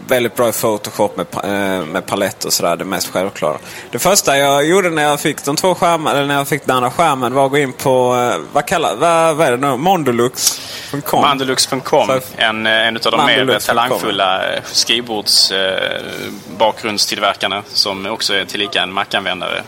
väldigt 0.09 0.35
bra 0.35 0.49
i 0.49 0.51
Photoshop 0.51 1.17
med, 1.17 1.25
eh, 1.43 1.85
med 1.85 2.05
palett 2.05 2.45
och 2.45 2.53
sådär. 2.53 2.75
Det 2.75 2.85
mest 2.85 3.13
självklara. 3.13 3.57
Det 3.91 3.99
första 3.99 4.37
jag 4.37 4.65
gjorde 4.65 4.89
när 4.89 5.03
jag 5.03 5.19
fick 5.19 5.45
de 5.45 5.55
två 5.55 5.75
skärmarna, 5.75 6.17
eller 6.17 6.27
när 6.27 6.35
jag 6.35 6.47
fick 6.47 6.65
den 6.65 6.75
andra 6.75 6.91
skärmen 6.91 7.33
var 7.33 7.45
att 7.45 7.51
gå 7.51 7.57
in 7.57 7.73
på, 7.73 8.15
eh, 8.15 8.35
vad 8.53 8.65
kallar 8.65 8.95
vad, 8.95 9.35
vad 9.35 9.47
är 9.47 9.51
det 9.51 9.57
nu? 9.57 9.77
Mondolux.com. 9.77 11.21
Mandolux.com. 11.21 12.09
En, 12.37 12.65
eh, 12.65 12.87
en 12.87 12.95
av 12.95 13.11
de 13.11 13.25
mer 13.25 13.59
talangfulla 13.59 14.41
skrivbordsbakgrundstillverkarna 14.63 17.63
som 17.73 18.05
också 18.05 18.33
är 18.33 18.45
tillika 18.45 18.81
en 18.81 18.93
Mac-användare 18.93 19.63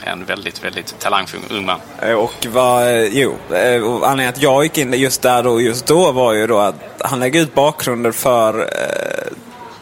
en 0.00 0.24
väldigt, 0.24 0.64
väldigt 0.64 0.98
talangfull 0.98 1.40
ung 1.50 1.66
man. 1.66 1.80
Och 2.16 2.46
vad, 2.48 3.06
jo, 3.06 3.36
anledningen 3.52 4.28
att 4.28 4.42
jag 4.42 4.62
gick 4.62 4.78
in 4.78 4.92
just 4.92 5.22
där 5.22 5.46
och 5.46 5.62
just 5.62 5.86
då 5.86 6.12
var 6.12 6.32
ju 6.32 6.46
då 6.46 6.58
att 6.58 6.74
han 7.00 7.20
lägger 7.20 7.40
ut 7.40 7.54
bakgrunder 7.54 8.12
för 8.12 8.70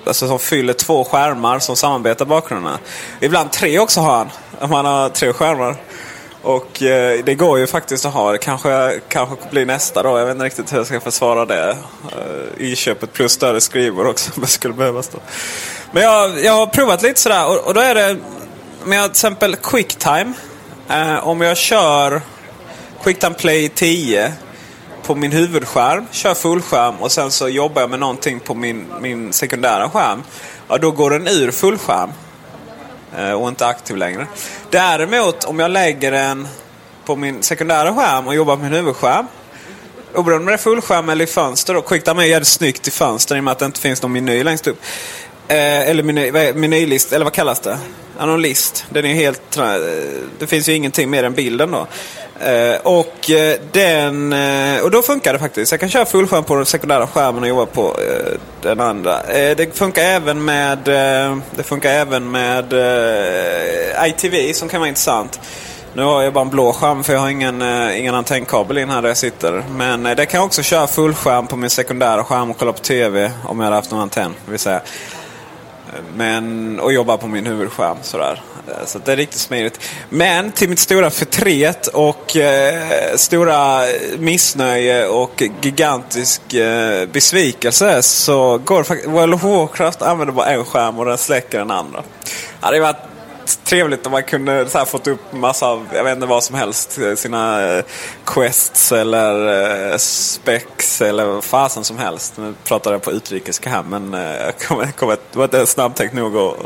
alltså 0.07 0.29
som 0.29 0.38
fyller 0.38 0.73
två 0.73 1.05
skärmar 1.05 1.59
som 1.59 1.77
samarbetar 1.77 2.25
bakgrunderna. 2.25 2.79
Ibland 3.21 3.53
tre 3.53 3.79
också 3.79 4.01
har 4.01 4.17
han. 4.17 4.31
Om 4.61 4.73
han 4.73 4.85
har 4.85 5.09
tre 5.09 5.33
skärmar. 5.33 5.77
Och 6.43 6.83
eh, 6.83 7.25
det 7.25 7.35
går 7.35 7.59
ju 7.59 7.67
faktiskt 7.67 8.07
att 8.07 8.14
ha. 8.14 8.33
Det 8.33 8.38
kanske, 8.38 9.01
kanske 9.09 9.37
blir 9.51 9.67
nästa 9.67 10.03
då. 10.03 10.19
Jag 10.19 10.27
vet 10.27 10.35
inte 10.35 10.45
riktigt 10.45 10.73
hur 10.73 10.77
jag 10.77 10.87
ska 10.87 11.01
försvara 11.01 11.45
det. 11.45 11.77
Eh, 12.12 12.67
I 12.67 12.77
köpet 12.77 13.12
plus 13.12 13.33
större 13.33 13.61
skrivbord 13.61 14.07
också 14.07 14.31
om 14.37 14.43
det 14.43 14.49
skulle 14.49 14.75
behövas. 14.75 15.09
Då. 15.09 15.19
Men 15.93 16.03
jag, 16.03 16.45
jag 16.45 16.53
har 16.53 16.67
provat 16.67 17.03
lite 17.03 17.21
sådär 17.21 17.47
och, 17.47 17.67
och 17.67 17.75
då 17.75 17.81
är 17.81 17.95
det 17.95 18.17
med 18.85 19.03
till 19.03 19.11
exempel 19.11 19.57
Quicktime. 19.57 20.33
Eh, 20.88 21.29
om 21.29 21.40
jag 21.40 21.57
kör 21.57 22.23
Quicktime 23.05 23.35
Play 23.35 23.69
10 23.69 24.33
på 25.07 25.14
min 25.14 25.33
huvudskärm, 25.33 26.07
kör 26.11 26.35
fullskärm 26.35 26.95
och 27.01 27.12
sen 27.12 27.31
så 27.31 27.49
jobbar 27.49 27.81
jag 27.81 27.90
med 27.90 28.01
någonting 28.01 28.40
på 28.40 28.55
min, 28.55 28.87
min 29.01 29.33
sekundära 29.33 29.90
skärm. 29.90 30.23
Ja, 30.69 30.79
då 30.79 30.90
går 30.90 31.11
den 31.11 31.29
ur 31.29 31.51
fullskärm. 31.51 32.11
Eh, 33.19 33.33
och 33.33 33.49
inte 33.49 33.67
aktiv 33.67 33.97
längre. 33.97 34.27
Däremot 34.71 35.45
om 35.45 35.59
jag 35.59 35.71
lägger 35.71 36.12
den 36.12 36.49
på 37.05 37.17
min 37.17 37.43
sekundära 37.43 37.95
skärm 37.95 38.27
och 38.27 38.35
jobbar 38.35 38.57
med 38.57 38.64
min 38.64 38.73
huvudskärm. 38.73 39.27
Oberoende 40.14 40.43
om 40.43 40.47
det 40.47 40.53
är 40.53 40.57
fullskärm 40.57 41.09
eller 41.09 41.25
i 41.25 41.27
fönster. 41.27 41.77
Och 41.77 41.87
Quicktime 41.87 42.23
är 42.23 42.27
jävligt 42.27 42.49
snyggt 42.49 42.88
i 42.88 42.90
fönster 42.90 43.37
i 43.37 43.40
och 43.40 43.45
med 43.45 43.53
att 43.53 43.59
det 43.59 43.67
inte 43.67 43.81
finns 43.81 44.03
någon 44.03 44.12
meny 44.12 44.45
längst 44.45 44.67
upp. 44.67 44.83
Eh, 45.48 45.88
eller 45.90 46.02
meny, 46.02 46.52
menylist, 46.52 47.12
eller 47.12 47.24
vad 47.24 47.33
kallas 47.33 47.61
det? 47.61 47.78
Ja, 48.18 48.26
någon 48.26 48.42
list. 48.42 48.85
Den 48.88 49.04
är 49.04 49.14
helt... 49.14 49.57
Eh, 49.57 49.64
det 50.38 50.46
finns 50.46 50.68
ju 50.68 50.72
ingenting 50.72 51.11
mer 51.11 51.24
än 51.24 51.35
bilden 51.35 51.70
då. 51.70 51.87
Eh, 52.40 52.76
och, 52.83 53.30
eh, 53.30 53.57
den, 53.72 54.33
eh, 54.33 54.83
och 54.83 54.90
då 54.90 55.02
funkar 55.02 55.33
det 55.33 55.38
faktiskt. 55.38 55.72
Jag 55.72 55.80
kan 55.80 55.88
köra 55.88 56.04
fullskärm 56.04 56.44
på 56.44 56.57
den 56.57 56.66
sekundära 56.66 57.07
skärmen 57.07 57.42
och 57.42 57.48
jobba 57.48 57.66
på 57.66 57.96
eh, 58.00 58.38
den 58.62 58.80
andra. 58.80 59.22
det 59.28 59.76
funkar 59.78 60.02
även 60.02 60.44
med, 60.44 60.78
det 61.57 61.62
funkar 61.62 61.90
även 61.90 62.30
med 62.30 62.72
ITV 64.07 64.52
som 64.52 64.68
kan 64.68 64.80
vara 64.80 64.88
intressant. 64.88 65.40
Nu 65.94 66.02
har 66.02 66.22
jag 66.22 66.33
bara 66.33 66.44
en 66.44 66.50
blå 66.50 66.72
skärm 66.72 67.04
för 67.04 67.12
jag 67.12 67.20
har 67.20 67.28
ingen, 67.28 67.62
ingen 67.92 68.14
antennkabel 68.14 68.78
in 68.78 68.90
här 68.90 69.02
där 69.02 69.09
jag 69.09 69.16
sitter. 69.16 69.62
Men 69.70 70.02
det 70.02 70.26
kan 70.26 70.38
jag 70.38 70.46
också 70.46 70.62
köra 70.62 70.87
fullskärm 70.87 71.46
på 71.46 71.57
min 71.57 71.70
sekundära 71.70 72.24
skärm 72.24 72.50
och 72.50 72.59
kolla 72.59 72.72
på 72.72 72.78
TV 72.78 73.30
om 73.44 73.59
jag 73.59 73.64
hade 73.64 73.76
haft 73.76 73.90
någon 73.90 74.00
antenn. 74.00 74.35
Vill 74.46 74.59
säga. 74.59 74.80
Men, 76.16 76.80
och 76.80 76.92
jobbar 76.92 77.16
på 77.16 77.26
min 77.26 77.46
huvudskärm 77.46 77.96
sådär. 78.02 78.42
Eh, 78.68 78.87
så 78.87 78.98
det 78.98 79.12
är 79.12 79.16
riktigt 79.16 79.40
smidigt. 79.40 79.80
Men 80.09 80.52
till 80.52 80.68
mitt 80.68 80.78
stora 80.78 81.11
förtret 81.11 81.87
och 81.87 82.37
eh, 82.37 83.16
stora 83.16 83.80
missnöje 84.18 85.07
och 85.07 85.42
gigantisk 85.62 86.54
eh, 86.54 87.09
besvikelse 87.09 88.02
så 88.02 88.59
går 88.59 88.83
faktiskt 88.83 89.11
World 89.11 89.35
of 89.35 89.42
Warcraft 89.42 90.02
använder 90.02 90.35
bara 90.35 90.46
en 90.46 90.64
skärm 90.64 90.98
och 90.98 91.04
den 91.04 91.18
släcker 91.18 91.59
den 91.59 91.70
andra. 91.70 92.02
Ja, 92.61 92.70
det 92.70 92.80
var 92.80 92.96
trevligt 93.46 94.07
om 94.07 94.12
man 94.12 94.22
kunde 94.22 94.68
så 94.68 94.78
här, 94.78 94.85
fått 94.85 95.07
upp 95.07 95.33
massa 95.33 95.66
av, 95.66 95.88
jag 95.94 96.04
vet 96.04 96.14
inte 96.14 96.26
vad 96.26 96.44
som 96.44 96.57
helst. 96.57 96.98
Eh, 96.98 97.14
sina 97.14 97.62
eh, 97.76 97.85
quests 98.24 98.92
eller 98.92 99.90
eh, 99.90 99.96
specs 99.96 101.02
eller 101.02 101.26
vad 101.26 101.44
fasen 101.44 101.85
som 101.85 101.98
helst. 101.98 102.37
Nu 102.37 102.54
pratar 102.64 102.92
jag 102.92 103.02
på 103.02 103.12
utrikiska 103.12 103.70
här 103.70 103.83
men 103.83 104.14
eh, 104.14 104.20
jag 104.20 104.59
kommer, 104.59 104.87
kommer, 104.87 105.16
det 105.33 105.38
var 105.38 105.44
inte 105.44 105.66
snabbtänkt 105.66 106.14
nog 106.14 106.37
att 106.37 106.57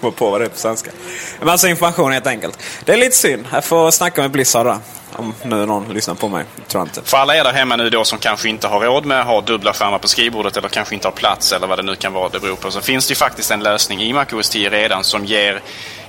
komma 0.00 0.12
på 0.12 0.30
vad 0.30 0.40
det 0.40 0.44
är 0.44 0.48
på 0.48 0.58
svenska. 0.58 0.90
En 0.90 0.96
massa 1.40 1.52
alltså 1.52 1.68
information 1.68 2.12
helt 2.12 2.26
enkelt. 2.26 2.58
Det 2.84 2.92
är 2.92 2.96
lite 2.96 3.16
synd. 3.16 3.46
Jag 3.52 3.64
får 3.64 3.90
snacka 3.90 4.22
med 4.22 4.30
Blizzard 4.30 4.66
då. 4.66 4.78
Om 5.12 5.34
nu 5.42 5.66
någon 5.66 5.88
lyssnar 5.88 6.14
på 6.14 6.28
mig. 6.28 6.44
Tror 6.68 6.80
jag 6.80 6.88
inte. 6.88 7.02
För 7.04 7.18
alla 7.18 7.36
er 7.36 7.44
där 7.44 7.52
hemma 7.52 7.76
nu 7.76 7.90
då 7.90 8.04
som 8.04 8.18
kanske 8.18 8.48
inte 8.48 8.68
har 8.68 8.80
råd 8.80 9.04
med 9.04 9.20
att 9.20 9.26
ha 9.26 9.40
dubbla 9.40 9.72
skärmar 9.72 9.98
på 9.98 10.08
skrivbordet 10.08 10.56
eller 10.56 10.68
kanske 10.68 10.94
inte 10.94 11.06
har 11.06 11.12
plats 11.12 11.52
eller 11.52 11.66
vad 11.66 11.78
det 11.78 11.82
nu 11.82 11.94
kan 11.94 12.12
vara 12.12 12.28
det 12.28 12.40
beror 12.40 12.56
på. 12.56 12.70
Så 12.70 12.80
finns 12.80 13.06
det 13.06 13.12
ju 13.12 13.16
faktiskt 13.16 13.50
en 13.50 13.62
lösning 13.62 14.02
i 14.02 14.12
MacOS 14.12 14.50
10 14.50 14.70
redan 14.70 15.04
som 15.04 15.24
ger 15.24 15.62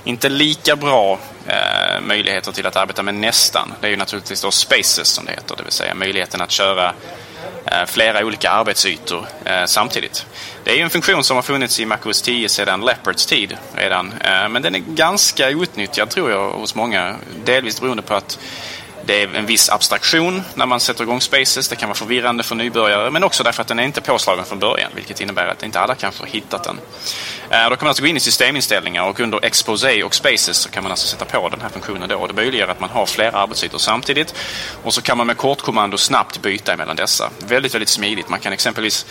inte 0.04 0.28
lika 0.28 0.76
bra 0.76 1.18
eh, 1.46 2.00
möjligheter 2.00 2.52
till 2.52 2.66
att 2.66 2.76
arbeta 2.76 3.02
med 3.02 3.14
nästan. 3.14 3.74
Det 3.80 3.86
är 3.86 3.90
ju 3.90 3.96
naturligtvis 3.96 4.42
då 4.42 4.50
Spaces 4.50 5.08
som 5.08 5.24
det 5.24 5.32
heter, 5.32 5.56
det 5.56 5.62
vill 5.62 5.72
säga 5.72 5.94
möjligheten 5.94 6.40
att 6.40 6.50
köra 6.50 6.94
eh, 7.64 7.84
flera 7.86 8.24
olika 8.24 8.50
arbetsytor 8.50 9.26
eh, 9.44 9.64
samtidigt. 9.66 10.26
Det 10.64 10.70
är 10.70 10.76
ju 10.76 10.82
en 10.82 10.90
funktion 10.90 11.24
som 11.24 11.36
har 11.36 11.42
funnits 11.42 11.80
i 11.80 11.86
MacOS 11.86 12.22
10 12.22 12.48
sedan 12.48 12.80
Leopards 12.80 13.26
tid 13.26 13.56
redan. 13.74 14.12
Eh, 14.20 14.48
men 14.48 14.62
den 14.62 14.74
är 14.74 14.78
ganska 14.78 15.48
outnyttjad 15.48 16.10
tror 16.10 16.30
jag 16.30 16.50
hos 16.50 16.74
många. 16.74 17.16
Delvis 17.44 17.80
beroende 17.80 18.02
på 18.02 18.14
att 18.14 18.38
det 19.10 19.22
är 19.22 19.34
en 19.34 19.46
viss 19.46 19.70
abstraktion 19.70 20.42
när 20.54 20.66
man 20.66 20.80
sätter 20.80 21.02
igång 21.02 21.20
Spaces. 21.20 21.68
Det 21.68 21.76
kan 21.76 21.88
vara 21.88 21.96
förvirrande 21.96 22.42
för 22.42 22.54
nybörjare 22.54 23.10
men 23.10 23.24
också 23.24 23.42
därför 23.42 23.62
att 23.62 23.68
den 23.68 23.78
är 23.78 23.82
inte 23.82 24.00
påslagen 24.00 24.44
från 24.44 24.58
början 24.58 24.90
vilket 24.94 25.20
innebär 25.20 25.46
att 25.46 25.62
inte 25.62 25.80
alla 25.80 25.94
kanske 25.94 26.22
har 26.22 26.28
hittat 26.28 26.64
den. 26.64 26.80
Eh, 27.50 27.70
då 27.70 27.76
kan 27.76 27.84
man 27.84 27.88
alltså 27.88 28.02
gå 28.02 28.06
in 28.06 28.16
i 28.16 28.20
systeminställningar 28.20 29.02
och 29.02 29.20
under 29.20 29.44
Exposé 29.44 30.02
och 30.02 30.14
Spaces 30.14 30.56
så 30.56 30.68
kan 30.68 30.82
man 30.82 30.92
alltså 30.92 31.06
sätta 31.06 31.24
på 31.24 31.48
den 31.48 31.60
här 31.60 31.68
funktionen 31.68 32.08
då. 32.08 32.26
Det 32.26 32.34
möjliggör 32.34 32.68
att 32.68 32.80
man 32.80 32.90
har 32.90 33.06
flera 33.06 33.38
arbetsytor 33.38 33.78
samtidigt 33.78 34.34
och 34.82 34.94
så 34.94 35.02
kan 35.02 35.16
man 35.16 35.26
med 35.26 35.36
kortkommando 35.36 35.98
snabbt 35.98 36.42
byta 36.42 36.76
mellan 36.76 36.96
dessa. 36.96 37.30
Väldigt, 37.38 37.74
väldigt 37.74 37.88
smidigt. 37.88 38.28
Man 38.28 38.40
kan 38.40 38.52
exempelvis 38.52 39.06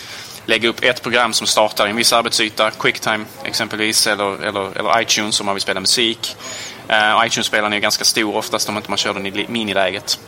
lägga 0.45 0.69
upp 0.69 0.83
ett 0.83 1.03
program 1.03 1.33
som 1.33 1.47
startar 1.47 1.87
i 1.87 1.89
en 1.89 1.95
viss 1.95 2.13
arbetsyta, 2.13 2.71
Quicktime 2.71 3.25
exempelvis, 3.43 4.07
eller, 4.07 4.43
eller, 4.43 4.77
eller 4.77 5.01
iTunes 5.01 5.39
om 5.39 5.45
man 5.45 5.55
vill 5.55 5.61
spela 5.61 5.79
musik. 5.79 6.35
Eh, 6.89 6.95
uh, 6.95 7.25
iTunes-spelaren 7.25 7.73
är 7.73 7.79
ganska 7.79 8.03
stor 8.03 8.35
oftast 8.35 8.69
om 8.69 8.77
inte 8.77 8.91
man 8.91 8.97
kör 8.97 9.13
den 9.13 9.25
i 9.25 9.45
miniläget. 9.49 10.19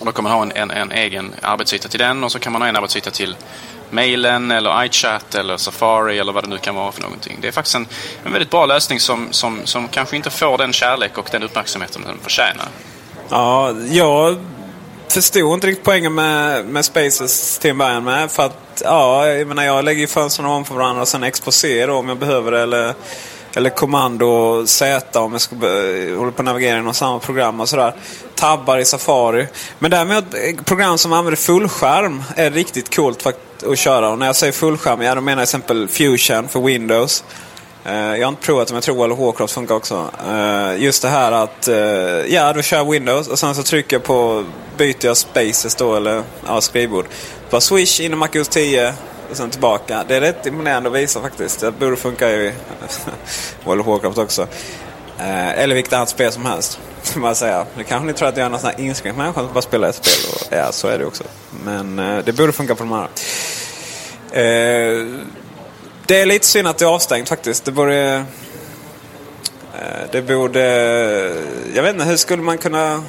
Och 0.00 0.06
då 0.06 0.12
kan 0.12 0.24
man 0.24 0.32
ha 0.32 0.42
en, 0.42 0.52
en, 0.52 0.70
en, 0.70 0.92
egen 0.92 1.34
arbetsyta 1.42 1.88
till 1.88 1.98
den 1.98 2.24
och 2.24 2.32
så 2.32 2.38
kan 2.38 2.52
man 2.52 2.62
ha 2.62 2.68
en 2.68 2.76
arbetsyta 2.76 3.10
till 3.10 3.36
mailen 3.90 4.50
eller 4.50 4.84
iChat 4.84 5.34
eller 5.34 5.56
Safari 5.56 6.18
eller 6.18 6.32
vad 6.32 6.44
det 6.44 6.50
nu 6.50 6.58
kan 6.58 6.74
vara 6.74 6.92
för 6.92 7.02
någonting. 7.02 7.38
Det 7.40 7.48
är 7.48 7.52
faktiskt 7.52 7.74
en, 7.74 7.86
en 8.24 8.32
väldigt 8.32 8.50
bra 8.50 8.66
lösning 8.66 9.00
som, 9.00 9.28
som, 9.30 9.60
som 9.64 9.88
kanske 9.88 10.16
inte 10.16 10.30
får 10.30 10.58
den 10.58 10.72
kärlek 10.72 11.18
och 11.18 11.28
den 11.32 11.42
uppmärksamhet 11.42 11.92
som 11.92 12.02
den 12.02 12.18
förtjänar. 12.22 12.68
Ja, 13.28 13.72
jag 13.90 14.38
förstod 15.08 15.54
inte 15.54 15.66
riktigt 15.66 15.84
poängen 15.84 16.14
med, 16.14 16.66
med 16.66 16.84
Spaces 16.84 17.58
till 17.58 17.70
en 17.70 17.78
början 17.78 18.04
med. 18.04 18.30
För 18.30 18.46
att 18.46 18.82
ja, 18.84 19.26
jag, 19.26 19.46
menar, 19.46 19.64
jag 19.64 19.84
lägger 19.84 20.00
ju 20.00 20.06
fönstren 20.06 20.46
ovanför 20.46 20.74
varandra 20.74 21.02
och 21.02 21.08
sen 21.08 21.22
exposerar 21.22 21.92
om 21.92 22.08
jag 22.08 22.18
behöver 22.18 22.52
det. 22.52 22.62
Eller, 22.62 22.94
eller 23.54 23.70
kommando 23.70 24.66
Z 24.66 25.20
om 25.20 25.32
jag 25.32 25.40
ska 25.40 25.56
håller 25.56 26.30
på 26.30 26.42
att 26.42 26.44
navigera 26.44 26.78
inom 26.78 26.94
samma 26.94 27.18
program 27.18 27.60
och 27.60 27.68
sådär. 27.68 27.94
Tabbar 28.34 28.78
i 28.78 28.84
Safari. 28.84 29.46
Men 29.78 29.90
däremot 29.90 30.24
eh, 30.34 30.64
program 30.64 30.98
som 30.98 31.12
använder 31.12 31.36
fullskärm 31.36 32.22
är 32.36 32.50
riktigt 32.50 32.96
coolt 32.96 33.26
att 33.26 33.78
köra. 33.78 34.08
Och 34.08 34.18
när 34.18 34.26
jag 34.26 34.36
säger 34.36 34.52
fullskärm, 34.52 35.02
ja 35.02 35.14
då 35.14 35.20
menar 35.20 35.40
jag 35.40 35.42
exempel 35.42 35.88
Fusion 35.88 36.48
för 36.48 36.60
Windows. 36.60 37.24
Eh, 37.84 37.94
jag 37.94 38.26
har 38.26 38.28
inte 38.28 38.42
provat 38.42 38.68
men 38.68 38.74
jag 38.74 38.84
tror 38.84 38.96
World 38.96 39.12
of 39.12 39.18
Warcraft 39.18 39.54
funkar 39.54 39.74
också. 39.74 40.10
Eh, 40.28 40.82
just 40.82 41.02
det 41.02 41.08
här 41.08 41.32
att, 41.32 41.68
ja 42.28 42.52
då 42.52 42.62
kör 42.62 42.76
jag 42.76 42.90
Windows 42.90 43.28
och 43.28 43.38
sen 43.38 43.54
så 43.54 43.62
trycker 43.62 43.96
jag 43.96 44.02
på, 44.04 44.44
byter 44.76 45.06
jag 45.06 45.16
spaces 45.16 45.74
då 45.74 45.96
eller 45.96 46.22
ja, 46.46 46.60
skrivbord. 46.60 47.06
Bara 47.50 47.60
swish 47.60 48.00
in 48.00 48.12
i 48.12 48.16
MacOS 48.16 48.48
10 48.48 48.94
och 49.30 49.36
sen 49.36 49.50
tillbaka. 49.50 50.04
Det 50.08 50.16
är 50.16 50.20
rätt 50.20 50.46
imponerande 50.46 50.88
att 50.88 50.94
visa 50.94 51.20
faktiskt. 51.20 51.60
Det 51.60 51.70
borde 51.70 51.96
funka 51.96 52.30
i 52.30 52.52
World 53.64 53.80
of 53.80 53.86
Warcraft 53.86 54.18
också. 54.18 54.42
Eh, 55.18 55.58
eller 55.58 55.74
vilket 55.74 55.92
annat 55.92 56.08
spel 56.08 56.32
som 56.32 56.46
helst. 56.46 56.80
Man 57.16 57.34
säga. 57.34 57.66
Nu 57.76 57.84
kanske 57.84 58.06
ni 58.06 58.12
tror 58.12 58.28
att 58.28 58.36
jag 58.36 58.46
är 58.46 58.50
någon 58.50 58.60
sån 58.60 58.70
här 58.70 58.80
inskränkt 58.80 59.18
människa 59.18 59.40
som 59.40 59.52
bara 59.52 59.62
spelar 59.62 59.88
ett 59.88 60.04
spel. 60.04 60.34
Och, 60.34 60.58
ja, 60.58 60.72
så 60.72 60.88
är 60.88 60.98
det 60.98 61.04
också. 61.04 61.24
Men 61.64 61.98
eh, 61.98 62.24
det 62.24 62.32
borde 62.32 62.52
funka 62.52 62.74
på 62.74 62.84
de 62.84 62.92
här. 62.92 63.08
Eh, 64.30 65.06
det 66.06 66.20
är 66.20 66.26
lite 66.26 66.46
synd 66.46 66.68
att 66.68 66.78
det 66.78 66.84
är 66.84 66.94
avstängt 66.94 67.28
faktiskt. 67.28 67.64
Det 67.64 67.72
borde... 67.72 68.24
Eh, 69.74 70.10
det 70.12 70.22
borde... 70.22 70.62
Jag 71.74 71.82
vet 71.82 71.94
inte, 71.94 72.04
hur 72.04 72.16
skulle 72.16 72.42
man 72.42 72.58
kunna... 72.58 73.04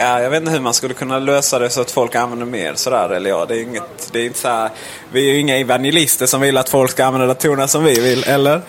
Ja, 0.00 0.20
jag 0.22 0.30
vet 0.30 0.40
inte 0.40 0.52
hur 0.52 0.60
man 0.60 0.74
skulle 0.74 0.94
kunna 0.94 1.18
lösa 1.18 1.58
det 1.58 1.70
så 1.70 1.80
att 1.80 1.90
folk 1.90 2.14
använder 2.14 2.46
mer 2.46 2.74
sådär. 2.74 3.08
Eller 3.10 3.30
ja, 3.30 3.46
det 3.46 3.56
är 3.56 3.62
inget... 3.62 4.12
Det 4.12 4.18
är 4.20 4.24
inte 4.24 4.38
så 4.38 4.48
här, 4.48 4.70
vi 5.12 5.28
är 5.28 5.32
ju 5.32 5.40
inga 5.40 5.56
evangelister 5.56 6.26
som 6.26 6.40
vill 6.40 6.56
att 6.56 6.68
folk 6.68 6.90
ska 6.90 7.04
använda 7.04 7.26
datorerna 7.26 7.68
som 7.68 7.84
vi 7.84 8.00
vill, 8.00 8.24
eller? 8.24 8.62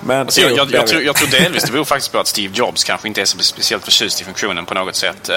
Men, 0.00 0.20
alltså, 0.20 0.40
jag, 0.40 0.50
jag, 0.52 0.70
jag, 0.70 0.86
tror, 0.86 1.02
jag 1.02 1.16
tror 1.16 1.28
delvis 1.28 1.64
det 1.64 1.72
beror 1.72 1.84
faktiskt 1.84 2.12
på 2.12 2.18
att 2.18 2.26
Steve 2.26 2.54
Jobs 2.56 2.84
kanske 2.84 3.08
inte 3.08 3.20
är 3.20 3.24
så 3.24 3.38
speciellt 3.38 3.84
förtjust 3.84 4.20
i 4.20 4.24
funktionen 4.24 4.66
på 4.66 4.74
något 4.74 4.96
sätt. 4.96 5.30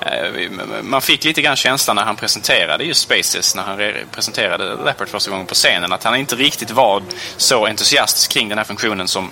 Eh, 0.00 0.50
man 0.82 1.02
fick 1.02 1.24
lite 1.24 1.42
grann 1.42 1.56
känslan 1.56 1.96
när 1.96 2.02
han 2.02 2.16
presenterade 2.16 2.84
just 2.84 3.00
Spaces, 3.00 3.54
när 3.54 3.62
han 3.62 3.92
presenterade 4.10 4.64
Leopard 4.84 5.08
första 5.08 5.30
gången 5.30 5.46
på 5.46 5.54
scenen, 5.54 5.92
att 5.92 6.04
han 6.04 6.16
inte 6.16 6.36
riktigt 6.36 6.70
var 6.70 7.02
så 7.36 7.66
entusiastisk 7.66 8.32
kring 8.32 8.48
den 8.48 8.58
här 8.58 8.64
funktionen 8.64 9.08
som, 9.08 9.30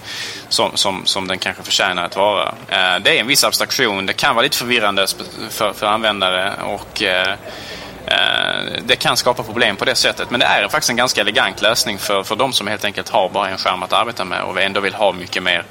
som, 0.49 0.77
som, 0.77 1.07
som 1.07 1.29
den 1.29 1.39
kanske 1.39 1.63
förtjänar 1.63 2.05
att 2.05 2.17
vara. 2.17 2.49
Eh, 2.69 3.03
det 3.03 3.17
är 3.17 3.21
en 3.21 3.27
viss 3.27 3.45
abstraktion, 3.45 4.07
det 4.07 4.13
kan 4.13 4.35
vara 4.35 4.43
lite 4.43 4.57
förvirrande 4.57 5.07
för, 5.51 5.73
för 5.73 5.87
användare 5.87 6.53
och 6.63 7.03
eh, 7.03 7.35
det 8.85 8.97
kan 8.97 9.17
skapa 9.17 9.43
problem 9.43 9.77
på 9.77 9.85
det 9.85 9.95
sättet. 9.95 10.31
Men 10.31 10.41
det 10.41 10.47
är 10.47 10.69
faktiskt 10.69 10.91
en 10.91 10.97
ganska 10.97 11.21
elegant 11.21 11.63
lösning 11.63 11.99
för, 11.99 12.23
för 12.23 12.37
de 12.37 12.53
som 12.53 12.67
helt 12.67 12.85
enkelt 12.85 13.09
har 13.09 13.29
bara 13.29 13.49
en 13.49 13.59
skärm 13.59 13.83
att 13.83 13.93
arbeta 13.93 14.25
med 14.25 14.43
och 14.43 14.61
ändå 14.61 14.81
vill 14.81 14.95
ha 14.95 15.13
mycket 15.13 15.43
mer 15.43 15.65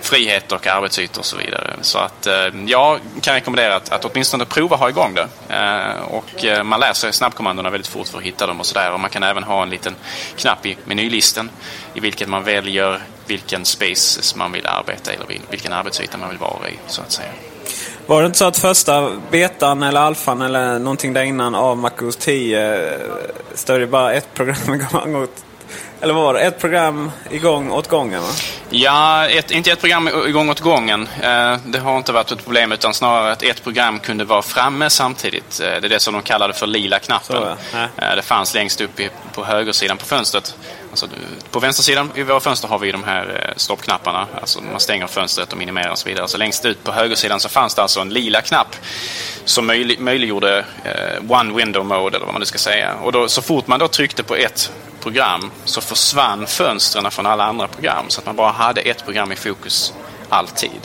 frihet 0.00 0.52
och 0.52 0.66
arbetsytor 0.66 1.20
och 1.20 1.26
så 1.26 1.36
vidare. 1.36 1.76
Så 1.80 1.98
att 1.98 2.26
eh, 2.26 2.46
jag 2.66 3.00
kan 3.22 3.34
rekommendera 3.34 3.76
att, 3.76 3.92
att 3.92 4.04
åtminstone 4.04 4.44
prova 4.44 4.76
ha 4.76 4.88
igång 4.88 5.14
det. 5.14 5.54
Eh, 5.54 6.02
och 6.02 6.44
eh, 6.44 6.62
man 6.62 6.80
läser 6.80 7.10
snabbkommandona 7.10 7.70
väldigt 7.70 7.86
fort 7.86 8.08
för 8.08 8.18
att 8.18 8.24
hitta 8.24 8.46
dem 8.46 8.60
och 8.60 8.66
sådär. 8.66 8.92
Och 8.92 9.00
man 9.00 9.10
kan 9.10 9.22
även 9.22 9.42
ha 9.42 9.62
en 9.62 9.70
liten 9.70 9.94
knapp 10.36 10.66
i 10.66 10.76
menylisten 10.84 11.50
i 11.94 12.00
vilken 12.00 12.30
man 12.30 12.44
väljer 12.44 13.00
vilken 13.26 13.64
space 13.64 14.38
man 14.38 14.52
vill 14.52 14.66
arbeta 14.66 15.12
i 15.12 15.14
eller 15.14 15.26
vilken 15.50 15.72
arbetsyta 15.72 16.18
man 16.18 16.28
vill 16.28 16.38
vara 16.38 16.68
i 16.68 16.78
så 16.86 17.02
att 17.02 17.12
säga. 17.12 17.30
Var 18.06 18.20
det 18.20 18.26
inte 18.26 18.38
så 18.38 18.44
att 18.44 18.58
första 18.58 19.10
betan 19.30 19.82
eller 19.82 20.00
alfan 20.00 20.42
eller 20.42 20.78
någonting 20.78 21.12
där 21.12 21.22
innan 21.22 21.54
av 21.54 21.78
MacOS 21.78 22.16
10 22.16 22.74
eh, 22.74 22.98
stödjer 23.54 23.86
bara 23.86 24.12
ett 24.12 24.34
program 24.34 24.74
igång 24.74 25.28
eller 26.02 26.14
vad 26.14 26.22
var 26.22 26.34
det? 26.34 26.40
Ett 26.40 26.58
program 26.58 27.10
igång 27.30 27.70
åt 27.70 27.88
gången? 27.88 28.22
Va? 28.22 28.28
Ja, 28.70 29.28
ett, 29.28 29.50
inte 29.50 29.72
ett 29.72 29.80
program 29.80 30.08
igång 30.08 30.50
åt 30.50 30.60
gången. 30.60 31.08
Eh, 31.22 31.56
det 31.66 31.78
har 31.78 31.96
inte 31.96 32.12
varit 32.12 32.30
ett 32.30 32.44
problem 32.44 32.72
utan 32.72 32.94
snarare 32.94 33.32
att 33.32 33.42
ett 33.42 33.64
program 33.64 33.98
kunde 33.98 34.24
vara 34.24 34.42
framme 34.42 34.90
samtidigt. 34.90 35.60
Eh, 35.60 35.66
det 35.66 35.86
är 35.86 35.88
det 35.88 36.00
som 36.00 36.14
de 36.14 36.22
kallade 36.22 36.52
för 36.52 36.66
lila 36.66 36.98
knappen. 36.98 37.36
Så, 37.36 37.56
ja. 37.72 37.78
Eh, 37.96 38.16
det 38.16 38.22
fanns 38.22 38.54
längst 38.54 38.80
upp 38.80 39.00
på 39.34 39.44
högersidan 39.44 39.96
på 39.96 40.04
fönstret. 40.04 40.56
Alltså, 40.90 41.08
på 41.50 41.60
vänstersidan 41.60 42.10
i 42.14 42.22
våra 42.22 42.40
fönster 42.40 42.68
har 42.68 42.78
vi 42.78 42.92
de 42.92 43.04
här 43.04 43.46
eh, 43.48 43.56
stoppknapparna. 43.56 44.26
Alltså 44.40 44.60
man 44.60 44.80
stänger 44.80 45.06
fönstret 45.06 45.52
och 45.52 45.58
minimerar 45.58 45.90
och 45.90 45.98
så 45.98 46.08
vidare. 46.08 46.28
Så 46.28 46.38
längst 46.38 46.64
ut 46.64 46.84
på 46.84 46.92
högersidan 46.92 47.40
så 47.40 47.48
fanns 47.48 47.74
det 47.74 47.82
alltså 47.82 48.00
en 48.00 48.08
lila 48.08 48.40
knapp 48.40 48.76
som 49.44 49.66
möjlig, 49.66 50.00
möjliggjorde 50.00 50.64
eh, 50.84 51.30
one 51.30 51.54
window 51.54 51.84
mode 51.84 52.16
eller 52.16 52.26
vad 52.26 52.34
man 52.34 52.40
nu 52.40 52.46
ska 52.46 52.58
säga. 52.58 52.94
Och 52.94 53.12
då, 53.12 53.28
så 53.28 53.42
fort 53.42 53.66
man 53.66 53.78
då 53.78 53.88
tryckte 53.88 54.22
på 54.22 54.34
ett 54.34 54.72
program 55.00 55.50
så 55.64 55.80
försvann 55.80 56.46
fönstren 56.46 57.10
från 57.10 57.26
alla 57.26 57.44
andra 57.44 57.68
program 57.68 58.04
så 58.08 58.20
att 58.20 58.26
man 58.26 58.36
bara 58.36 58.52
hade 58.52 58.80
ett 58.80 59.04
program 59.04 59.32
i 59.32 59.36
fokus 59.36 59.92
alltid. 60.28 60.80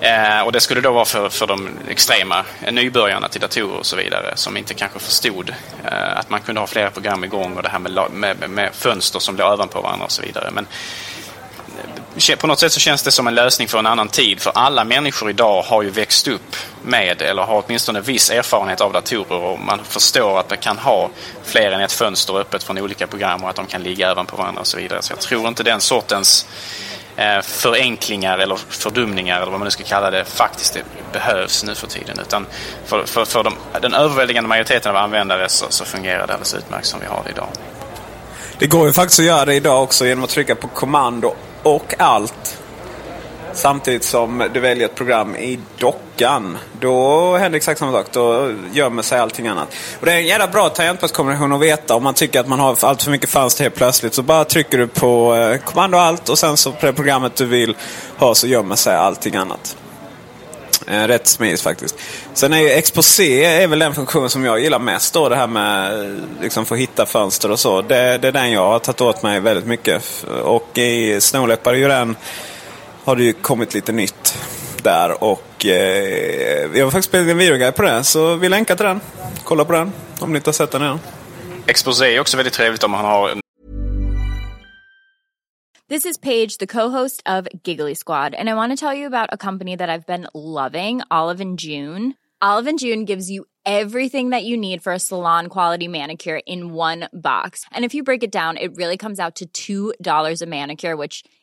Eh, 0.00 0.40
och 0.40 0.52
det 0.52 0.60
skulle 0.60 0.80
då 0.80 0.92
vara 0.92 1.04
för, 1.04 1.28
för 1.28 1.46
de 1.46 1.70
extrema 1.88 2.44
nybörjarna 2.70 3.28
till 3.28 3.40
datorer 3.40 3.78
och 3.78 3.86
så 3.86 3.96
vidare 3.96 4.32
som 4.34 4.56
inte 4.56 4.74
kanske 4.74 4.98
förstod 4.98 5.54
eh, 5.84 6.18
att 6.18 6.30
man 6.30 6.40
kunde 6.40 6.60
ha 6.60 6.66
flera 6.66 6.90
program 6.90 7.24
igång 7.24 7.56
och 7.56 7.62
det 7.62 7.68
här 7.68 7.78
med, 7.78 8.10
med, 8.10 8.50
med 8.50 8.70
fönster 8.74 9.18
som 9.18 9.36
låg 9.36 9.52
ovanpå 9.52 9.80
varandra 9.80 10.04
och 10.04 10.12
så 10.12 10.22
vidare. 10.22 10.50
Men 10.50 10.66
eh, 12.28 12.36
på 12.36 12.46
något 12.46 12.58
sätt 12.58 12.72
så 12.72 12.80
känns 12.80 13.02
det 13.02 13.10
som 13.10 13.26
en 13.26 13.34
lösning 13.34 13.68
för 13.68 13.78
en 13.78 13.86
annan 13.86 14.08
tid. 14.08 14.40
För 14.40 14.52
alla 14.54 14.84
människor 14.84 15.30
idag 15.30 15.62
har 15.62 15.82
ju 15.82 15.90
växt 15.90 16.28
upp 16.28 16.56
med, 16.82 17.22
eller 17.22 17.42
har 17.42 17.64
åtminstone 17.66 18.00
viss 18.00 18.30
erfarenhet 18.30 18.80
av 18.80 18.92
datorer 18.92 19.40
och 19.40 19.60
man 19.60 19.80
förstår 19.84 20.40
att 20.40 20.50
man 20.50 20.58
kan 20.58 20.78
ha 20.78 21.10
fler 21.44 21.72
än 21.72 21.80
ett 21.80 21.92
fönster 21.92 22.38
öppet 22.38 22.62
från 22.62 22.78
olika 22.78 23.06
program 23.06 23.44
och 23.44 23.50
att 23.50 23.56
de 23.56 23.66
kan 23.66 23.82
ligga 23.82 24.12
ovanpå 24.12 24.36
varandra 24.36 24.60
och 24.60 24.66
så 24.66 24.76
vidare. 24.76 25.02
Så 25.02 25.12
jag 25.12 25.20
tror 25.20 25.48
inte 25.48 25.62
den 25.62 25.80
sortens 25.80 26.46
eh, 26.46 26.87
Eh, 27.18 27.40
förenklingar 27.42 28.38
eller 28.38 28.56
fördumningar 28.68 29.36
eller 29.36 29.50
vad 29.50 29.60
man 29.60 29.66
nu 29.66 29.70
ska 29.70 29.84
kalla 29.84 30.10
det 30.10 30.24
faktiskt 30.24 30.74
det 30.74 30.82
behövs 31.12 31.64
nu 31.64 31.74
för 31.74 31.86
tiden. 31.86 32.18
Utan 32.20 32.46
för, 32.86 33.06
för, 33.06 33.24
för 33.24 33.44
de, 33.44 33.54
den 33.80 33.94
överväldigande 33.94 34.48
majoriteten 34.48 34.90
av 34.90 34.96
användare 34.96 35.48
så, 35.48 35.66
så 35.68 35.84
fungerar 35.84 36.26
det 36.26 36.32
alldeles 36.32 36.54
utmärkt 36.54 36.86
som 36.86 37.00
vi 37.00 37.06
har 37.06 37.22
det 37.24 37.30
idag. 37.30 37.48
Det 38.58 38.66
går 38.66 38.86
ju 38.86 38.92
faktiskt 38.92 39.20
att 39.20 39.26
göra 39.26 39.44
det 39.44 39.54
idag 39.54 39.82
också 39.82 40.06
genom 40.06 40.24
att 40.24 40.30
trycka 40.30 40.54
på 40.54 40.68
kommando 40.68 41.34
och 41.62 41.94
allt. 41.98 42.57
Samtidigt 43.52 44.04
som 44.04 44.48
du 44.54 44.60
väljer 44.60 44.84
ett 44.84 44.94
program 44.94 45.36
i 45.36 45.58
dockan. 45.78 46.58
Då 46.80 47.36
händer 47.36 47.56
exakt 47.56 47.78
samma 47.78 47.92
sak. 47.92 48.06
Då 48.12 48.52
gömmer 48.72 49.02
sig 49.02 49.18
allting 49.18 49.46
annat. 49.46 49.68
Och 50.00 50.06
det 50.06 50.12
är 50.12 50.16
en 50.16 50.26
jävla 50.26 50.48
bra 50.48 50.68
tangentbordskombination 50.68 51.52
att 51.52 51.60
veta 51.60 51.94
om 51.94 52.02
man 52.02 52.14
tycker 52.14 52.40
att 52.40 52.48
man 52.48 52.60
har 52.60 52.76
allt 52.80 53.02
för 53.02 53.10
mycket 53.10 53.30
fönster 53.30 53.64
helt 53.64 53.74
plötsligt. 53.74 54.14
Så 54.14 54.22
bara 54.22 54.44
trycker 54.44 54.78
du 54.78 54.86
på 54.86 55.34
eh, 55.34 55.58
kommando 55.58 55.98
allt 55.98 56.28
och 56.28 56.38
sen 56.38 56.56
så 56.56 56.72
på 56.72 56.86
det 56.86 56.92
programmet 56.92 57.36
du 57.36 57.44
vill 57.44 57.76
ha 58.16 58.34
så 58.34 58.46
gömmer 58.46 58.76
sig 58.76 58.96
allting 58.96 59.36
annat. 59.36 59.76
Eh, 60.86 61.06
rätt 61.06 61.26
smidigt 61.26 61.60
faktiskt. 61.60 61.96
Sen 62.34 62.52
är 62.52 62.58
ju 62.58 62.70
exposé 62.70 63.44
är 63.44 63.66
väl 63.66 63.78
den 63.78 63.94
funktion 63.94 64.30
som 64.30 64.44
jag 64.44 64.60
gillar 64.60 64.78
mest 64.78 65.14
då. 65.14 65.28
Det 65.28 65.36
här 65.36 65.46
med 65.46 65.92
att 65.92 66.42
liksom 66.42 66.66
få 66.66 66.74
hitta 66.74 67.06
fönster 67.06 67.50
och 67.50 67.60
så. 67.60 67.82
Det, 67.82 68.18
det 68.18 68.28
är 68.28 68.32
den 68.32 68.52
jag 68.52 68.70
har 68.70 68.78
tagit 68.78 69.00
åt 69.00 69.22
mig 69.22 69.40
väldigt 69.40 69.66
mycket. 69.66 70.24
Och 70.42 70.78
i 70.78 71.20
snåläppar 71.20 71.74
är 71.74 71.78
ju 71.78 71.88
den, 71.88 72.16
har 73.08 73.16
det 73.16 73.24
ju 73.24 73.32
kommit 73.32 73.74
lite 73.74 73.92
nytt 73.92 74.38
där. 74.82 75.24
Och 75.24 75.66
eh, 75.66 76.70
vi 76.70 76.80
har 76.80 76.90
faktiskt 76.90 77.08
spelat 77.08 77.28
en 77.28 77.38
videoguide 77.38 77.74
på 77.74 77.82
det. 77.82 78.04
Så 78.04 78.36
vi 78.36 78.48
länkar 78.48 78.76
till 78.76 78.86
den. 78.86 79.00
Kolla 79.44 79.64
på 79.64 79.72
den 79.72 79.92
om 80.20 80.32
ni 80.32 80.36
inte 80.36 80.48
har 80.48 80.52
sett 80.52 80.70
den 80.70 80.82
än. 80.82 80.98
Exposé 81.66 82.04
är 82.14 82.20
också 82.20 82.36
väldigt 82.36 82.54
trevligt 82.54 82.84
om 82.84 82.90
man 82.90 83.04
har 83.04 83.40
This 85.88 86.06
is 86.06 86.18
Paige, 86.18 86.58
the 86.58 86.66
co-host 86.66 87.22
of 87.26 87.46
Giggly 87.64 87.94
Squad, 87.94 88.34
and 88.34 88.48
I 88.48 88.54
want 88.54 88.78
to 88.78 88.86
tell 88.86 88.98
you 88.98 89.06
about 89.06 89.28
a 89.32 89.36
company 89.36 89.76
that 89.76 89.88
I've 89.88 90.06
been 90.06 90.26
loving, 90.34 91.00
Olive 91.10 91.40
and 91.40 91.58
June. 91.60 92.14
Olive 92.42 92.70
and 92.70 92.78
June 92.78 93.06
gives 93.06 93.30
you 93.30 93.46
everything 93.64 94.30
that 94.30 94.44
you 94.44 94.58
need 94.58 94.82
for 94.82 94.92
a 94.92 94.98
salon 94.98 95.46
quality 95.46 95.88
manicure 95.88 96.40
in 96.46 96.74
one 96.74 97.08
box. 97.12 97.64
And 97.72 97.84
if 97.86 97.94
you 97.94 98.02
break 98.02 98.22
it 98.22 98.30
down, 98.30 98.58
it 98.58 98.76
really 98.76 98.98
comes 98.98 99.18
out 99.18 99.40
to 99.54 99.94
$2 99.96 100.42
a 100.42 100.46
manicure, 100.46 100.94
which 100.94 101.24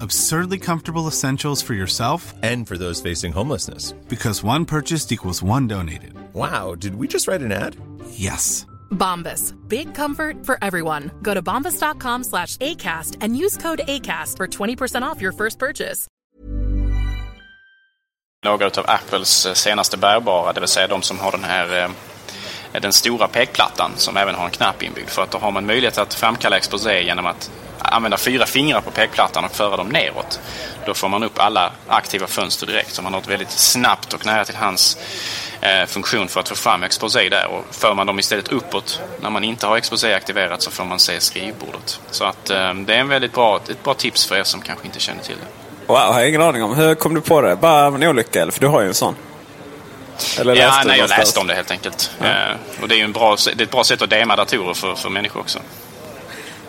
Absurdly 0.00 0.58
comfortable 0.58 1.06
essentials 1.06 1.62
for 1.62 1.74
yourself 1.74 2.34
and 2.42 2.66
for 2.66 2.78
those 2.78 3.00
facing 3.00 3.32
homelessness. 3.32 3.92
Because 4.08 4.42
one 4.42 4.64
purchased 4.64 5.12
equals 5.12 5.42
one 5.42 5.68
donated. 5.68 6.14
Wow, 6.32 6.74
did 6.74 6.94
we 6.96 7.06
just 7.06 7.28
write 7.28 7.42
an 7.42 7.52
ad? 7.52 7.76
Yes. 8.10 8.66
Bombas. 8.90 9.54
Big 9.68 9.94
comfort 9.94 10.46
for 10.46 10.58
everyone. 10.62 11.10
Go 11.22 11.34
to 11.34 11.42
bombas.com 11.42 12.24
slash 12.24 12.56
ACAST 12.56 13.18
and 13.20 13.36
use 13.36 13.56
code 13.56 13.82
ACAST 13.86 14.36
for 14.36 14.46
20% 14.46 15.02
off 15.02 15.20
your 15.20 15.32
first 15.32 15.58
purchase. 15.58 16.08
Några 18.44 18.66
av 18.66 18.84
Apples 18.86 19.46
eh, 19.46 19.54
senaste 19.54 19.96
bärbara, 19.96 20.52
det 20.52 20.60
vill 20.60 20.68
säga 20.68 20.88
de 20.88 21.02
som 21.02 21.18
har 21.18 21.32
den 21.32 21.44
här 21.44 21.84
eh, 21.84 22.80
den 22.80 22.92
stora 22.92 23.28
pekplattan 23.28 23.90
som 23.96 24.16
även 24.16 24.34
har 24.34 24.44
en 24.44 24.50
knapp 24.50 24.82
inbyggd. 24.82 25.08
För 25.08 25.22
att 25.22 25.30
då 25.30 25.38
har 25.38 25.50
man 25.50 25.66
möjlighet 25.66 25.98
att 25.98 26.14
framkalla 26.14 26.56
exposé 26.56 27.02
genom 27.02 27.26
att 27.26 27.50
använda 27.84 28.16
fyra 28.16 28.46
fingrar 28.46 28.80
på 28.80 28.90
pekplattan 28.90 29.44
och 29.44 29.52
föra 29.52 29.76
dem 29.76 29.88
neråt. 29.88 30.40
Då 30.86 30.94
får 30.94 31.08
man 31.08 31.22
upp 31.22 31.38
alla 31.38 31.72
aktiva 31.88 32.26
fönster 32.26 32.66
direkt. 32.66 32.94
Så 32.94 33.02
man 33.02 33.12
har 33.12 33.20
ett 33.20 33.28
väldigt 33.28 33.50
snabbt 33.50 34.12
och 34.12 34.26
nära 34.26 34.44
till 34.44 34.56
hands 34.56 34.98
eh, 35.60 35.86
funktion 35.86 36.28
för 36.28 36.40
att 36.40 36.48
få 36.48 36.54
fram 36.54 36.82
exposé 36.82 37.28
där. 37.28 37.46
Och 37.46 37.64
för 37.70 37.94
man 37.94 38.06
dem 38.06 38.18
istället 38.18 38.48
uppåt 38.48 39.00
när 39.20 39.30
man 39.30 39.44
inte 39.44 39.66
har 39.66 39.76
exposé 39.76 40.14
aktiverat 40.14 40.62
så 40.62 40.70
får 40.70 40.84
man 40.84 40.98
se 40.98 41.20
skrivbordet. 41.20 42.00
Så 42.10 42.24
att 42.24 42.50
eh, 42.50 42.74
det 42.74 42.94
är 42.94 42.98
en 42.98 43.08
väldigt 43.08 43.32
bra, 43.32 43.56
ett 43.56 43.82
bra 43.84 43.94
tips 43.94 44.26
för 44.26 44.36
er 44.36 44.44
som 44.44 44.60
kanske 44.60 44.86
inte 44.86 45.00
känner 45.00 45.22
till 45.22 45.36
det. 45.36 45.64
Wow, 45.86 45.98
jag 45.98 46.12
har 46.12 46.24
ingen 46.24 46.42
aning 46.42 46.62
om. 46.62 46.74
Hur 46.74 46.94
kom 46.94 47.14
du 47.14 47.20
på 47.20 47.40
det? 47.40 47.56
Bara 47.56 47.86
av 47.86 47.94
en 47.94 48.02
olycka 48.02 48.42
eller? 48.42 48.52
För 48.52 48.60
du 48.60 48.66
har 48.66 48.80
ju 48.80 48.88
en 48.88 48.94
sån. 48.94 49.14
Eller 50.38 50.56
ja, 50.56 50.82
nej, 50.86 50.98
jag 50.98 51.08
läste 51.08 51.40
om 51.40 51.46
det 51.46 51.54
helt 51.54 51.70
enkelt. 51.70 52.10
Ja. 52.20 52.26
Eh, 52.26 52.56
och 52.82 52.88
det 52.88 52.94
är 52.94 52.96
ju 52.96 53.04
en 53.04 53.12
bra, 53.12 53.36
det 53.44 53.62
är 53.62 53.62
ett 53.62 53.70
bra 53.70 53.84
sätt 53.84 54.02
att 54.02 54.10
dema 54.10 54.36
datorer 54.36 54.74
för, 54.74 54.94
för 54.94 55.08
människor 55.08 55.40
också. 55.40 55.58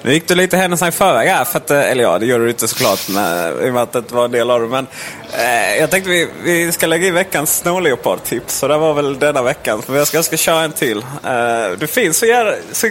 Nu 0.05 0.13
gick 0.13 0.27
du 0.27 0.35
lite 0.35 0.57
händelserna 0.57 0.89
i 0.89 0.91
förväg 0.91 1.29
här, 1.29 1.45
för 1.45 1.57
att, 1.57 1.71
eh, 1.71 1.91
eller 1.91 2.03
ja, 2.03 2.19
det 2.19 2.25
gör 2.25 2.39
du 2.39 2.49
inte 2.49 2.67
såklart 2.67 3.09
med, 3.09 3.59
eh, 3.59 3.67
i 3.67 3.69
och 3.69 3.73
med 3.73 3.83
att 3.83 3.93
det 3.93 4.11
var 4.11 4.25
en 4.25 4.31
del 4.31 4.51
av 4.51 4.61
det. 4.61 4.67
Men 4.67 4.87
eh, 5.33 5.77
jag 5.79 5.91
tänkte 5.91 6.09
vi, 6.09 6.27
vi 6.43 6.71
ska 6.71 6.87
lägga 6.87 7.07
i 7.07 7.11
veckans 7.11 7.57
snåleopardtips, 7.57 8.57
Så 8.57 8.67
det 8.67 8.77
var 8.77 8.93
väl 8.93 9.19
denna 9.19 9.41
veckan. 9.41 9.81
För 9.81 9.95
jag 9.95 10.07
ska, 10.07 10.17
jag 10.17 10.25
ska 10.25 10.37
köra 10.37 10.63
en 10.63 10.71
till. 10.71 10.97
Eh, 10.97 11.77
det 11.79 11.87
finns 11.87 12.17
så, 12.17 12.25
jävla, 12.25 12.53
så 12.71 12.87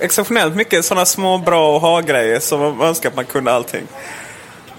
exceptionellt 0.00 0.54
mycket 0.54 0.84
sådana 0.84 1.06
små 1.06 1.38
bra 1.38 1.74
och 1.74 1.80
ha-grejer 1.80 2.40
som 2.40 2.60
man 2.60 2.80
önskar 2.80 3.08
att 3.08 3.16
man 3.16 3.24
kunde 3.24 3.52
allting. 3.52 3.86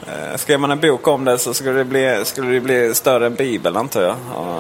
Eh, 0.07 0.37
skrev 0.37 0.59
man 0.59 0.71
en 0.71 0.79
bok 0.79 1.07
om 1.07 1.25
det 1.25 1.37
så 1.37 1.53
skulle 1.53 1.77
det 1.77 1.85
bli, 1.85 2.21
skulle 2.25 2.51
det 2.51 2.59
bli 2.59 2.95
större 2.95 3.25
än 3.25 3.35
Bibeln 3.35 3.77
antar 3.77 4.01
jag. 4.01 4.15
Och, 4.35 4.57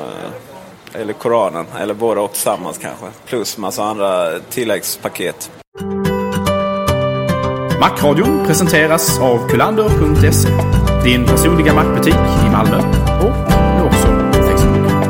eh, 0.93 1.01
eller 1.01 1.13
Koranen, 1.13 1.65
eller 1.79 1.93
båda 1.93 2.21
och 2.21 2.33
tillsammans 2.33 2.77
kanske. 2.77 3.05
Plus 3.25 3.57
massa 3.57 3.83
andra 3.83 4.39
tilläggspaket. 4.49 5.49
Macradion 7.83 8.45
presenteras 8.47 9.19
av 9.19 9.49
kulander.se. 9.49 10.49
Din 11.03 11.25
personliga 11.25 11.73
mackbutik 11.73 12.13
i 12.13 12.49
Malmö 12.51 12.77
och 13.21 13.51
nu 13.77 13.83
också 13.83 14.07
Facebook. 14.33 15.03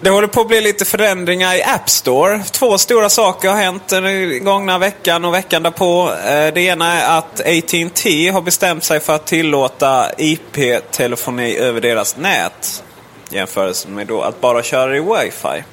Det 0.00 0.10
håller 0.10 0.28
på 0.28 0.40
att 0.40 0.48
bli 0.48 0.60
lite 0.60 0.84
förändringar 0.84 1.54
i 1.54 1.62
App 1.62 1.90
Store. 1.90 2.42
Två 2.50 2.78
stora 2.78 3.08
saker 3.08 3.48
har 3.48 3.56
hänt 3.56 3.88
den 3.88 4.44
gångna 4.44 4.78
veckan 4.78 5.24
och 5.24 5.34
veckan 5.34 5.62
därpå. 5.62 6.10
Eh, 6.10 6.54
det 6.54 6.60
ena 6.60 6.92
är 6.92 7.18
att 7.18 7.40
AT&T 7.40 8.28
har 8.28 8.40
bestämt 8.40 8.84
sig 8.84 9.00
för 9.00 9.14
att 9.14 9.26
tillåta 9.26 10.06
IP-telefoni 10.18 11.56
över 11.56 11.80
deras 11.80 12.16
nät. 12.16 12.84
Jämförelse 13.30 13.88
med 13.88 14.06
då 14.06 14.22
att 14.22 14.40
bara 14.40 14.62
köra 14.62 14.96
i 14.96 15.00
wifi. 15.00 15.64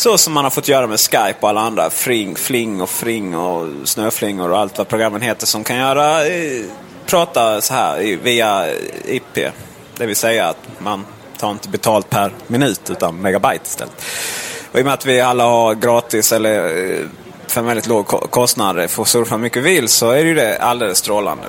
Så 0.00 0.18
som 0.18 0.32
man 0.32 0.44
har 0.44 0.50
fått 0.50 0.68
göra 0.68 0.86
med 0.86 1.00
Skype 1.00 1.36
och 1.40 1.48
alla 1.48 1.60
andra. 1.60 1.90
Fring, 1.90 2.36
Fling 2.36 2.82
och 2.82 2.90
Fring 2.90 3.36
och 3.36 3.88
Snöflingor 3.88 4.50
och 4.50 4.58
allt 4.58 4.78
vad 4.78 4.88
programmen 4.88 5.20
heter 5.20 5.46
som 5.46 5.64
kan 5.64 5.76
göra 5.76 6.26
eh, 6.26 6.64
prata 7.06 7.60
så 7.60 7.74
här 7.74 8.16
via 8.22 8.66
IP. 9.04 9.38
Det 9.96 10.06
vill 10.06 10.16
säga 10.16 10.48
att 10.48 10.68
man 10.78 11.06
tar 11.38 11.50
inte 11.50 11.68
betalt 11.68 12.10
per 12.10 12.32
minut 12.46 12.90
utan 12.90 13.20
megabyte 13.20 13.64
istället. 13.64 14.04
Och 14.72 14.78
I 14.78 14.82
och 14.82 14.86
med 14.86 14.94
att 14.94 15.06
vi 15.06 15.20
alla 15.20 15.44
har 15.44 15.74
gratis 15.74 16.32
eller 16.32 16.90
eh, 16.90 17.06
för 17.50 17.60
en 17.60 17.66
väldigt 17.66 17.86
låg 17.86 18.06
kostnad 18.06 18.90
får 18.90 19.04
surfa 19.04 19.34
hur 19.34 19.42
mycket 19.42 19.62
vi 19.62 19.74
vill 19.74 19.88
så 19.88 20.10
är 20.10 20.22
det 20.22 20.28
ju 20.28 20.34
det 20.34 20.58
alldeles 20.58 20.98
strålande. 20.98 21.44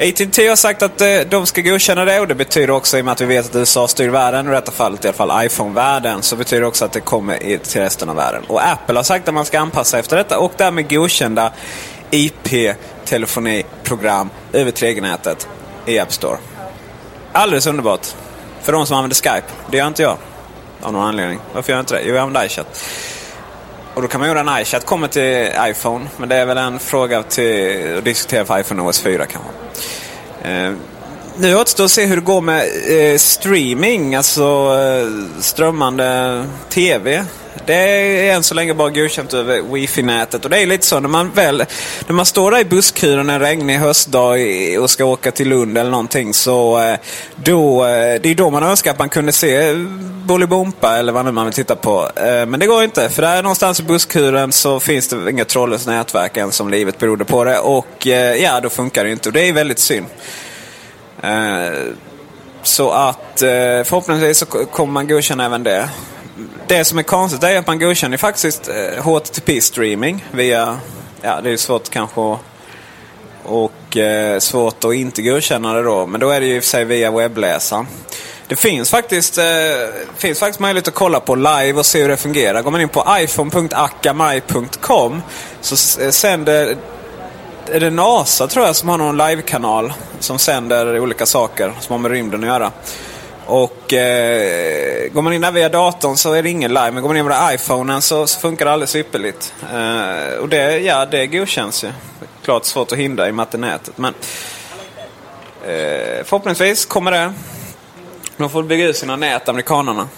AT&T 0.00 0.48
har 0.48 0.56
sagt 0.56 0.82
att 0.82 1.00
eh, 1.00 1.20
de 1.28 1.46
ska 1.46 1.60
godkänna 1.60 2.04
det 2.04 2.20
och 2.20 2.28
det 2.28 2.34
betyder 2.34 2.70
också 2.70 2.98
i 2.98 3.00
och 3.00 3.04
med 3.04 3.12
att 3.12 3.20
vi 3.20 3.26
vet 3.26 3.46
att 3.46 3.56
USA 3.56 3.88
styr 3.88 4.08
världen, 4.08 4.48
i 4.48 4.50
detta 4.50 4.72
fallet 4.72 5.04
i 5.04 5.08
alla 5.08 5.16
fall 5.16 5.46
iPhone-världen, 5.46 6.22
så 6.22 6.36
betyder 6.36 6.60
det 6.60 6.66
också 6.66 6.84
att 6.84 6.92
det 6.92 7.00
kommer 7.00 7.38
till 7.38 7.80
resten 7.80 8.08
av 8.08 8.16
världen. 8.16 8.42
Och 8.48 8.66
Apple 8.66 8.98
har 8.98 9.02
sagt 9.02 9.28
att 9.28 9.34
man 9.34 9.44
ska 9.44 9.60
anpassa 9.60 9.98
efter 9.98 10.16
detta 10.16 10.38
och 10.38 10.52
därmed 10.56 10.90
godkända 10.90 11.52
IP-telefoniprogram 12.10 14.30
över 14.52 14.70
3G-nätet 14.70 15.48
i 15.86 15.98
App 15.98 16.12
Store. 16.12 16.36
Alldeles 17.32 17.66
underbart. 17.66 18.06
För 18.62 18.72
de 18.72 18.86
som 18.86 18.96
använder 18.96 19.14
Skype. 19.14 19.46
Det 19.70 19.76
gör 19.76 19.86
inte 19.86 20.02
jag. 20.02 20.16
Av 20.82 20.92
någon 20.92 21.02
anledning. 21.02 21.38
Varför 21.54 21.72
gör 21.72 21.78
jag 21.78 21.82
inte 21.82 21.94
det? 21.94 22.02
Jo, 22.04 22.14
jag 22.14 22.22
använder 22.22 22.46
iChat. 22.46 22.84
Och 23.94 24.02
då 24.02 24.08
kan 24.08 24.20
man 24.20 24.28
göra 24.28 24.40
en 24.40 24.62
iChat 24.62 24.86
kommer 24.86 25.08
till 25.08 25.50
iPhone. 25.70 26.06
Men 26.16 26.28
det 26.28 26.36
är 26.36 26.46
väl 26.46 26.58
en 26.58 26.78
fråga 26.78 27.22
till 27.22 27.98
att 27.98 28.04
diskutera 28.04 28.44
för 28.44 28.60
iPhone 28.60 28.82
OS 28.82 29.00
4 29.00 29.26
kanske. 29.26 29.50
Eh, 30.50 30.72
nu 31.36 31.56
återstår 31.56 31.84
att 31.84 31.90
se 31.90 32.06
hur 32.06 32.16
det 32.16 32.22
går 32.22 32.40
med 32.40 32.64
eh, 32.88 33.18
streaming, 33.18 34.14
alltså 34.14 34.42
eh, 34.80 35.40
strömmande 35.40 36.44
TV. 36.68 37.24
Det 37.66 37.74
är 37.74 38.34
än 38.34 38.42
så 38.42 38.54
länge 38.54 38.74
bara 38.74 38.90
godkänt 38.90 39.34
över 39.34 39.62
wifi-nätet. 39.62 40.44
Och 40.44 40.50
det 40.50 40.58
är 40.58 40.66
lite 40.66 40.86
så 40.86 41.00
när 41.00 41.08
man 41.08 41.30
väl, 41.30 41.64
när 42.06 42.12
man 42.12 42.26
står 42.26 42.50
där 42.50 42.58
i 42.58 42.64
busskuren 42.64 43.30
en 43.30 43.40
regnig 43.40 43.78
höstdag 43.78 44.38
och 44.80 44.90
ska 44.90 45.04
åka 45.04 45.30
till 45.30 45.48
Lund 45.48 45.78
eller 45.78 45.90
någonting. 45.90 46.34
Så 46.34 46.80
eh, 46.80 46.96
då, 47.36 47.84
eh, 47.84 48.20
det 48.20 48.28
är 48.28 48.34
då 48.34 48.50
man 48.50 48.62
önskar 48.62 48.90
att 48.90 48.98
man 48.98 49.08
kunde 49.08 49.32
se 49.32 49.74
Bolibompa 50.24 50.96
eller 50.96 51.12
vad 51.12 51.24
nu 51.24 51.32
man 51.32 51.44
vill 51.44 51.54
titta 51.54 51.76
på. 51.76 52.10
Eh, 52.16 52.46
men 52.46 52.60
det 52.60 52.66
går 52.66 52.84
inte. 52.84 53.08
För 53.08 53.22
där 53.22 53.42
någonstans 53.42 53.80
i 53.80 53.82
busskuren 53.82 54.52
så 54.52 54.80
finns 54.80 55.08
det 55.08 55.30
inga 55.30 55.44
trådlöst 55.44 55.86
nätverk 55.86 56.36
än 56.36 56.52
som 56.52 56.70
livet 56.70 56.98
berodde 56.98 57.24
på 57.24 57.44
det. 57.44 57.58
Och 57.58 58.06
ja, 58.40 58.60
då 58.60 58.70
funkar 58.70 59.04
det 59.04 59.10
inte. 59.10 59.28
Och 59.28 59.32
det 59.32 59.48
är 59.48 59.52
väldigt 59.52 59.78
synd. 59.78 60.06
Så 62.62 62.90
att 62.90 63.34
förhoppningsvis 63.36 64.38
så 64.38 64.46
kommer 64.46 64.92
man 64.92 65.08
godkänna 65.08 65.44
även 65.44 65.62
det. 65.62 65.88
Det 66.66 66.84
som 66.84 66.98
är 66.98 67.02
konstigt 67.02 67.42
är 67.42 67.58
att 67.58 67.66
man 67.66 67.78
godkänner 67.78 68.16
faktiskt 68.16 68.68
eh, 68.68 69.04
HTTP-streaming 69.04 70.24
via... 70.30 70.78
Ja, 71.22 71.40
det 71.40 71.50
är 71.50 71.56
svårt 71.56 71.90
kanske 71.90 72.32
att... 72.32 72.38
Och 73.44 73.96
eh, 73.96 74.38
svårt 74.38 74.84
att 74.84 74.94
inte 74.94 75.22
godkänna 75.22 75.74
det 75.74 75.82
då. 75.82 76.06
Men 76.06 76.20
då 76.20 76.30
är 76.30 76.40
det 76.40 76.46
ju 76.46 76.56
i 76.56 76.58
och 76.58 76.62
för 76.62 76.68
sig 76.68 76.84
via 76.84 77.10
webbläsaren. 77.10 77.86
Det 78.48 78.56
finns 78.56 78.90
faktiskt, 78.90 79.38
eh, 79.38 79.44
finns 80.16 80.38
faktiskt 80.38 80.60
möjlighet 80.60 80.88
att 80.88 80.94
kolla 80.94 81.20
på 81.20 81.34
live 81.34 81.72
och 81.72 81.86
se 81.86 82.02
hur 82.02 82.08
det 82.08 82.16
fungerar. 82.16 82.62
Går 82.62 82.70
man 82.70 82.80
in 82.80 82.88
på 82.88 83.04
iphone.akamai.com 83.20 85.22
så 85.60 86.02
eh, 86.02 86.10
sänder 86.10 86.76
är 87.66 87.80
det 87.80 87.90
NASA 87.90 88.46
tror 88.46 88.66
jag 88.66 88.76
som 88.76 88.88
har 88.88 88.98
någon 88.98 89.16
live-kanal 89.16 89.92
som 90.18 90.38
sänder 90.38 91.00
olika 91.00 91.26
saker 91.26 91.72
som 91.80 91.92
har 91.92 91.98
med 91.98 92.10
rymden 92.10 92.40
att 92.40 92.46
göra. 92.46 92.72
Och 93.46 93.92
eh, 93.92 95.12
går 95.12 95.22
man 95.22 95.32
in 95.32 95.40
där 95.40 95.52
via 95.52 95.68
datorn 95.68 96.16
så 96.16 96.32
är 96.32 96.42
det 96.42 96.50
ingen 96.50 96.74
live. 96.74 96.90
Men 96.90 97.02
går 97.02 97.08
man 97.08 97.16
in 97.16 97.28
via 97.28 97.54
iPhonen 97.54 98.02
så, 98.02 98.26
så 98.26 98.40
funkar 98.40 98.64
det 98.64 98.72
alldeles 98.72 98.96
ypperligt. 98.96 99.54
Eh, 99.72 100.38
och 100.38 100.48
det, 100.48 100.78
ja, 100.78 101.06
det 101.06 101.26
godkänns 101.26 101.84
ju. 101.84 101.92
Klart 102.44 102.64
svårt 102.64 102.92
att 102.92 102.98
hindra 102.98 103.28
i 103.28 103.30
och 103.30 103.34
med 103.34 103.42
att 103.42 103.50
det 103.50 103.56
är 103.56 103.60
nätet. 103.60 103.98
Men 103.98 104.14
eh, 105.62 106.24
förhoppningsvis 106.24 106.84
kommer 106.84 107.10
det. 107.10 107.32
De 108.36 108.50
får 108.50 108.62
bygga 108.62 108.84
ut 108.84 108.96
sina 108.96 109.16
nät, 109.16 109.48
amerikanerna. 109.48 110.08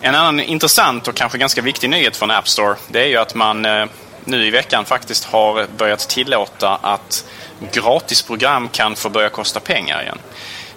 En 0.00 0.14
annan 0.14 0.40
intressant 0.40 1.08
och 1.08 1.14
kanske 1.14 1.38
ganska 1.38 1.62
viktig 1.62 1.90
nyhet 1.90 2.16
från 2.16 2.30
App 2.30 2.48
Store 2.48 2.76
det 2.88 3.00
är 3.02 3.06
ju 3.06 3.16
att 3.16 3.34
man 3.34 3.64
eh, 3.64 3.84
nu 4.24 4.46
i 4.46 4.50
veckan 4.50 4.84
faktiskt 4.84 5.24
har 5.24 5.66
börjat 5.76 6.08
tillåta 6.08 6.78
att 6.82 7.24
gratisprogram 7.72 8.68
kan 8.68 8.96
få 8.96 9.08
börja 9.08 9.28
kosta 9.28 9.60
pengar 9.60 10.02
igen. 10.02 10.18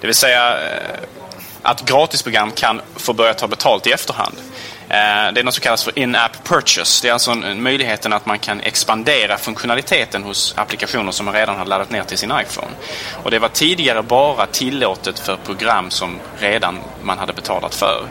Det 0.05 0.07
vill 0.07 0.15
säga 0.15 0.57
eh, 0.57 0.99
att 1.61 1.85
gratisprogram 1.85 2.51
kan 2.51 2.81
få 2.95 3.13
börja 3.13 3.33
ta 3.33 3.47
betalt 3.47 3.87
i 3.87 3.91
efterhand. 3.91 4.35
Eh, 4.89 5.33
det 5.33 5.39
är 5.39 5.43
något 5.43 5.53
som 5.53 5.61
kallas 5.61 5.83
för 5.83 5.99
in-app 5.99 6.43
purchase. 6.43 7.01
Det 7.01 7.09
är 7.09 7.13
alltså 7.13 7.35
möjligheten 7.35 8.13
att 8.13 8.25
man 8.25 8.39
kan 8.39 8.61
expandera 8.61 9.37
funktionaliteten 9.37 10.23
hos 10.23 10.53
applikationer 10.57 11.11
som 11.11 11.25
man 11.25 11.35
redan 11.35 11.57
har 11.57 11.65
laddat 11.65 11.91
ner 11.91 12.03
till 12.03 12.17
sin 12.17 12.31
iPhone. 12.31 12.71
Och 13.23 13.31
det 13.31 13.39
var 13.39 13.49
tidigare 13.49 14.03
bara 14.03 14.45
tillåtet 14.45 15.19
för 15.19 15.37
program 15.37 15.91
som 15.91 16.19
redan 16.39 16.79
man 17.03 17.17
hade 17.17 17.33
betalat 17.33 17.75
för. 17.75 18.07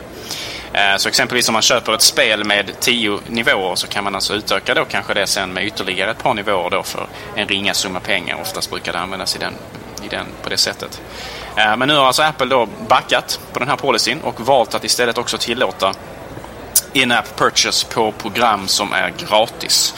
Eh, 0.73 0.97
så 0.97 1.09
exempelvis 1.09 1.49
om 1.49 1.53
man 1.53 1.61
köper 1.61 1.93
ett 1.93 2.01
spel 2.01 2.43
med 2.43 2.79
10 2.79 3.19
nivåer 3.27 3.75
så 3.75 3.87
kan 3.87 4.03
man 4.03 4.15
alltså 4.15 4.33
utöka 4.33 4.73
då 4.73 4.85
kanske 4.85 5.13
det 5.13 5.27
sen 5.27 5.53
med 5.53 5.65
ytterligare 5.65 6.11
ett 6.11 6.23
par 6.23 6.33
nivåer 6.33 6.69
då 6.69 6.83
för 6.83 7.07
en 7.35 7.47
ringa 7.47 7.73
summa 7.73 7.99
pengar. 7.99 8.37
Oftast 8.41 8.69
brukar 8.69 8.93
det 8.93 8.99
användas 8.99 9.35
i 9.35 9.39
den, 9.39 9.53
i 10.05 10.07
den, 10.07 10.25
på 10.43 10.49
det 10.49 10.57
sättet. 10.57 11.01
Eh, 11.57 11.77
men 11.77 11.87
nu 11.87 11.95
har 11.95 12.05
alltså 12.05 12.23
Apple 12.23 12.45
då 12.45 12.67
backat 12.87 13.39
på 13.53 13.59
den 13.59 13.67
här 13.67 13.75
policyn 13.75 14.21
och 14.21 14.39
valt 14.41 14.75
att 14.75 14.83
istället 14.83 15.17
också 15.17 15.37
tillåta 15.37 15.93
in-app 16.93 17.37
purchase 17.37 17.87
på 17.87 18.11
program 18.11 18.67
som 18.67 18.93
är 18.93 19.13
gratis. 19.17 19.93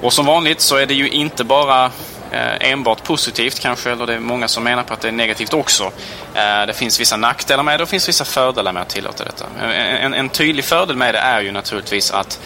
Och 0.00 0.12
som 0.12 0.26
vanligt 0.26 0.60
så 0.60 0.76
är 0.76 0.86
det 0.86 0.94
ju 0.94 1.08
inte 1.08 1.44
bara 1.44 1.84
eh, 2.30 2.70
enbart 2.70 3.04
positivt 3.04 3.60
kanske, 3.60 3.90
eller 3.90 4.06
det 4.06 4.14
är 4.14 4.18
många 4.18 4.48
som 4.48 4.64
menar 4.64 4.82
på 4.82 4.94
att 4.94 5.00
det 5.00 5.08
är 5.08 5.12
negativt 5.12 5.54
också. 5.54 5.84
Eh, 6.34 6.66
det 6.66 6.72
finns 6.76 7.00
vissa 7.00 7.16
nackdelar 7.16 7.62
med 7.62 7.72
det 7.72 7.82
och 7.82 7.86
det 7.86 7.90
finns 7.90 8.08
vissa 8.08 8.24
fördelar 8.24 8.72
med 8.72 8.82
att 8.82 8.88
tillåta 8.88 9.24
detta. 9.24 9.44
En, 9.72 10.14
en, 10.14 10.28
tydlig 10.28 10.64
fördel 10.64 10.96
med 10.96 11.14
det 11.14 11.18
är 11.18 11.40
ju 11.40 11.52
naturligtvis 11.52 12.10
att 12.10 12.40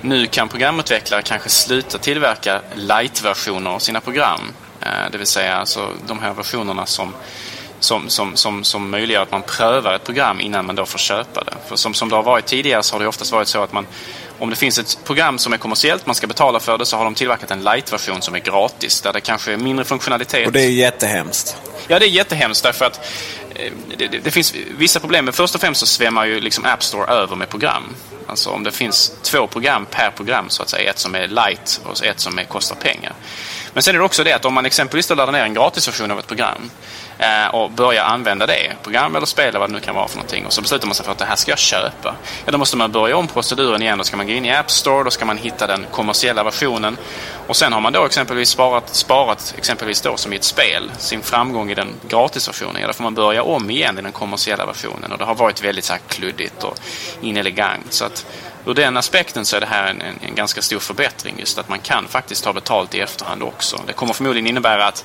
nu 0.00 0.26
kan 0.26 0.48
programutvecklare 0.48 1.22
kanske 1.22 1.48
sluta 1.48 1.98
tillverka 1.98 2.60
light-versioner 2.74 3.70
av 3.70 3.78
sina 3.78 4.00
program. 4.00 4.40
Det 5.12 5.18
vill 5.18 5.26
säga 5.26 5.56
alltså 5.56 5.88
de 6.06 6.18
här 6.18 6.32
versionerna 6.32 6.86
som 6.86 7.14
som, 7.80 8.08
som, 8.08 8.36
som, 8.36 8.64
som 8.64 8.90
möjliggör 8.90 9.22
att 9.22 9.30
man 9.30 9.42
prövar 9.42 9.94
ett 9.94 10.04
program 10.04 10.40
innan 10.40 10.66
man 10.66 10.76
då 10.76 10.86
får 10.86 10.98
köpa 10.98 11.44
det. 11.44 11.54
För 11.68 11.76
som, 11.76 11.94
som 11.94 12.08
det 12.08 12.16
har 12.16 12.22
varit 12.22 12.46
tidigare 12.46 12.82
så 12.82 12.94
har 12.94 13.00
det 13.00 13.06
oftast 13.06 13.32
varit 13.32 13.48
så 13.48 13.62
att 13.62 13.72
man, 13.72 13.86
om 14.38 14.50
det 14.50 14.56
finns 14.56 14.78
ett 14.78 14.98
program 15.04 15.38
som 15.38 15.52
är 15.52 15.56
kommersiellt, 15.56 16.06
man 16.06 16.14
ska 16.14 16.26
betala 16.26 16.60
för 16.60 16.78
det, 16.78 16.86
så 16.86 16.96
har 16.96 17.04
de 17.04 17.14
tillverkat 17.14 17.50
en 17.50 17.62
light-version 17.62 18.22
som 18.22 18.34
är 18.34 18.38
gratis. 18.38 19.00
Där 19.00 19.12
det 19.12 19.20
kanske 19.20 19.52
är 19.52 19.56
mindre 19.56 19.84
funktionalitet. 19.84 20.46
Och 20.46 20.52
det 20.52 20.62
är 20.62 20.70
jättehemskt. 20.70 21.56
Ja, 21.88 21.98
det 21.98 22.06
är 22.06 22.08
jättehemskt 22.08 22.62
därför 22.62 22.84
att 22.84 23.00
eh, 23.54 23.72
det, 23.96 24.06
det, 24.06 24.18
det 24.18 24.30
finns 24.30 24.54
vissa 24.78 25.00
problem. 25.00 25.24
Men 25.24 25.34
först 25.34 25.54
och 25.54 25.60
främst 25.60 25.80
så 25.80 25.86
svämmar 25.86 26.24
ju 26.24 26.40
liksom 26.40 26.64
App 26.64 26.82
Store 26.82 27.12
över 27.12 27.36
med 27.36 27.48
program. 27.48 27.94
Alltså 28.26 28.50
om 28.50 28.64
det 28.64 28.72
finns 28.72 29.12
två 29.22 29.46
program 29.46 29.86
per 29.90 30.10
program 30.10 30.48
så 30.48 30.62
att 30.62 30.68
säga. 30.68 30.90
Ett 30.90 30.98
som 30.98 31.14
är 31.14 31.28
light 31.28 31.80
och 31.84 32.04
ett 32.04 32.20
som 32.20 32.38
är, 32.38 32.44
kostar 32.44 32.76
pengar. 32.76 33.12
Men 33.72 33.82
sen 33.82 33.94
är 33.94 33.98
det 33.98 34.04
också 34.04 34.24
det 34.24 34.32
att 34.32 34.44
om 34.44 34.54
man 34.54 34.66
exempelvis 34.66 35.10
laddar 35.10 35.32
ner 35.32 35.44
en 35.44 35.54
gratisversion 35.54 36.10
av 36.10 36.18
ett 36.18 36.26
program 36.26 36.70
Eh, 37.20 37.54
och 37.54 37.70
börjar 37.70 38.04
använda 38.04 38.46
det, 38.46 38.72
program 38.82 39.16
eller 39.16 39.26
spel 39.26 39.48
eller 39.48 39.58
vad 39.58 39.68
det 39.68 39.72
nu 39.72 39.80
kan 39.80 39.94
vara 39.94 40.08
för 40.08 40.16
någonting 40.16 40.46
och 40.46 40.52
så 40.52 40.62
beslutar 40.62 40.86
man 40.86 40.94
sig 40.94 41.04
för 41.04 41.12
att 41.12 41.18
det 41.18 41.24
här 41.24 41.36
ska 41.36 41.52
jag 41.52 41.58
köpa. 41.58 42.14
Ja, 42.44 42.52
då 42.52 42.58
måste 42.58 42.76
man 42.76 42.92
börja 42.92 43.16
om 43.16 43.28
proceduren 43.28 43.82
igen. 43.82 43.98
Då 43.98 44.04
ska 44.04 44.16
man 44.16 44.26
gå 44.26 44.32
in 44.32 44.44
i 44.44 44.54
App 44.54 44.70
Store, 44.70 45.04
då 45.04 45.10
ska 45.10 45.24
man 45.24 45.38
hitta 45.38 45.66
den 45.66 45.86
kommersiella 45.90 46.44
versionen 46.44 46.96
och 47.46 47.56
sen 47.56 47.72
har 47.72 47.80
man 47.80 47.92
då 47.92 48.04
exempelvis 48.04 48.48
sparat, 48.48 48.94
sparat 48.94 49.54
exempelvis 49.58 50.00
då 50.00 50.16
som 50.16 50.32
i 50.32 50.36
ett 50.36 50.44
spel, 50.44 50.90
sin 50.98 51.22
framgång 51.22 51.70
i 51.70 51.74
den 51.74 51.88
gratisversionen. 52.08 52.80
Ja, 52.80 52.86
då 52.86 52.92
får 52.92 53.04
man 53.04 53.14
börja 53.14 53.42
om 53.42 53.70
igen 53.70 53.98
i 53.98 54.02
den 54.02 54.12
kommersiella 54.12 54.66
versionen 54.66 55.12
och 55.12 55.18
det 55.18 55.24
har 55.24 55.34
varit 55.34 55.64
väldigt 55.64 55.84
så 55.84 55.92
här 55.92 56.00
kluddigt 56.08 56.64
och 56.64 56.78
inelegant. 57.20 57.92
Så 57.92 58.04
att 58.04 58.26
ur 58.66 58.74
den 58.74 58.96
aspekten 58.96 59.44
så 59.44 59.56
är 59.56 59.60
det 59.60 59.66
här 59.66 59.90
en, 59.90 60.00
en, 60.00 60.18
en 60.28 60.34
ganska 60.34 60.62
stor 60.62 60.78
förbättring 60.78 61.34
just 61.38 61.58
att 61.58 61.68
man 61.68 61.78
kan 61.78 62.08
faktiskt 62.08 62.44
ta 62.44 62.52
betalt 62.52 62.94
i 62.94 63.00
efterhand 63.00 63.42
också. 63.42 63.80
Det 63.86 63.92
kommer 63.92 64.12
förmodligen 64.12 64.46
innebära 64.46 64.86
att 64.86 65.04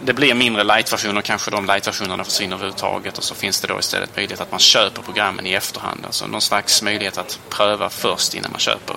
det 0.00 0.12
blir 0.12 0.34
mindre 0.34 0.64
light-versioner, 0.64 1.22
kanske 1.22 1.50
de 1.50 1.66
light-versionerna 1.66 2.24
försvinner 2.24 2.56
överhuvudtaget 2.56 3.18
och 3.18 3.24
så 3.24 3.34
finns 3.34 3.60
det 3.60 3.68
då 3.68 3.78
istället 3.78 4.16
möjlighet 4.16 4.40
att 4.40 4.50
man 4.50 4.60
köper 4.60 5.02
programmen 5.02 5.46
i 5.46 5.52
efterhand. 5.52 6.00
Alltså 6.06 6.26
någon 6.26 6.40
slags 6.40 6.82
möjlighet 6.82 7.18
att 7.18 7.38
pröva 7.50 7.90
först 7.90 8.34
innan 8.34 8.50
man 8.50 8.60
köper. 8.60 8.96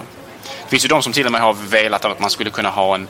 Det 0.63 0.69
finns 0.69 0.85
ju 0.85 0.87
de 0.87 1.03
som 1.03 1.13
till 1.13 1.25
och 1.25 1.31
med 1.31 1.41
har 1.41 1.53
velat 1.53 2.05
att 2.05 2.19
man 2.19 2.29
skulle 2.29 2.49
kunna 2.49 2.69
ha 2.69 2.95
en, 2.95 3.07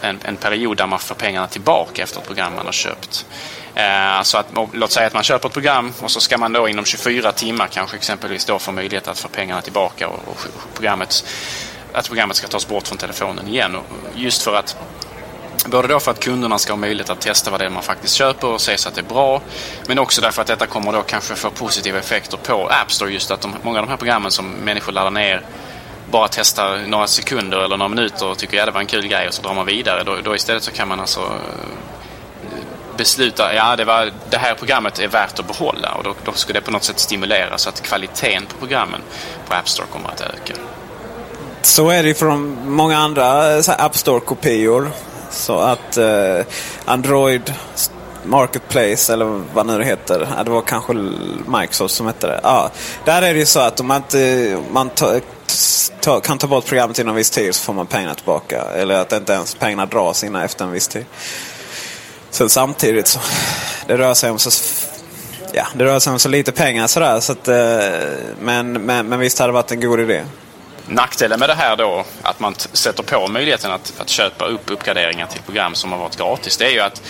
en, 0.00 0.18
en 0.24 0.36
period 0.36 0.76
där 0.76 0.86
man 0.86 0.98
får 0.98 1.14
pengarna 1.14 1.46
tillbaka 1.46 2.02
efter 2.02 2.20
ett 2.20 2.26
program 2.26 2.54
man 2.54 2.66
har 2.66 2.72
köpt. 2.72 3.26
Eh, 3.74 4.22
så 4.22 4.38
att, 4.38 4.46
låt 4.72 4.92
säga 4.92 5.06
att 5.06 5.14
man 5.14 5.22
köper 5.22 5.48
ett 5.48 5.52
program 5.52 5.92
och 6.00 6.10
så 6.10 6.20
ska 6.20 6.38
man 6.38 6.52
då 6.52 6.68
inom 6.68 6.84
24 6.84 7.32
timmar 7.32 7.66
kanske 7.66 7.96
exempelvis 7.96 8.44
då 8.44 8.58
få 8.58 8.72
möjlighet 8.72 9.08
att 9.08 9.18
få 9.18 9.28
pengarna 9.28 9.60
tillbaka 9.62 10.08
och, 10.08 10.28
och 10.28 10.46
programmet, 10.74 11.24
att 11.92 12.06
programmet 12.06 12.36
ska 12.36 12.48
tas 12.48 12.68
bort 12.68 12.88
från 12.88 12.98
telefonen 12.98 13.48
igen. 13.48 13.76
Och 13.76 13.84
just 14.14 14.42
för 14.42 14.54
att 14.54 14.76
Både 15.66 15.88
då 15.88 16.00
för 16.00 16.10
att 16.10 16.20
kunderna 16.20 16.58
ska 16.58 16.72
ha 16.72 16.76
möjlighet 16.76 17.10
att 17.10 17.20
testa 17.20 17.50
vad 17.50 17.60
det 17.60 17.66
är 17.66 17.70
man 17.70 17.82
faktiskt 17.82 18.14
köper 18.14 18.48
och 18.48 18.60
se 18.60 18.78
så 18.78 18.88
att 18.88 18.94
det 18.94 19.00
är 19.00 19.14
bra. 19.14 19.42
Men 19.86 19.98
också 19.98 20.20
därför 20.20 20.42
att 20.42 20.48
detta 20.48 20.66
kommer 20.66 20.92
då 20.92 21.02
kanske 21.02 21.34
få 21.34 21.50
positiva 21.50 21.98
effekter 21.98 22.36
på 22.36 22.68
App 22.68 22.92
Store. 22.92 23.12
Just 23.12 23.30
att 23.30 23.40
de, 23.40 23.54
många 23.62 23.78
av 23.78 23.86
de 23.86 23.90
här 23.90 23.96
programmen 23.96 24.30
som 24.30 24.50
människor 24.50 24.92
laddar 24.92 25.10
ner 25.10 25.42
bara 26.10 26.28
testar 26.28 26.78
några 26.86 27.06
sekunder 27.06 27.58
eller 27.58 27.76
några 27.76 27.88
minuter 27.88 28.26
och 28.26 28.38
tycker 28.38 28.56
ja 28.56 28.66
det 28.66 28.72
var 28.72 28.80
en 28.80 28.86
kul 28.86 29.06
grej 29.06 29.28
och 29.28 29.34
så 29.34 29.42
drar 29.42 29.54
man 29.54 29.66
vidare. 29.66 30.04
Då, 30.04 30.16
då 30.24 30.34
istället 30.34 30.62
så 30.62 30.70
kan 30.70 30.88
man 30.88 31.00
alltså 31.00 31.20
eh, 31.20 32.56
besluta, 32.96 33.54
ja 33.54 33.76
det, 33.76 33.84
var, 33.84 34.12
det 34.30 34.36
här 34.36 34.54
programmet 34.54 34.98
är 34.98 35.08
värt 35.08 35.38
att 35.38 35.46
behålla 35.46 35.92
och 35.92 36.04
då, 36.04 36.14
då 36.24 36.32
ska 36.32 36.52
det 36.52 36.60
på 36.60 36.70
något 36.70 36.84
sätt 36.84 36.98
stimulera 36.98 37.58
så 37.58 37.68
att 37.68 37.82
kvaliteten 37.82 38.46
på 38.46 38.56
programmen 38.58 39.00
på 39.48 39.54
App 39.54 39.68
Store 39.68 39.86
kommer 39.92 40.08
att 40.08 40.20
öka. 40.20 40.54
Så 41.62 41.90
är 41.90 42.02
det 42.02 42.08
ju 42.08 42.14
från 42.14 42.70
många 42.70 42.98
andra 42.98 43.56
eh, 43.56 43.62
App 43.78 43.96
Store-kopior. 43.96 44.90
Så 45.30 45.58
att 45.58 45.96
eh, 45.96 46.44
Android 46.84 47.52
Marketplace 48.24 49.12
eller 49.12 49.42
vad 49.54 49.66
nu 49.66 49.78
det 49.78 49.84
heter. 49.84 50.28
Ja, 50.36 50.44
det 50.44 50.50
var 50.50 50.62
kanske 50.62 50.92
Microsoft 51.46 51.94
som 51.94 52.06
hette 52.06 52.26
det. 52.26 52.40
Ja, 52.42 52.70
där 53.04 53.22
är 53.22 53.34
det 53.34 53.38
ju 53.38 53.46
så 53.46 53.60
att 53.60 53.80
om 53.80 53.86
man 53.86 53.96
inte 53.96 54.58
man 54.72 54.90
ta, 54.90 55.20
ta, 56.00 56.20
kan 56.20 56.38
ta 56.38 56.46
bort 56.46 56.66
programmet 56.66 56.98
inom 56.98 57.08
en 57.08 57.16
viss 57.16 57.30
tid 57.30 57.54
så 57.54 57.64
får 57.64 57.72
man 57.72 57.86
pengarna 57.86 58.14
tillbaka. 58.14 58.62
Eller 58.62 58.94
att 58.94 59.12
inte 59.12 59.32
ens 59.32 59.54
pengarna 59.54 59.86
dras 59.86 60.24
innan 60.24 60.42
efter 60.42 60.64
en 60.64 60.72
viss 60.72 60.88
tid. 60.88 61.04
Sen 62.30 62.48
samtidigt 62.48 63.06
så 63.06 63.20
det 63.86 63.98
rör 63.98 64.14
sig 64.14 64.30
om 64.30 64.38
så 64.38 64.50
ja, 65.52 65.66
det 65.74 65.84
rör 65.84 65.98
sig 65.98 66.12
om 66.12 66.18
så 66.18 66.28
lite 66.28 66.52
pengar 66.52 66.86
sådär. 66.86 67.20
Så 67.20 67.32
att, 67.32 67.48
eh, 67.48 67.56
men, 68.40 68.72
men, 68.72 69.08
men 69.08 69.18
visst 69.18 69.38
hade 69.38 69.48
det 69.48 69.54
varit 69.54 69.72
en 69.72 69.80
god 69.80 70.00
idé. 70.00 70.24
Nackdelen 70.88 71.40
med 71.40 71.48
det 71.48 71.54
här 71.54 71.76
då, 71.76 72.04
att 72.22 72.40
man 72.40 72.54
sätter 72.54 73.02
på 73.02 73.28
möjligheten 73.28 73.72
att, 73.72 73.92
att 73.98 74.08
köpa 74.08 74.44
upp 74.44 74.70
uppgraderingar 74.70 75.26
till 75.26 75.42
program 75.42 75.74
som 75.74 75.92
har 75.92 75.98
varit 75.98 76.16
gratis, 76.16 76.56
det 76.56 76.66
är 76.66 76.70
ju 76.70 76.80
att 76.80 77.02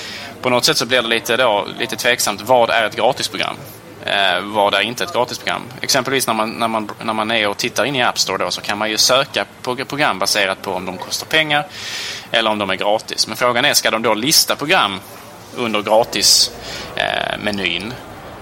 på 0.43 0.51
något 0.51 0.65
sätt 0.65 0.77
så 0.77 0.87
blir 0.87 1.03
det 1.03 1.09
lite, 1.09 1.37
då, 1.37 1.67
lite 1.79 1.97
tveksamt. 1.97 2.41
Vad 2.41 2.71
är 2.71 2.87
ett 2.87 2.97
gratisprogram? 2.97 3.57
Eh, 4.05 4.41
vad 4.41 4.75
är 4.75 4.81
inte 4.81 5.05
ett 5.05 5.13
gratisprogram? 5.13 5.63
Exempelvis 5.81 6.27
när 6.27 6.35
man, 6.35 6.51
när, 6.51 6.69
man, 6.69 6.91
när 7.03 7.13
man 7.13 7.31
är 7.31 7.49
och 7.49 7.57
tittar 7.57 7.85
in 7.85 7.97
i 7.97 8.03
App 8.03 8.19
Store 8.19 8.45
då, 8.45 8.51
så 8.51 8.61
kan 8.61 8.79
man 8.79 8.91
ju 8.91 8.99
söka 8.99 9.45
på 9.63 9.77
program 9.77 10.19
baserat 10.19 10.63
på 10.63 10.73
om 10.73 10.87
de 10.87 10.99
kostar 10.99 11.27
pengar 11.27 11.67
eller 12.31 12.51
om 12.51 12.59
de 12.59 12.71
är 12.71 12.75
gratis. 12.75 13.27
Men 13.27 13.37
frågan 13.37 13.65
är, 13.65 13.75
ska 13.75 13.91
de 13.91 14.03
då 14.03 14.15
lista 14.15 14.57
program 14.57 15.01
under 15.57 15.83
gratismenyn 15.83 17.83
eh, 17.83 17.89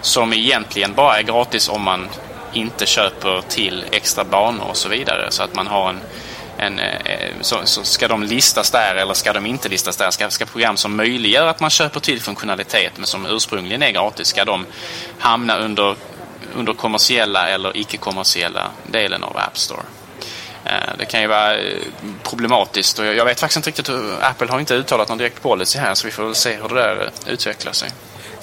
som 0.00 0.32
egentligen 0.32 0.94
bara 0.94 1.18
är 1.18 1.22
gratis 1.22 1.68
om 1.68 1.82
man 1.82 2.08
inte 2.54 2.86
köper 2.86 3.42
till 3.48 3.84
extra 3.90 4.24
banor 4.24 4.64
och 4.68 4.76
så 4.76 4.88
vidare. 4.88 5.30
Så 5.30 5.42
att 5.42 5.54
man 5.54 5.66
har 5.66 5.88
en, 5.88 6.00
en, 6.56 6.78
eh, 6.78 7.30
så, 7.40 7.60
så 7.64 7.84
ska 7.84 8.08
de 8.08 8.22
listas 8.22 8.70
där 8.70 8.94
eller 8.94 9.14
ska 9.14 9.32
de 9.32 9.46
inte 9.46 9.68
listas 9.68 9.96
där? 9.96 10.10
Ska, 10.10 10.30
ska 10.30 10.46
program 10.46 10.76
som 10.76 10.96
möjliggör 10.96 11.46
att 11.46 11.60
man 11.60 11.70
köper 11.70 12.00
till 12.00 12.20
funktionalitet 12.20 12.92
men 12.96 13.06
som 13.06 13.26
ursprungligen 13.26 13.82
är 13.82 13.90
gratis, 13.90 14.28
ska 14.28 14.44
de 14.44 14.66
hamna 15.18 15.58
under, 15.58 15.96
under 16.54 16.72
kommersiella 16.72 17.48
eller 17.48 17.76
icke-kommersiella 17.76 18.70
delen 18.86 19.24
av 19.24 19.36
App 19.36 19.58
Store? 19.58 19.82
Eh, 20.64 20.96
det 20.98 21.04
kan 21.04 21.20
ju 21.20 21.26
vara 21.26 21.56
eh, 21.56 21.78
problematiskt 22.22 22.98
och 22.98 23.06
jag 23.06 23.24
vet 23.24 23.40
faktiskt 23.40 23.56
inte 23.56 23.68
riktigt 23.68 23.88
hur 23.88 24.24
Apple 24.24 24.48
har 24.50 24.60
inte 24.60 24.74
uttalat 24.74 25.08
någon 25.08 25.18
direkt 25.18 25.42
policy 25.42 25.78
här 25.78 25.94
så 25.94 26.06
vi 26.06 26.10
får 26.10 26.24
väl 26.24 26.34
se 26.34 26.56
hur 26.56 26.68
det 26.68 26.74
där 26.74 27.10
utvecklar 27.26 27.72
sig. 27.72 27.90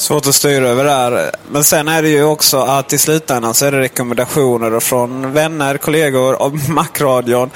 Svårt 0.02 0.28
att 0.28 0.36
styra 0.36 0.68
över 0.68 0.84
det 0.84 0.92
här. 0.92 1.32
Men 1.52 1.64
sen 1.64 1.88
är 1.88 2.02
det 2.02 2.10
ju 2.10 2.24
också 2.24 2.58
att 2.58 2.94
i 2.94 2.98
slutändan 2.98 3.54
så 3.54 3.66
är 3.66 3.72
det 3.72 3.80
rekommendationer 3.80 4.80
från 4.80 5.34
vänner, 5.34 5.78
kollegor 5.78 6.42
och 6.42 6.54
Macradion. 6.70 7.50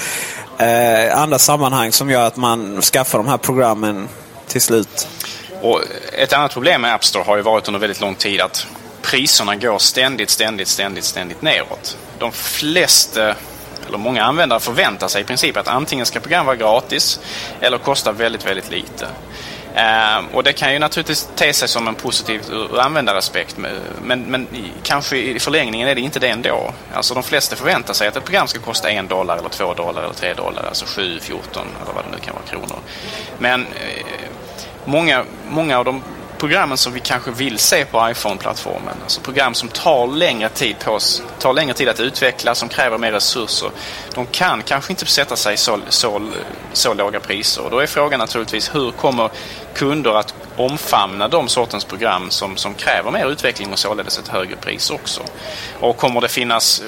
Eh, 0.57 1.21
andra 1.21 1.39
sammanhang 1.39 1.91
som 1.91 2.09
gör 2.09 2.27
att 2.27 2.37
man 2.37 2.81
skaffar 2.81 3.17
de 3.17 3.27
här 3.27 3.37
programmen 3.37 4.07
till 4.47 4.61
slut. 4.61 5.07
Och 5.61 5.81
ett 6.13 6.33
annat 6.33 6.53
problem 6.53 6.81
med 6.81 6.93
App 6.93 7.03
Store 7.03 7.23
har 7.23 7.35
ju 7.35 7.41
varit 7.41 7.67
under 7.67 7.79
väldigt 7.79 8.01
lång 8.01 8.15
tid 8.15 8.41
att 8.41 8.67
priserna 9.01 9.55
går 9.55 9.77
ständigt, 9.77 10.29
ständigt, 10.29 10.67
ständigt, 10.67 11.03
ständigt 11.03 11.41
neråt. 11.41 11.97
De 12.19 12.31
flesta, 12.31 13.35
eller 13.87 13.97
många 13.97 14.23
användare 14.23 14.59
förväntar 14.59 15.07
sig 15.07 15.21
i 15.21 15.25
princip 15.25 15.57
att 15.57 15.67
antingen 15.67 16.05
ska 16.05 16.19
program 16.19 16.45
vara 16.45 16.55
gratis 16.55 17.19
eller 17.61 17.77
kosta 17.77 18.11
väldigt, 18.11 18.45
väldigt 18.45 18.71
lite. 18.71 19.07
Ehm, 19.75 20.27
och 20.27 20.43
det 20.43 20.53
kan 20.53 20.73
ju 20.73 20.79
naturligtvis 20.79 21.29
te 21.35 21.53
sig 21.53 21.67
som 21.67 21.87
en 21.87 21.95
positiv 21.95 22.41
ur 22.51 22.79
användaraspekt 22.79 23.57
men, 24.01 24.21
men 24.21 24.47
kanske 24.83 25.17
i 25.17 25.39
förlängningen 25.39 25.87
är 25.87 25.95
det 25.95 26.01
inte 26.01 26.19
det 26.19 26.27
ändå. 26.27 26.73
Alltså 26.93 27.13
de 27.13 27.23
flesta 27.23 27.55
förväntar 27.55 27.93
sig 27.93 28.07
att 28.07 28.15
ett 28.15 28.25
program 28.25 28.47
ska 28.47 28.59
kosta 28.59 28.89
en 28.89 29.07
dollar 29.07 29.37
eller 29.37 29.49
två 29.49 29.73
dollar 29.73 30.03
eller 30.03 30.13
tre 30.13 30.33
dollar, 30.33 30.63
alltså 30.63 30.85
7, 30.85 31.19
14 31.19 31.67
eller 31.83 31.93
vad 31.93 32.03
det 32.03 32.11
nu 32.11 32.17
kan 32.17 32.33
vara 32.33 32.45
kronor. 32.45 32.79
Men 33.37 33.61
eh, 33.61 34.05
många, 34.85 35.25
många 35.49 35.79
av 35.79 35.85
de 35.85 36.03
programmen 36.45 36.77
som 36.77 36.93
vi 36.93 36.99
kanske 36.99 37.31
vill 37.31 37.59
se 37.59 37.85
på 37.85 38.09
iPhone-plattformen, 38.09 38.97
alltså 39.03 39.21
program 39.21 39.53
som 39.53 39.69
tar 39.69 40.07
längre 40.07 40.49
tid 40.49 40.75
på 40.79 40.91
oss, 40.91 41.23
tar 41.39 41.53
längre 41.53 41.73
tid 41.73 41.89
att 41.89 41.99
utveckla, 41.99 42.55
som 42.55 42.69
kräver 42.69 42.97
mer 42.97 43.11
resurser, 43.11 43.69
de 44.13 44.25
kan 44.25 44.61
kanske 44.63 44.93
inte 44.93 45.05
sätta 45.05 45.35
sig 45.35 45.57
så, 45.57 45.79
så, 45.89 46.29
så 46.73 46.93
låga 46.93 47.19
priser. 47.19 47.63
Och 47.63 47.71
då 47.71 47.79
är 47.79 47.87
frågan 47.87 48.19
naturligtvis 48.19 48.75
hur 48.75 48.91
kommer 48.91 49.29
kunder 49.73 50.11
att 50.19 50.44
omfamna 50.57 51.27
de 51.27 51.49
sortens 51.49 51.85
program 51.85 52.29
som, 52.29 52.57
som 52.57 52.73
kräver 52.73 53.11
mer 53.11 53.31
utveckling 53.31 53.71
och 53.71 53.79
således 53.79 54.17
ett 54.17 54.27
högre 54.27 54.55
pris 54.55 54.89
också? 54.89 55.21
Och 55.79 55.97
kommer 55.97 56.21
det 56.21 56.27
finnas 56.27 56.83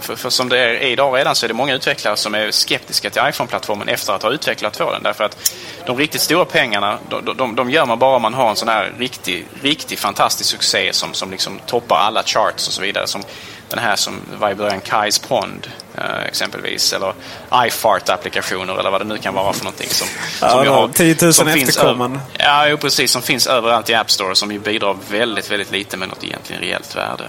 för, 0.00 0.16
för 0.16 0.30
som 0.30 0.48
det 0.48 0.58
är 0.58 0.74
idag 0.74 1.16
redan 1.16 1.34
så 1.34 1.46
är 1.46 1.48
det 1.48 1.54
många 1.54 1.74
utvecklare 1.74 2.16
som 2.16 2.34
är 2.34 2.50
skeptiska 2.50 3.10
till 3.10 3.22
iPhone-plattformen 3.22 3.88
efter 3.88 4.12
att 4.12 4.22
ha 4.22 4.30
utvecklat 4.30 4.76
för 4.76 4.92
den. 4.92 5.02
Därför 5.02 5.24
att 5.24 5.54
de 5.86 5.96
riktigt 5.96 6.20
stora 6.20 6.44
pengarna, 6.44 6.98
de, 7.08 7.36
de, 7.36 7.56
de 7.56 7.70
gör 7.70 7.86
man 7.86 7.98
bara 7.98 8.16
om 8.16 8.22
man 8.22 8.34
har 8.34 8.50
en 8.50 8.56
sån 8.56 8.68
här 8.68 8.92
riktig, 8.98 9.46
riktig 9.62 9.98
fantastisk 9.98 10.50
succé 10.50 10.92
som, 10.92 11.14
som 11.14 11.30
liksom 11.30 11.60
toppar 11.66 11.96
alla 11.96 12.22
charts 12.22 12.68
och 12.68 12.72
så 12.72 12.82
vidare. 12.82 13.06
Som 13.06 13.22
den 13.70 13.78
här 13.78 13.96
som 13.96 14.20
var 14.40 14.50
i 14.50 14.54
början, 14.54 14.80
Kais 14.80 15.18
Pond 15.18 15.66
eh, 15.94 16.22
exempelvis. 16.26 16.92
Eller 16.92 17.12
iFart-applikationer 17.52 18.78
eller 18.80 18.90
vad 18.90 19.00
det 19.00 19.04
nu 19.04 19.18
kan 19.18 19.34
vara 19.34 19.52
för 19.52 19.64
någonting. 19.64 19.88
Som, 19.88 20.08
Ja, 20.40 20.48
som 20.50 20.64
då, 20.64 20.88
10 20.94 21.16
000 21.22 21.32
som 21.34 21.46
finns 21.46 21.68
efterkommande. 21.68 22.18
över- 22.38 22.44
Ja, 22.44 22.68
jo, 22.68 22.76
precis. 22.76 23.10
Som 23.12 23.22
finns 23.22 23.46
överallt 23.46 23.90
i 23.90 23.94
App 23.94 24.10
Store 24.10 24.34
som 24.34 24.52
ju 24.52 24.58
bidrar 24.58 24.96
väldigt, 25.10 25.50
väldigt 25.50 25.70
lite 25.72 25.96
med 25.96 26.08
något 26.08 26.24
egentligen 26.24 26.62
reellt 26.62 26.96
värde. 26.96 27.24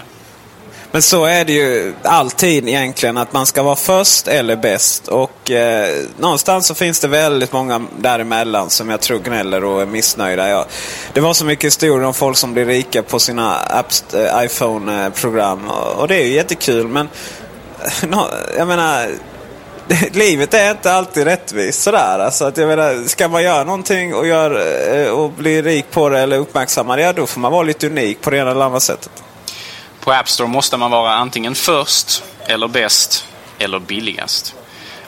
Men 0.92 1.02
så 1.02 1.24
är 1.24 1.44
det 1.44 1.52
ju 1.52 1.94
alltid 2.02 2.68
egentligen 2.68 3.16
att 3.16 3.32
man 3.32 3.46
ska 3.46 3.62
vara 3.62 3.76
först 3.76 4.28
eller 4.28 4.56
bäst. 4.56 5.08
Och 5.08 5.50
eh, 5.50 5.88
någonstans 6.18 6.66
så 6.66 6.74
finns 6.74 7.00
det 7.00 7.08
väldigt 7.08 7.52
många 7.52 7.86
däremellan 7.98 8.70
som 8.70 8.90
jag 8.90 9.00
tror 9.00 9.18
gnäller 9.18 9.64
och 9.64 9.82
är 9.82 9.86
missnöjda. 9.86 10.48
Ja, 10.48 10.66
det 11.12 11.20
var 11.20 11.34
så 11.34 11.44
mycket 11.44 11.64
historier 11.64 12.06
om 12.06 12.14
folk 12.14 12.36
som 12.36 12.52
blir 12.52 12.66
rika 12.66 13.02
på 13.02 13.18
sina 13.18 13.56
apps, 13.56 14.04
eh, 14.14 14.44
iPhone-program. 14.44 15.68
Och, 15.68 16.00
och 16.00 16.08
det 16.08 16.16
är 16.16 16.24
ju 16.24 16.32
jättekul 16.32 16.88
men 16.88 17.08
eh, 17.84 18.08
no, 18.08 18.24
jag 18.56 18.68
menar 18.68 19.08
Livet 20.12 20.54
är 20.54 20.70
inte 20.70 20.92
alltid 20.92 21.24
rättvist 21.24 21.82
sådär. 21.82 22.18
Alltså 22.18 22.44
att 22.44 22.56
jag 22.56 22.68
menar, 22.68 23.08
ska 23.08 23.28
man 23.28 23.42
göra 23.42 23.64
någonting 23.64 24.14
och, 24.14 24.26
gör, 24.26 24.62
eh, 24.94 25.08
och 25.08 25.30
bli 25.30 25.62
rik 25.62 25.90
på 25.90 26.08
det 26.08 26.20
eller 26.20 26.38
uppmärksammad, 26.38 27.00
ja 27.00 27.12
då 27.12 27.26
får 27.26 27.40
man 27.40 27.52
vara 27.52 27.62
lite 27.62 27.86
unik 27.86 28.20
på 28.20 28.30
det 28.30 28.36
ena 28.36 28.50
eller 28.50 28.64
andra 28.64 28.80
sättet. 28.80 29.22
På 30.04 30.12
App 30.12 30.28
Store 30.28 30.48
måste 30.48 30.76
man 30.76 30.90
vara 30.90 31.12
antingen 31.12 31.54
först, 31.54 32.22
eller 32.46 32.68
bäst, 32.68 33.28
eller 33.58 33.78
billigast. 33.78 34.54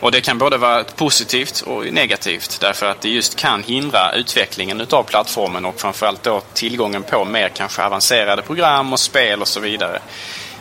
Och 0.00 0.12
det 0.12 0.20
kan 0.20 0.38
både 0.38 0.56
vara 0.56 0.84
positivt 0.84 1.60
och 1.60 1.92
negativt 1.92 2.58
därför 2.60 2.86
att 2.86 3.00
det 3.00 3.08
just 3.08 3.36
kan 3.36 3.62
hindra 3.62 4.12
utvecklingen 4.12 4.80
utav 4.80 5.02
plattformen 5.02 5.64
och 5.64 5.80
framförallt 5.80 6.22
då 6.22 6.42
tillgången 6.52 7.02
på 7.02 7.24
mer 7.24 7.48
kanske 7.48 7.82
avancerade 7.82 8.42
program 8.42 8.92
och 8.92 9.00
spel 9.00 9.40
och 9.40 9.48
så 9.48 9.60
vidare. 9.60 10.00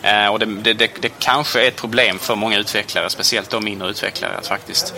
Eh, 0.01 0.27
och 0.27 0.39
det, 0.39 0.45
det, 0.45 0.73
det, 0.73 0.91
det 0.99 1.19
kanske 1.19 1.63
är 1.63 1.67
ett 1.67 1.75
problem 1.75 2.19
för 2.19 2.35
många 2.35 2.57
utvecklare, 2.57 3.09
speciellt 3.09 3.49
de 3.49 3.63
mindre 3.63 3.89
utvecklare, 3.89 4.37
att 4.37 4.47
faktiskt, 4.47 4.93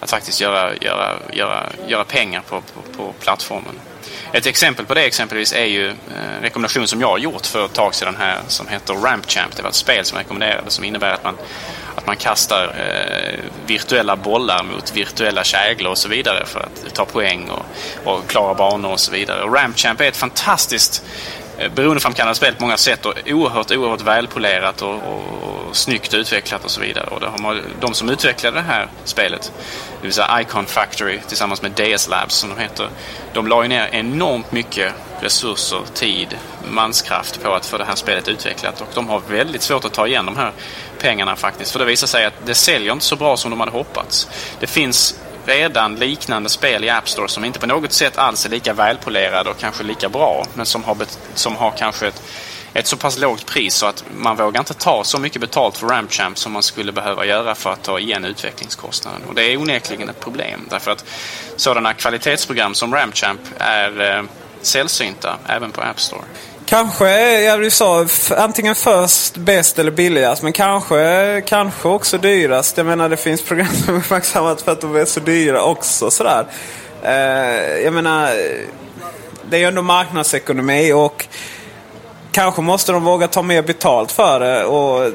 att 0.00 0.10
faktiskt 0.10 0.40
göra, 0.40 0.74
göra, 0.74 1.16
göra, 1.32 1.66
göra 1.86 2.04
pengar 2.04 2.42
på, 2.48 2.60
på, 2.60 2.82
på 2.96 3.12
plattformen. 3.20 3.74
Ett 4.32 4.46
exempel 4.46 4.86
på 4.86 4.94
det 4.94 5.02
exempelvis 5.02 5.52
är 5.52 5.64
ju 5.64 5.88
en 5.88 6.42
rekommendation 6.42 6.88
som 6.88 7.00
jag 7.00 7.08
har 7.08 7.18
gjort 7.18 7.46
för 7.46 7.64
ett 7.64 7.72
tag 7.72 7.94
sedan 7.94 8.16
här 8.16 8.38
som 8.48 8.68
heter 8.68 8.94
Ramp 8.94 9.30
Champ. 9.30 9.56
Det 9.56 9.62
var 9.62 9.68
ett 9.68 9.74
spel 9.74 10.04
som 10.04 10.16
jag 10.16 10.24
rekommenderade 10.24 10.70
som 10.70 10.84
innebär 10.84 11.10
att 11.10 11.24
man, 11.24 11.36
att 11.94 12.06
man 12.06 12.16
kastar 12.16 12.64
eh, 12.64 13.40
virtuella 13.66 14.16
bollar 14.16 14.62
mot 14.62 14.96
virtuella 14.96 15.44
käglor 15.44 15.90
och 15.90 15.98
så 15.98 16.08
vidare 16.08 16.46
för 16.46 16.60
att 16.60 16.94
ta 16.94 17.04
poäng 17.04 17.50
och, 17.50 17.66
och 18.04 18.26
klara 18.26 18.54
banor 18.54 18.90
och 18.90 19.00
så 19.00 19.12
vidare. 19.12 19.42
Och 19.42 19.54
Ramp 19.54 19.78
Champ 19.78 20.00
är 20.00 20.04
ett 20.04 20.16
fantastiskt 20.16 21.04
eh, 21.58 21.72
beroendeframkallande 21.72 22.34
spel 22.34 22.54
på 22.54 22.62
många 22.62 22.76
sätt 22.76 23.06
och 23.06 23.14
oerhört, 23.26 23.70
oerhört 23.70 24.02
välpolerat 24.02 24.82
och, 24.82 24.94
och, 24.94 25.59
och 25.70 25.76
snyggt 25.76 26.14
utvecklat 26.14 26.64
och 26.64 26.70
så 26.70 26.80
vidare. 26.80 27.06
Och 27.06 27.20
det 27.20 27.26
har 27.26 27.38
man, 27.38 27.62
de 27.80 27.94
som 27.94 28.08
utvecklade 28.08 28.56
det 28.56 28.62
här 28.62 28.88
spelet, 29.04 29.52
det 30.00 30.06
vill 30.06 30.12
säga 30.12 30.40
Icon 30.40 30.66
Factory 30.66 31.18
tillsammans 31.28 31.62
med 31.62 31.72
DS 31.72 32.08
Labs 32.08 32.34
som 32.34 32.50
de 32.50 32.58
heter, 32.58 32.88
de 33.32 33.46
la 33.46 33.62
ju 33.62 33.68
ner 33.68 33.88
enormt 33.92 34.52
mycket 34.52 34.92
resurser, 35.20 35.80
tid, 35.94 36.38
manskraft 36.70 37.42
på 37.42 37.54
att 37.54 37.66
få 37.66 37.78
det 37.78 37.84
här 37.84 37.94
spelet 37.94 38.28
utvecklat 38.28 38.80
och 38.80 38.88
de 38.94 39.08
har 39.08 39.20
väldigt 39.28 39.62
svårt 39.62 39.84
att 39.84 39.92
ta 39.92 40.06
igen 40.06 40.26
de 40.26 40.36
här 40.36 40.52
pengarna 40.98 41.36
faktiskt. 41.36 41.72
För 41.72 41.78
det 41.78 41.84
visar 41.84 42.06
sig 42.06 42.24
att 42.24 42.46
det 42.46 42.54
säljer 42.54 42.92
inte 42.92 43.04
så 43.04 43.16
bra 43.16 43.36
som 43.36 43.50
de 43.50 43.60
hade 43.60 43.72
hoppats. 43.72 44.28
Det 44.60 44.66
finns 44.66 45.20
redan 45.46 45.94
liknande 45.94 46.48
spel 46.48 46.84
i 46.84 46.88
App 46.88 47.08
Store 47.08 47.28
som 47.28 47.44
inte 47.44 47.58
på 47.58 47.66
något 47.66 47.92
sätt 47.92 48.18
alls 48.18 48.46
är 48.46 48.50
lika 48.50 48.72
välpolerade 48.74 49.50
och 49.50 49.58
kanske 49.58 49.84
lika 49.84 50.08
bra 50.08 50.44
men 50.54 50.66
som 50.66 50.84
har, 50.84 50.96
som 51.34 51.56
har 51.56 51.70
kanske 51.70 52.06
ett, 52.06 52.22
ett 52.74 52.86
så 52.86 52.96
pass 52.96 53.18
lågt 53.18 53.46
pris 53.46 53.74
så 53.74 53.86
att 53.86 54.04
man 54.16 54.36
vågar 54.36 54.60
inte 54.60 54.74
ta 54.74 55.04
så 55.04 55.18
mycket 55.20 55.40
betalt 55.40 55.76
för 55.76 55.86
Rampchamp 55.86 56.38
som 56.38 56.52
man 56.52 56.62
skulle 56.62 56.92
behöva 56.92 57.26
göra 57.26 57.54
för 57.54 57.70
att 57.70 57.82
ta 57.82 57.98
igen 57.98 58.24
utvecklingskostnaden. 58.24 59.20
Och 59.28 59.34
det 59.34 59.42
är 59.42 59.56
onekligen 59.56 60.08
ett 60.08 60.20
problem 60.20 60.60
därför 60.70 60.90
att 60.90 61.04
sådana 61.56 61.94
kvalitetsprogram 61.94 62.74
som 62.74 62.94
Rampchamp 62.94 63.40
är 63.58 64.16
eh, 64.18 64.22
sällsynta 64.62 65.38
även 65.46 65.72
på 65.72 65.80
App 65.80 66.00
Store. 66.00 66.24
Kanske, 66.66 67.40
ja 67.40 67.56
du 67.56 67.70
sa 67.70 68.06
antingen 68.36 68.74
först, 68.74 69.36
bäst 69.36 69.78
eller 69.78 69.90
billigast. 69.90 70.42
Men 70.42 70.52
kanske, 70.52 71.42
kanske 71.46 71.88
också 71.88 72.18
dyrast. 72.18 72.76
Jag 72.76 72.86
menar 72.86 73.08
det 73.08 73.16
finns 73.16 73.42
program 73.42 73.68
som 73.84 73.94
är 73.94 73.98
uppmärksammat 73.98 74.62
för 74.62 74.72
att 74.72 74.80
de 74.80 74.96
är 74.96 75.04
så 75.04 75.20
dyra 75.20 75.62
också. 75.62 76.10
Sådär. 76.10 76.46
Eh, 77.02 77.84
jag 77.84 77.94
menar, 77.94 78.30
det 79.50 79.56
är 79.56 79.60
ju 79.60 79.64
ändå 79.64 79.82
marknadsekonomi 79.82 80.92
och 80.92 81.26
kanske 82.30 82.62
måste 82.62 82.92
de 82.92 83.04
våga 83.04 83.28
ta 83.28 83.42
mer 83.42 83.62
betalt 83.62 84.12
för 84.12 84.40
det. 84.40 84.64
Och 84.64 85.12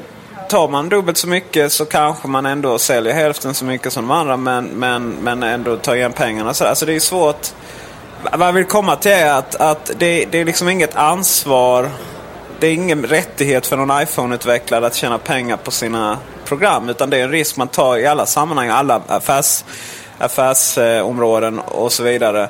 tar 0.48 0.68
man 0.68 0.88
dubbelt 0.88 1.18
så 1.18 1.28
mycket 1.28 1.72
så 1.72 1.84
kanske 1.84 2.28
man 2.28 2.46
ändå 2.46 2.78
säljer 2.78 3.14
hälften 3.14 3.54
så 3.54 3.64
mycket 3.64 3.92
som 3.92 4.08
de 4.08 4.10
andra 4.10 4.36
men, 4.36 4.64
men, 4.66 5.10
men 5.10 5.42
ändå 5.42 5.76
tar 5.76 5.94
igen 5.94 6.12
pengarna. 6.12 6.54
Så, 6.54 6.64
alltså 6.64 6.86
det 6.86 6.94
är 6.94 7.00
svårt. 7.00 7.48
Vad 8.32 8.48
jag 8.48 8.52
vill 8.52 8.64
komma 8.64 8.96
till 8.96 9.12
är 9.12 9.32
att, 9.32 9.54
att 9.54 9.90
det, 9.98 10.24
det 10.24 10.40
är 10.40 10.44
liksom 10.44 10.68
inget 10.68 10.96
ansvar. 10.96 11.90
Det 12.60 12.66
är 12.66 12.72
ingen 12.72 13.06
rättighet 13.06 13.66
för 13.66 13.76
någon 13.76 14.02
iPhone-utvecklare 14.02 14.86
att 14.86 14.94
tjäna 14.94 15.18
pengar 15.18 15.56
på 15.56 15.70
sina 15.70 16.18
program. 16.44 16.88
Utan 16.88 17.10
det 17.10 17.18
är 17.18 17.24
en 17.24 17.30
risk 17.30 17.56
man 17.56 17.68
tar 17.68 17.98
i 17.98 18.06
alla 18.06 18.26
sammanhang, 18.26 18.68
alla 18.68 19.02
affärs, 19.06 19.64
affärsområden 20.18 21.58
och 21.58 21.92
så 21.92 22.02
vidare. 22.02 22.48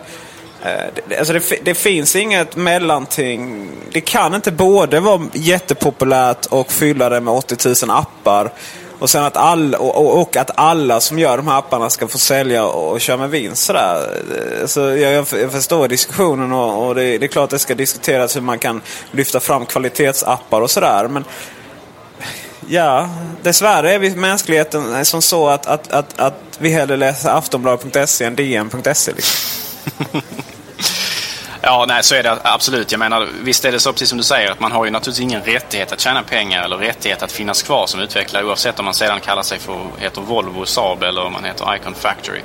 Eh, 0.67 0.93
det, 1.09 1.19
alltså 1.19 1.33
det, 1.33 1.65
det 1.65 1.75
finns 1.75 2.17
inget 2.17 2.57
mellanting. 2.57 3.71
Det 3.93 4.01
kan 4.01 4.35
inte 4.35 4.53
både 4.53 5.01
vara 5.01 5.23
jättepopulärt 5.33 6.47
och 6.47 6.73
fylla 6.73 7.09
det 7.09 7.21
med 7.21 7.35
80 7.35 7.87
000 7.87 7.97
appar. 7.97 8.53
Och, 8.99 9.11
sen 9.11 9.25
att 9.25 9.37
all, 9.37 9.75
och, 9.75 10.21
och, 10.21 10.37
att 10.37 10.51
alla 10.55 11.01
som 11.01 11.19
gör 11.19 11.37
de 11.37 11.49
här 11.49 11.59
apparna 11.59 11.91
ska 11.91 12.09
få 12.09 12.19
sälja 12.19 12.65
och, 12.67 12.93
och 12.93 13.01
köra 13.01 13.17
med 13.17 13.31
vinst. 13.31 13.63
Sådär. 13.65 14.23
Eh, 14.61 14.67
så 14.67 14.81
jag, 14.81 15.13
jag 15.13 15.27
jag 15.33 15.53
förstår 15.53 15.89
diskussionen 15.89 16.53
och, 16.53 16.87
och 16.87 16.95
det, 16.95 17.19
det 17.19 17.27
är 17.27 17.29
klart 17.29 17.45
att 17.45 17.51
det 17.51 17.59
ska 17.59 17.75
diskuteras 17.75 18.37
hur 18.37 18.41
man 18.41 18.59
kan 18.59 18.81
lyfta 19.11 19.41
fram 19.41 19.67
kvalitetsappar 19.67 20.61
och 20.61 20.71
sådär. 20.71 21.09
Men 21.09 21.25
Ja, 22.69 23.09
dessvärre 23.43 23.93
är 23.95 23.99
vi 23.99 24.17
mänskligheten 24.17 25.05
som 25.05 25.23
så 25.23 25.49
att, 25.49 25.67
att, 25.67 25.93
att, 25.93 26.21
att 26.21 26.35
vi 26.59 26.71
hellre 26.71 26.97
läser 26.97 27.31
aftonbladet.se 27.31 28.25
än 28.25 28.37
dn.se. 28.37 29.13
Liksom. 29.13 30.23
Ja, 31.69 31.85
nej 31.89 32.03
så 32.03 32.15
är 32.15 32.23
det 32.23 32.39
absolut. 32.43 32.93
Jag 32.93 32.99
menar, 32.99 33.29
visst 33.43 33.65
är 33.65 33.73
det 33.73 33.81
så 33.81 33.93
precis 33.93 34.09
som 34.09 34.19
du 34.19 34.25
säger 34.25 34.51
att 34.51 34.61
man 34.61 34.73
har 34.73 34.85
ju 34.85 34.91
naturligtvis 34.91 35.23
ingen 35.23 35.43
rättighet 35.43 35.93
att 35.93 36.01
tjäna 36.01 36.23
pengar 36.23 36.65
eller 36.65 36.77
rättighet 36.77 37.23
att 37.23 37.33
finnas 37.33 37.63
kvar 37.63 37.87
som 37.87 38.01
utvecklare 38.01 38.45
oavsett 38.45 38.79
om 38.79 38.85
man 38.85 38.95
sedan 38.95 39.21
kallar 39.21 39.43
sig 39.43 39.59
för 39.59 39.79
heter 39.99 40.21
Volvo, 40.21 40.65
Saab 40.65 41.03
eller 41.03 41.25
om 41.25 41.33
man 41.33 41.45
heter 41.45 41.77
Icon 41.77 41.95
Factory. 41.95 42.41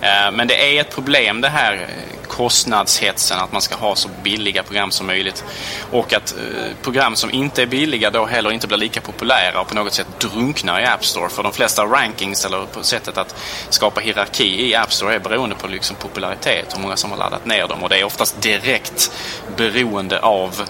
Eh, 0.00 0.32
men 0.32 0.48
det 0.48 0.76
är 0.76 0.80
ett 0.80 0.94
problem 0.94 1.40
det 1.40 1.48
här 1.48 1.88
kostnadshetsen, 2.24 3.38
att 3.38 3.52
man 3.52 3.62
ska 3.62 3.74
ha 3.74 3.96
så 3.96 4.08
billiga 4.22 4.62
program 4.62 4.90
som 4.90 5.06
möjligt. 5.06 5.44
Och 5.90 6.12
att 6.12 6.32
eh, 6.32 6.76
program 6.82 7.16
som 7.16 7.30
inte 7.30 7.62
är 7.62 7.66
billiga 7.66 8.10
då 8.10 8.26
heller 8.26 8.52
inte 8.52 8.66
blir 8.66 8.78
lika 8.78 9.00
populära 9.00 9.60
och 9.60 9.68
på 9.68 9.74
något 9.74 9.92
sätt 9.92 10.06
drunknar 10.18 10.80
i 10.80 10.84
App 10.84 11.04
Store. 11.04 11.28
För 11.28 11.42
de 11.42 11.52
flesta 11.52 11.84
rankings 11.84 12.44
eller 12.44 12.66
på 12.66 12.82
sättet 12.82 13.18
att 13.18 13.34
skapa 13.68 14.00
hierarki 14.00 14.70
i 14.70 14.74
App 14.74 14.92
Store 14.92 15.14
är 15.14 15.18
beroende 15.18 15.56
på 15.56 15.66
liksom 15.66 15.96
popularitet, 15.96 16.74
hur 16.76 16.82
många 16.82 16.96
som 16.96 17.10
har 17.10 17.18
laddat 17.18 17.46
ner 17.46 17.68
dem. 17.68 17.82
Och 17.82 17.88
det 17.88 18.00
är 18.00 18.04
oftast 18.04 18.42
direkt 18.42 19.12
beroende 19.56 20.20
av 20.20 20.62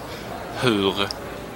hur 0.61 0.93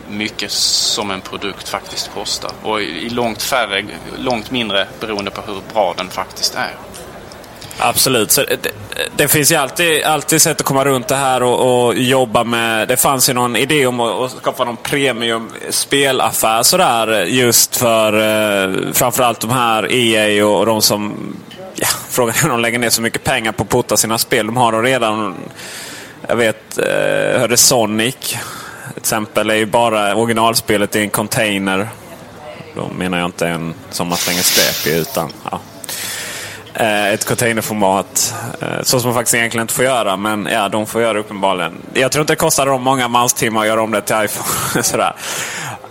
mycket 0.10 0.52
som 0.52 1.12
en 1.12 1.22
produkt 1.22 1.70
faktiskt 1.70 2.12
kostar. 2.14 2.52
Och 2.64 2.82
i 2.82 3.10
långt 3.10 3.42
färre, 3.42 3.86
långt 4.18 4.52
mindre 4.52 4.88
beroende 5.00 5.32
på 5.32 5.42
hur 5.42 5.62
bra 5.74 5.94
den 5.98 6.10
faktiskt 6.10 6.56
är. 6.56 6.76
Absolut. 7.80 8.32
Så 8.32 8.42
det, 8.42 8.72
det, 9.16 9.28
finns 9.28 9.52
ju 9.52 9.56
alltid, 9.56 10.04
alltid 10.04 10.42
sätt 10.42 10.60
att 10.60 10.66
komma 10.66 10.86
runt 10.86 11.08
det 11.08 11.16
här 11.16 11.44
och, 11.44 11.86
och 11.88 11.96
jobba 11.96 12.44
med... 12.44 12.88
Det 12.88 12.98
fanns 12.98 13.30
ju 13.30 13.34
någon 13.34 13.56
idé 13.56 13.88
om 13.88 14.00
att, 14.00 14.20
att 14.20 14.32
skapa 14.32 14.64
någon 14.64 14.78
premium 14.78 15.50
spelaffär 15.70 16.64
sådär 16.64 17.24
just 17.26 17.76
för 17.76 18.14
eh, 18.14 18.94
framförallt 18.94 19.42
de 19.42 19.50
här 19.50 19.92
EA 19.92 20.46
och, 20.46 20.60
och 20.60 20.66
de 20.66 20.82
som... 20.82 21.34
Ja, 21.76 21.88
frågan 22.10 22.36
är 22.36 22.44
om 22.44 22.50
de 22.50 22.60
lägger 22.60 22.80
ner 22.80 22.90
så 22.90 23.02
mycket 23.02 23.24
pengar 23.24 23.52
på 23.52 23.64
att 23.64 23.70
putta 23.70 23.98
sina 23.98 24.18
spel. 24.18 24.46
De 24.46 24.58
har 24.58 24.84
redan... 24.84 25.36
Jag 26.28 26.36
vet, 26.36 26.78
eh, 26.78 27.40
hörde 27.40 27.58
Sonic 27.58 28.38
till 28.94 29.02
exempel 29.02 29.50
är 29.50 29.56
ju 29.56 29.66
bara 29.66 30.16
originalspelet 30.16 30.96
i 30.96 31.00
en 31.00 31.10
container. 31.10 31.90
Då 32.76 32.88
menar 32.98 33.18
jag 33.18 33.26
inte 33.26 33.48
en 33.48 33.74
som 33.90 34.08
man 34.08 34.18
slänger 34.18 34.42
skräp 34.42 34.94
i 34.94 35.00
utan 35.00 35.32
ja, 35.52 35.60
Eh, 36.80 37.14
ett 37.14 37.26
containerformat. 37.26 38.34
Eh, 38.62 38.68
så 38.82 39.00
som 39.00 39.08
man 39.08 39.16
faktiskt 39.16 39.36
egentligen 39.36 39.62
inte 39.62 39.74
får 39.74 39.86
göra. 39.86 40.18
Men 40.18 40.48
ja, 40.52 40.70
de 40.70 40.86
får 40.86 41.02
göra 41.02 41.14
det 41.14 41.20
uppenbarligen. 41.20 41.74
Jag 41.94 42.12
tror 42.12 42.22
inte 42.22 42.34
det 42.34 42.38
kostar 42.38 42.66
dem 42.66 42.84
många 42.84 43.08
manstimmar 43.08 43.62
att 43.62 43.68
göra 43.68 43.82
om 43.82 43.92
det 43.92 44.02
till 44.02 44.16
iPhone. 44.24 44.84
Sådär. 44.84 45.16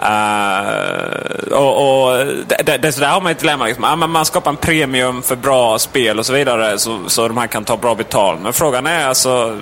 Uh, 0.02 1.52
och, 1.52 2.08
och 2.08 2.26
det, 2.64 2.78
det, 2.78 2.92
så 2.92 3.00
där 3.00 3.08
har 3.08 3.20
man 3.20 3.32
ett 3.32 3.38
dilemma. 3.38 3.66
Liksom. 3.66 3.84
Ja, 3.84 3.96
men 3.96 4.10
man 4.10 4.24
skapar 4.24 4.50
en 4.50 4.56
premium 4.56 5.22
för 5.22 5.36
bra 5.36 5.78
spel 5.78 6.18
och 6.18 6.26
så 6.26 6.32
vidare. 6.32 6.78
Så, 6.78 6.98
så 7.06 7.28
de 7.28 7.36
här 7.36 7.46
kan 7.46 7.64
ta 7.64 7.76
bra 7.76 7.94
betalt. 7.94 8.40
Men 8.40 8.52
frågan 8.52 8.86
är 8.86 9.06
alltså. 9.06 9.58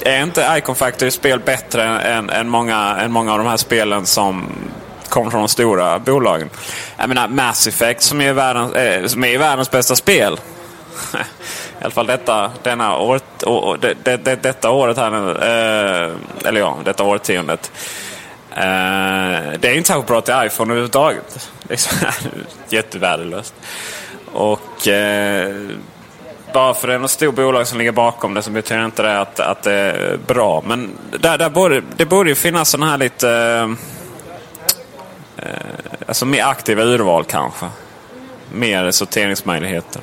Är 0.00 0.22
inte 0.22 0.54
Icon 0.58 0.74
Factory 0.74 1.10
spel 1.10 1.40
bättre 1.40 1.84
än, 1.84 2.30
än, 2.30 2.48
många, 2.48 2.96
än 3.00 3.12
många 3.12 3.32
av 3.32 3.38
de 3.38 3.46
här 3.46 3.56
spelen 3.56 4.06
som 4.06 4.46
kommer 5.14 5.30
från 5.30 5.40
de 5.40 5.48
stora 5.48 5.98
bolagen. 5.98 6.50
Jag 6.96 7.08
menar 7.08 7.28
Mass 7.28 7.66
Effect 7.66 8.02
som 8.02 8.20
är 8.20 8.32
världens, 8.32 8.74
eh, 8.74 9.06
som 9.06 9.24
är 9.24 9.38
världens 9.38 9.70
bästa 9.70 9.96
spel. 9.96 10.40
I 11.80 11.82
alla 11.82 11.90
fall 11.90 12.06
detta, 12.06 12.50
denna 12.62 12.98
året, 12.98 13.42
å, 13.46 13.76
det, 13.76 13.94
det, 14.02 14.16
det, 14.16 14.42
detta 14.42 14.70
året 14.70 14.96
här 14.96 15.10
nu. 15.10 15.30
Eh, 15.30 16.48
eller 16.48 16.60
ja, 16.60 16.78
detta 16.84 17.04
årtiondet. 17.04 17.72
Eh, 18.50 18.62
det 19.60 19.68
är 19.68 19.74
inte 19.74 19.86
särskilt 19.86 20.06
bra 20.06 20.20
till 20.20 20.34
iPhone 20.34 20.72
överhuvudtaget. 20.72 21.50
Jättevärdelöst. 22.68 23.54
Och 24.32 24.88
eh, 24.88 25.54
bara 26.52 26.74
för 26.74 26.88
det 26.88 26.94
är 26.94 26.98
något 26.98 27.10
stort 27.10 27.34
bolag 27.34 27.66
som 27.66 27.78
ligger 27.78 27.92
bakom 27.92 28.34
det 28.34 28.42
så 28.42 28.50
betyder 28.50 28.84
inte 28.84 29.02
det 29.02 29.20
att, 29.20 29.40
att 29.40 29.62
det 29.62 29.72
är 29.72 30.18
bra. 30.26 30.62
Men 30.66 30.90
där, 31.20 31.38
där 31.38 31.50
borde, 31.50 31.82
det 31.96 32.06
borde 32.06 32.30
ju 32.30 32.34
finnas 32.34 32.70
sådana 32.70 32.90
här 32.90 32.98
lite... 32.98 33.30
Eh, 33.30 33.68
Eh, 35.44 35.50
alltså 36.06 36.26
mer 36.26 36.44
aktiva 36.44 36.82
urval 36.82 37.24
kanske. 37.24 37.66
Mer 38.52 38.90
sorteringsmöjligheter. 38.90 40.02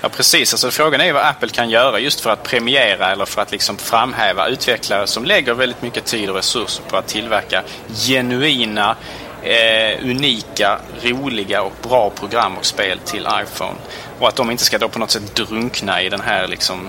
Ja 0.00 0.08
precis, 0.08 0.54
alltså 0.54 0.70
frågan 0.70 1.00
är 1.00 1.12
vad 1.12 1.26
Apple 1.26 1.48
kan 1.48 1.70
göra 1.70 1.98
just 1.98 2.20
för 2.20 2.30
att 2.30 2.42
premiera 2.42 3.12
eller 3.12 3.24
för 3.24 3.42
att 3.42 3.52
liksom 3.52 3.76
framhäva 3.76 4.48
utvecklare 4.48 5.06
som 5.06 5.24
lägger 5.24 5.54
väldigt 5.54 5.82
mycket 5.82 6.04
tid 6.04 6.30
och 6.30 6.36
resurser 6.36 6.84
på 6.88 6.96
att 6.96 7.06
tillverka 7.06 7.62
genuina, 8.06 8.96
eh, 9.42 10.04
unika, 10.04 10.78
roliga 11.02 11.62
och 11.62 11.72
bra 11.82 12.10
program 12.10 12.56
och 12.56 12.64
spel 12.64 12.98
till 12.98 13.28
iPhone. 13.42 13.74
Och 14.18 14.28
att 14.28 14.36
de 14.36 14.50
inte 14.50 14.64
ska 14.64 14.78
då 14.78 14.88
på 14.88 14.98
något 14.98 15.10
sätt 15.10 15.34
drunkna 15.34 16.02
i 16.02 16.08
den 16.08 16.20
här 16.20 16.48
liksom 16.48 16.88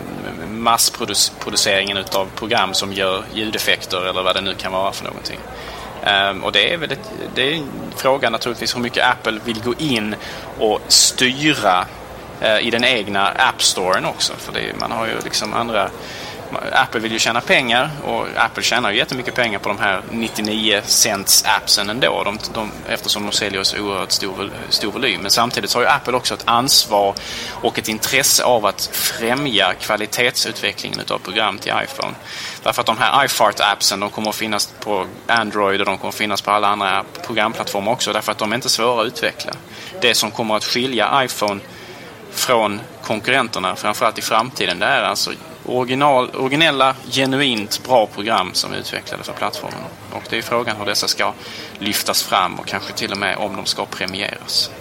massproduceringen 0.50 1.98
utav 1.98 2.28
program 2.36 2.74
som 2.74 2.94
gör 2.94 3.24
ljudeffekter 3.34 4.06
eller 4.10 4.24
vad 4.24 4.36
det 4.36 4.42
nu 4.42 4.54
kan 4.54 4.72
vara 4.72 4.92
för 4.92 5.06
någonting. 5.06 5.40
Um, 6.06 6.44
och 6.44 6.52
det 6.52 6.74
är 6.74 6.78
väl 6.78 6.92
ett, 6.92 7.12
det 7.36 7.42
är 7.42 7.54
en 7.54 7.70
fråga 7.96 8.30
naturligtvis 8.30 8.76
hur 8.76 8.82
mycket 8.82 9.06
Apple 9.06 9.40
vill 9.46 9.62
gå 9.64 9.74
in 9.78 10.16
och 10.60 10.82
styra 10.88 11.86
uh, 12.42 12.68
i 12.68 12.70
den 12.70 12.84
egna 12.84 13.28
App 13.28 13.64
Storen 13.64 14.06
också. 14.06 14.34
För 14.38 14.54
det, 14.54 14.80
man 14.80 14.92
har 14.92 15.08
ju 15.08 15.14
liksom 15.24 15.54
andra 15.54 15.90
Apple 16.72 17.00
vill 17.00 17.12
ju 17.12 17.20
tjäna 17.20 17.42
pengar 17.42 17.90
och 18.04 18.28
Apple 18.36 18.64
tjänar 18.64 18.92
ju 18.92 18.98
jättemycket 18.98 19.36
pengar 19.36 19.60
på 19.60 19.70
de 19.70 19.80
här 19.80 20.02
99 20.12 20.82
cents 20.86 21.46
appsen 21.46 21.90
ändå. 21.90 22.24
De, 22.24 22.40
de, 22.54 22.72
eftersom 22.88 23.26
de 23.26 23.32
säljer 23.32 23.64
så 23.64 23.78
oerhört 23.78 24.12
stor, 24.12 24.52
stor 24.70 24.92
volym. 24.92 25.22
Men 25.22 25.32
samtidigt 25.32 25.70
så 25.70 25.78
har 25.78 25.84
ju 25.84 25.90
Apple 25.90 26.14
också 26.14 26.34
ett 26.34 26.44
ansvar 26.46 27.16
och 27.52 27.80
ett 27.80 27.88
intresse 27.88 28.44
av 28.44 28.66
att 28.66 28.90
främja 28.92 29.74
kvalitetsutvecklingen 29.74 31.00
av 31.10 31.18
program 31.18 31.58
till 31.58 31.74
iPhone. 31.84 32.14
Därför 32.64 32.82
att 32.82 32.88
de 32.88 32.98
här 32.98 33.26
iFart-appsen 33.26 34.00
de 34.00 34.10
kommer 34.10 34.30
att 34.30 34.36
finnas 34.36 34.74
på 34.80 35.06
Android 35.28 35.80
och 35.80 35.86
de 35.86 35.98
kommer 35.98 36.10
att 36.10 36.16
finnas 36.16 36.42
på 36.42 36.52
alla 36.52 36.68
andra 36.68 37.04
programplattformar 37.26 37.92
också. 37.92 38.14
Därför 38.14 38.32
att 38.32 38.38
de 38.38 38.52
är 38.52 38.56
inte 38.56 38.70
svåra 38.70 39.02
att 39.02 39.08
utveckla. 39.08 39.52
Det 40.02 40.16
som 40.16 40.32
kommer 40.32 40.56
att 40.56 40.64
skilja 40.64 41.24
iPhone 41.24 41.60
från 42.32 42.82
konkurrenterna, 43.04 43.76
framförallt 43.76 44.18
i 44.18 44.22
framtiden, 44.22 44.80
det 44.80 44.86
är 44.86 45.04
alltså 45.04 45.32
original, 45.66 46.30
originella, 46.36 46.96
genuint 47.12 47.82
bra 47.88 48.08
program 48.08 48.54
som 48.54 48.74
är 48.74 48.78
utvecklade 48.78 49.24
för 49.24 49.34
plattformen. 49.34 49.80
Och 50.12 50.24
det 50.30 50.38
är 50.38 50.42
frågan 50.42 50.78
hur 50.78 50.86
dessa 50.86 51.08
ska 51.08 51.34
lyftas 51.80 52.24
fram 52.24 52.60
och 52.60 52.66
kanske 52.66 52.94
till 52.94 53.12
och 53.12 53.18
med 53.18 53.38
om 53.38 53.56
de 53.56 53.66
ska 53.66 53.86
premieras. 53.86 54.72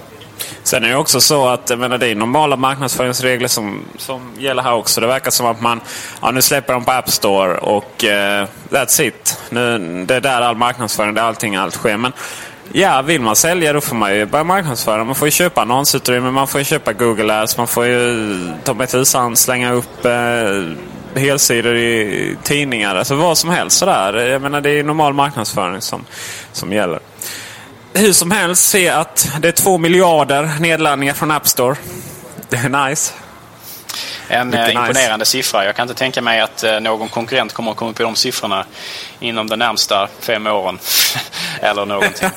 Sen 0.62 0.84
är 0.84 0.88
det 0.88 0.96
också 0.96 1.20
så 1.20 1.48
att 1.48 1.70
jag 1.70 1.78
menar, 1.78 1.98
det 1.98 2.06
är 2.06 2.14
normala 2.14 2.56
marknadsföringsregler 2.56 3.48
som, 3.48 3.80
som 3.98 4.32
gäller 4.38 4.62
här 4.62 4.72
också. 4.72 5.00
Det 5.00 5.06
verkar 5.06 5.30
som 5.30 5.46
att 5.46 5.60
man 5.60 5.80
ja, 6.22 6.30
nu 6.30 6.42
släpper 6.42 6.72
de 6.72 6.84
på 6.84 6.92
App 6.92 7.10
Store 7.10 7.58
och 7.58 8.04
uh, 8.04 8.48
that's 8.70 9.02
it. 9.02 9.38
Nu, 9.50 9.78
det 10.06 10.14
är 10.14 10.20
där 10.20 10.40
all 10.40 10.56
marknadsföring, 10.56 11.14
där 11.14 11.22
allting 11.22 11.56
allt 11.56 11.74
sker. 11.74 11.96
Men 11.96 12.12
Ja, 12.74 13.02
vill 13.02 13.20
man 13.20 13.36
sälja 13.36 13.72
då 13.72 13.80
får 13.80 13.96
man 13.96 14.14
ju 14.14 14.26
börja 14.26 14.44
marknadsföra. 14.44 15.04
Man 15.04 15.14
får 15.14 15.28
ju 15.28 15.32
köpa 15.32 15.62
annonsutrymme, 15.62 16.30
man 16.30 16.48
får 16.48 16.60
ju 16.60 16.64
köpa 16.64 16.92
Google 16.92 17.40
Ads, 17.40 17.56
man 17.56 17.66
får 17.66 17.86
ju 17.86 18.28
ta 18.64 18.74
med 18.74 18.88
tusan 18.88 19.36
slänga 19.36 19.72
upp 19.72 20.04
eh, 20.04 21.22
helsidor 21.22 21.76
i 21.76 22.36
tidningar. 22.42 22.96
Alltså 22.96 23.14
vad 23.14 23.38
som 23.38 23.50
helst 23.50 23.78
sådär. 23.78 24.14
Jag 24.14 24.42
menar 24.42 24.60
det 24.60 24.70
är 24.70 24.84
normal 24.84 25.12
marknadsföring 25.12 25.80
som, 25.80 26.04
som 26.52 26.72
gäller. 26.72 27.00
Hur 27.94 28.12
som 28.12 28.30
helst, 28.30 28.70
se 28.70 28.88
att 28.88 29.30
det 29.40 29.48
är 29.48 29.52
två 29.52 29.78
miljarder 29.78 30.50
nedladdningar 30.60 31.14
från 31.14 31.30
App 31.30 31.48
Store. 31.48 31.76
Det 32.48 32.56
är 32.56 32.88
nice. 32.88 33.12
En 34.32 34.54
eh, 34.54 34.74
imponerande 34.74 35.16
nice. 35.16 35.30
siffra. 35.30 35.64
Jag 35.64 35.76
kan 35.76 35.82
inte 35.82 35.98
tänka 35.98 36.22
mig 36.22 36.40
att 36.40 36.64
eh, 36.64 36.80
någon 36.80 37.08
konkurrent 37.08 37.52
kommer 37.52 37.70
att 37.70 37.76
komma 37.76 37.92
på 37.92 38.02
de 38.02 38.16
siffrorna 38.16 38.64
inom 39.20 39.48
de 39.48 39.56
närmsta 39.56 40.08
fem 40.20 40.46
åren. 40.46 40.78
Eller 41.60 41.86
någonting. 41.86 42.28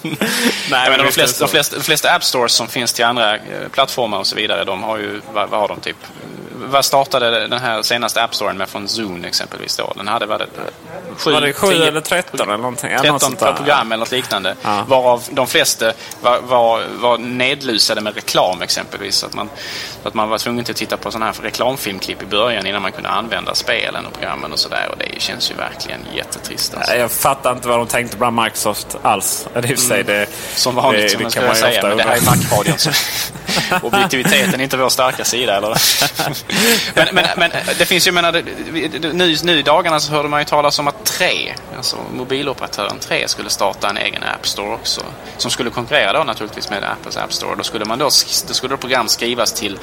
Nej, 0.70 0.90
men 0.90 0.98
de, 0.98 1.12
flesta, 1.12 1.44
de, 1.44 1.50
flesta, 1.50 1.76
de 1.76 1.82
flesta 1.82 2.14
App 2.14 2.24
Stores 2.24 2.52
som 2.52 2.68
finns 2.68 2.92
till 2.92 3.04
andra 3.04 3.34
eh, 3.34 3.40
plattformar 3.72 4.18
och 4.18 4.26
så 4.26 4.36
vidare, 4.36 4.64
de 4.64 4.82
har 4.82 4.98
ju, 4.98 5.20
vad, 5.32 5.48
vad 5.48 5.60
har 5.60 5.68
de 5.68 5.80
typ? 5.80 5.96
Vad 6.62 6.84
startade 6.84 7.48
den 7.48 7.60
här 7.60 7.82
senaste 7.82 8.22
App 8.22 8.34
Storen 8.34 8.56
med 8.56 8.68
från 8.68 8.88
Zoom 8.88 9.24
exempelvis 9.24 9.76
då? 9.76 9.92
Den 9.96 10.08
hade, 10.08 10.26
var 10.26 10.38
det, 10.38 10.46
7, 11.16 11.32
var 11.32 11.40
det 11.40 11.52
7 11.52 11.66
10, 11.66 11.86
eller 11.86 12.00
13 12.00 12.40
eller 12.40 12.56
någonting? 12.56 12.90
13 13.00 13.36
per 13.36 13.52
program 13.52 13.92
eller 13.92 14.00
något 14.00 14.10
liknande. 14.10 14.54
Ja. 14.62 14.84
Varav 14.88 15.22
de 15.30 15.46
flesta 15.46 15.92
var, 16.20 16.40
var, 16.40 16.82
var 17.00 17.18
nedlusade 17.18 18.00
med 18.00 18.14
reklam 18.14 18.62
exempelvis. 18.62 19.24
Att 19.24 19.34
man, 19.34 19.50
att 20.02 20.14
man 20.14 20.28
var 20.28 20.38
tvungen 20.38 20.64
till 20.64 20.74
titta 20.80 20.96
på 20.96 21.10
sådana 21.10 21.26
här 21.26 21.42
reklamfilmklipp 21.42 22.22
i 22.22 22.26
början 22.26 22.66
innan 22.66 22.82
man 22.82 22.92
kunde 22.92 23.08
använda 23.08 23.54
spelen 23.54 24.06
och 24.06 24.12
programmen 24.12 24.52
och 24.52 24.58
sådär. 24.58 24.88
Och 24.90 24.98
det 24.98 25.20
känns 25.20 25.50
ju 25.50 25.54
verkligen 25.54 26.00
jättetrist. 26.14 26.74
Alltså. 26.74 26.94
Jag 26.94 27.10
fattar 27.10 27.52
inte 27.52 27.68
vad 27.68 27.78
de 27.78 27.86
tänkte 27.86 28.16
på 28.16 28.30
Microsoft 28.30 28.96
alls. 29.02 29.48
Det, 29.52 29.90
mm. 29.92 30.06
det, 30.06 30.28
Som 30.54 30.74
vanligt, 30.74 31.02
det, 31.02 31.08
som 31.08 31.24
det, 31.24 31.30
kan 31.30 31.46
man 31.46 31.56
säga. 31.56 31.82
Men 31.82 31.96
det 31.96 32.02
här 32.02 32.16
är 32.16 32.20
Mac-radion. 32.20 32.76
objektiviteten 33.82 34.60
är 34.60 34.64
inte 34.64 34.76
vår 34.76 34.88
starka 34.88 35.24
sida. 35.24 35.56
Eller? 35.56 35.76
men, 36.94 37.08
men, 37.12 37.26
men 37.36 37.50
det 37.78 37.84
finns 37.84 38.06
ju, 38.06 38.12
menar, 38.12 38.42
nu, 39.12 39.36
nu 39.42 39.58
i 39.58 39.62
dagarna 39.62 40.00
så 40.00 40.12
hörde 40.12 40.28
man 40.28 40.40
ju 40.40 40.44
talas 40.44 40.78
om 40.78 40.88
att 40.88 41.04
Tre, 41.04 41.54
alltså 41.76 41.96
mobiloperatören 42.12 42.98
Tre, 42.98 43.28
skulle 43.28 43.50
starta 43.50 43.88
en 43.88 43.96
egen 43.96 44.22
App 44.22 44.46
Store 44.46 44.74
också. 44.74 45.00
Som 45.36 45.50
skulle 45.50 45.70
konkurrera 45.70 46.12
då 46.12 46.24
naturligtvis 46.24 46.70
med 46.70 46.84
Apples 46.84 47.16
App 47.16 47.32
Store. 47.32 47.56
Då 47.56 47.62
skulle, 47.62 47.84
man 47.84 47.98
då, 47.98 48.04
då 48.48 48.54
skulle 48.54 48.74
då 48.74 48.76
program 48.76 49.08
skrivas 49.08 49.52
till 49.52 49.78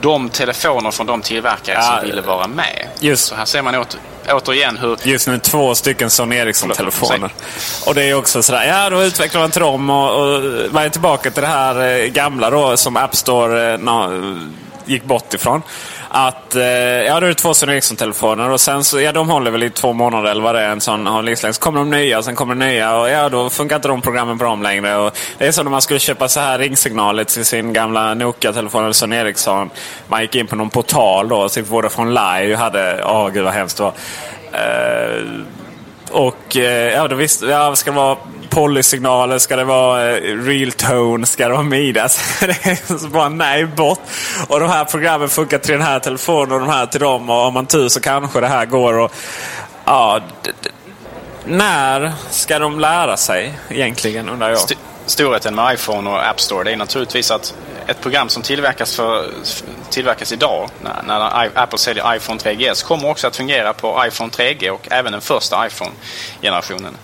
de 0.00 0.28
telefoner 0.28 0.90
från 0.90 1.06
de 1.06 1.22
tillverkare 1.22 1.76
ja, 1.76 1.82
som 1.82 2.06
ville 2.06 2.20
vara 2.22 2.46
med. 2.46 2.88
Just. 3.00 3.24
Så 3.24 3.34
här 3.34 3.44
ser 3.44 3.62
man 3.62 3.74
åter, 3.74 4.00
återigen 4.30 4.78
hur... 4.78 4.96
Just 5.02 5.28
nu 5.28 5.38
två 5.38 5.74
stycken 5.74 6.10
Sony 6.10 6.36
Ericsson-telefoner. 6.36 7.30
Och 7.86 7.94
det 7.94 8.02
är 8.02 8.14
också 8.14 8.42
sådär, 8.42 8.64
ja 8.64 8.90
då 8.90 9.02
utvecklar 9.02 9.40
man 9.40 9.50
till 9.50 9.60
dem 9.60 9.90
och, 9.90 10.34
och 10.34 10.42
man 10.72 10.84
är 10.84 10.88
tillbaka 10.88 11.30
till 11.30 11.42
det 11.42 11.48
här 11.48 12.00
eh, 12.00 12.06
gamla 12.06 12.50
då 12.50 12.76
som 12.76 12.96
App 12.96 13.16
Store 13.16 13.74
eh, 13.74 13.78
gick 14.84 15.04
bort 15.04 15.34
ifrån 15.34 15.62
att 16.14 16.54
eh, 16.54 16.62
ja, 16.62 17.20
då 17.20 17.26
är 17.26 17.28
det 17.28 17.34
två 17.34 17.54
Sony 17.54 17.72
Ericsson-telefoner 17.72 18.50
och 18.50 18.60
sen 18.60 18.84
så, 18.84 19.00
ja 19.00 19.12
de 19.12 19.28
håller 19.28 19.50
väl 19.50 19.62
i 19.62 19.70
två 19.70 19.92
månader 19.92 20.30
eller 20.30 20.42
vad 20.42 20.54
det 20.54 20.60
är, 20.60 20.68
en 20.68 20.80
sån 20.80 21.06
har 21.06 21.22
livslängd. 21.22 21.48
Liksom. 21.48 21.52
Så 21.54 21.60
kommer 21.60 21.78
de 21.78 21.90
nya 21.90 22.18
och 22.18 22.24
sen 22.24 22.34
kommer 22.34 22.54
det 22.54 22.66
nya 22.66 22.96
och 22.96 23.10
ja 23.10 23.28
då 23.28 23.50
funkar 23.50 23.76
inte 23.76 23.88
de 23.88 24.00
programmen 24.00 24.38
på 24.38 24.44
dem 24.44 24.62
längre. 24.62 24.96
Och 24.96 25.18
det 25.38 25.46
är 25.46 25.52
som 25.52 25.64
när 25.64 25.70
man 25.70 25.82
skulle 25.82 25.98
köpa 25.98 26.28
så 26.28 26.40
här 26.40 26.58
ringsignaler 26.58 27.24
till 27.24 27.44
sin 27.44 27.72
gamla 27.72 28.14
Nokia-telefon 28.14 28.82
eller 28.82 28.92
Sony 28.92 29.16
Ericsson. 29.16 29.70
Man 30.08 30.22
gick 30.22 30.34
in 30.34 30.46
på 30.46 30.56
någon 30.56 30.70
portal 30.70 31.28
då, 31.28 31.48
typ 31.48 31.68
Vodafone 31.68 32.10
Live 32.10 32.56
hade, 32.56 33.04
åh 33.04 33.26
oh, 33.26 33.30
gud 33.30 33.44
vad 33.44 33.52
hemskt 33.52 33.76
det 33.76 33.82
var. 33.82 33.92
Eh, 34.52 35.22
och 36.10 36.56
eh, 36.56 36.94
ja, 36.94 37.08
då 37.08 37.16
visste 37.16 37.46
ja, 37.46 37.76
ska 37.76 37.90
det 37.90 37.96
vara 37.96 38.16
polysignaler? 38.52 39.38
Ska 39.38 39.56
det 39.56 39.64
vara 39.64 40.16
eh, 40.16 40.36
real 40.36 40.72
tone? 40.72 41.26
Ska 41.26 41.48
det 41.48 41.52
vara 41.52 41.62
midas? 41.62 42.40
det 42.40 42.66
är 42.66 42.98
så 42.98 43.08
bara 43.08 43.28
nej, 43.28 43.66
bort. 43.66 44.00
Och 44.48 44.60
de 44.60 44.68
här 44.68 44.84
programmen 44.84 45.28
funkar 45.28 45.58
till 45.58 45.72
den 45.72 45.82
här 45.82 46.00
telefonen 46.00 46.52
och 46.52 46.60
de 46.60 46.68
här 46.68 46.86
till 46.86 47.00
dem. 47.00 47.30
Och 47.30 47.46
om 47.46 47.54
man 47.54 47.66
tur 47.66 47.88
så 47.88 48.00
kanske 48.00 48.40
det 48.40 48.48
här 48.48 48.66
går. 48.66 48.98
Och, 48.98 49.12
ja, 49.84 50.20
när 51.44 52.12
ska 52.30 52.58
de 52.58 52.80
lära 52.80 53.16
sig 53.16 53.54
egentligen 53.68 54.28
undrar 54.28 54.48
jag? 54.48 54.58
St 54.58 54.76
storheten 55.06 55.54
med 55.54 55.74
iPhone 55.74 56.10
och 56.10 56.26
App 56.28 56.40
Store 56.40 56.64
det 56.64 56.72
är 56.72 56.76
naturligtvis 56.76 57.30
att 57.30 57.54
ett 57.86 58.00
program 58.00 58.28
som 58.28 58.42
tillverkas, 58.42 58.96
för, 58.96 59.30
tillverkas 59.90 60.32
idag 60.32 60.70
när, 60.82 61.02
när 61.02 61.50
Apple 61.54 61.78
säljer 61.78 62.16
iPhone 62.16 62.40
3GS 62.40 62.84
kommer 62.84 63.08
också 63.08 63.26
att 63.26 63.36
fungera 63.36 63.72
på 63.72 64.04
iPhone 64.06 64.30
3G 64.30 64.70
och 64.70 64.88
även 64.90 65.12
den 65.12 65.20
första 65.20 65.66
iPhone-generationen. 65.66 66.96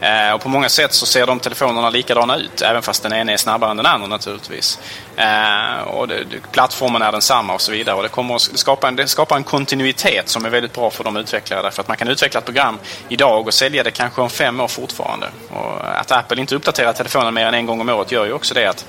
Eh, 0.00 0.32
och 0.34 0.40
på 0.40 0.48
många 0.48 0.68
sätt 0.68 0.92
så 0.92 1.06
ser 1.06 1.26
de 1.26 1.40
telefonerna 1.40 1.90
likadana 1.90 2.36
ut, 2.36 2.62
även 2.62 2.82
fast 2.82 3.02
den 3.02 3.12
ena 3.12 3.32
är 3.32 3.36
snabbare 3.36 3.70
än 3.70 3.76
den 3.76 3.86
andra 3.86 4.06
naturligtvis. 4.08 4.78
Eh, 5.16 5.80
och 5.80 6.08
det, 6.08 6.24
plattformen 6.52 7.02
är 7.02 7.12
densamma 7.12 7.54
och 7.54 7.60
så 7.60 7.72
vidare. 7.72 7.96
Och 7.96 8.02
det, 8.02 8.08
kommer 8.08 8.34
att 8.34 8.40
skapa 8.40 8.88
en, 8.88 8.96
det 8.96 9.08
skapar 9.08 9.36
en 9.36 9.44
kontinuitet 9.44 10.28
som 10.28 10.44
är 10.44 10.50
väldigt 10.50 10.72
bra 10.72 10.90
för 10.90 11.04
de 11.04 11.16
utvecklare. 11.16 11.62
Därför 11.62 11.82
att 11.82 11.88
man 11.88 11.96
kan 11.96 12.08
utveckla 12.08 12.38
ett 12.38 12.44
program 12.44 12.78
idag 13.08 13.46
och 13.46 13.54
sälja 13.54 13.82
det 13.82 13.90
kanske 13.90 14.20
om 14.20 14.30
fem 14.30 14.60
år 14.60 14.68
fortfarande. 14.68 15.26
Och 15.50 16.00
att 16.00 16.12
Apple 16.12 16.40
inte 16.40 16.54
uppdaterar 16.54 16.92
telefonen 16.92 17.34
mer 17.34 17.46
än 17.46 17.54
en 17.54 17.66
gång 17.66 17.80
om 17.80 17.88
året 17.88 18.12
gör 18.12 18.24
ju 18.24 18.32
också 18.32 18.54
det 18.54 18.66
att 18.66 18.84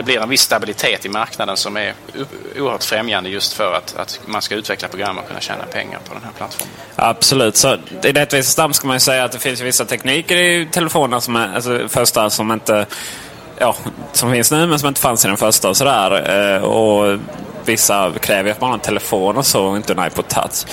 det 0.00 0.04
blir 0.04 0.20
en 0.20 0.28
viss 0.28 0.42
stabilitet 0.42 1.04
i 1.04 1.08
marknaden 1.08 1.56
som 1.56 1.76
är 1.76 1.94
oerhört 2.56 2.84
främjande 2.84 3.30
just 3.30 3.52
för 3.52 3.74
att, 3.74 3.96
att 3.96 4.20
man 4.26 4.42
ska 4.42 4.54
utveckla 4.54 4.88
program 4.88 5.18
och 5.18 5.28
kunna 5.28 5.40
tjäna 5.40 5.64
pengar 5.64 5.98
på 6.08 6.14
den 6.14 6.22
här 6.24 6.30
plattformen. 6.36 6.74
Absolut, 6.96 7.56
så 7.56 7.76
i 8.02 8.12
rättvisans 8.12 8.58
namn 8.58 8.74
ska 8.74 8.86
man 8.86 8.96
ju 8.96 9.00
säga 9.00 9.24
att 9.24 9.32
det 9.32 9.38
finns 9.38 9.60
vissa 9.60 9.84
tekniker 9.84 10.36
i 10.36 10.68
telefonerna 10.72 11.20
som 11.20 11.36
är, 11.36 11.54
alltså 11.54 11.88
första 11.88 12.30
som 12.30 12.52
inte 12.52 12.86
ja, 13.58 13.76
som 14.12 14.32
finns 14.32 14.50
nu 14.50 14.66
men 14.66 14.78
som 14.78 14.88
inte 14.88 15.00
fanns 15.00 15.24
i 15.24 15.28
den 15.28 15.36
första 15.36 15.68
och 15.68 15.76
sådär. 15.76 16.30
Eh, 16.56 16.62
och 16.62 17.18
vissa 17.64 18.12
kräver 18.20 18.50
att 18.50 18.60
man 18.60 18.70
har 18.70 18.74
en 18.74 18.80
telefon 18.80 19.36
och 19.36 19.46
så 19.46 19.64
och 19.64 19.76
inte 19.76 19.92
en 19.92 20.06
iPod 20.06 20.28
touch. 20.28 20.66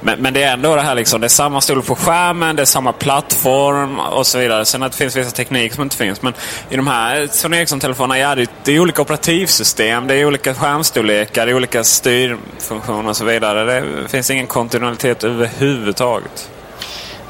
Men, 0.00 0.18
men, 0.20 0.34
det 0.34 0.42
är 0.42 0.52
ändå 0.52 0.76
det 0.76 0.82
här 0.82 0.94
liksom, 0.94 1.20
det 1.20 1.26
är 1.26 1.28
samma 1.28 1.60
storlek 1.60 1.86
på 1.86 1.94
skärmen, 1.94 2.56
det 2.56 2.62
är 2.62 2.66
samma 2.66 2.92
plattform 2.92 4.00
och 4.00 4.26
så 4.26 4.38
vidare. 4.38 4.64
Sen 4.64 4.82
att 4.82 4.92
det 4.92 4.98
finns 4.98 5.16
vissa 5.16 5.30
tekniker 5.30 5.74
som 5.74 5.82
inte 5.82 5.96
finns. 5.96 6.22
Men 6.22 6.34
i 6.68 6.76
de 6.76 6.86
här 6.86 7.28
Sony 7.30 7.56
Ericsson-telefonerna, 7.56 8.18
ja 8.18 8.34
det, 8.34 8.50
det 8.64 8.72
är 8.72 8.80
olika 8.80 9.02
operativsystem, 9.02 10.06
det 10.06 10.14
är 10.14 10.24
olika 10.24 10.54
skärmstorlekar, 10.54 11.46
det 11.46 11.52
är 11.52 11.56
olika 11.56 11.84
styrfunktioner 11.84 13.08
och 13.08 13.16
så 13.16 13.24
vidare. 13.24 13.80
Det 13.80 14.08
finns 14.08 14.30
ingen 14.30 14.46
kontinuitet 14.46 15.24
överhuvudtaget. 15.24 16.51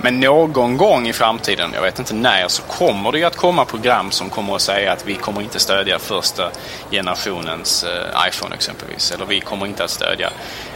Men 0.05 0.21
någon 0.21 0.77
gång 0.77 1.09
i 1.09 1.13
framtiden, 1.13 1.71
jag 1.75 1.83
vet 1.83 1.99
inte 1.99 2.15
när, 2.15 2.49
så 2.49 2.63
kommer 2.63 3.13
det 3.13 3.25
att 3.25 3.37
komma 3.37 3.65
program 3.65 4.11
som 4.11 4.31
kommer 4.31 4.55
att 4.55 4.63
säga 4.63 4.93
att 4.93 5.07
vi 5.07 5.15
kommer 5.15 5.43
inte 5.43 5.59
stödja 5.59 5.99
första 5.99 6.51
generationens 6.91 7.85
eh, 7.85 8.29
iPhone 8.29 8.55
exempelvis. 8.55 9.13
Eller 9.13 9.27
vi 9.27 9.41
kommer 9.41 9.67
inte 9.67 9.85
att 9.85 9.91
stödja 9.91 10.31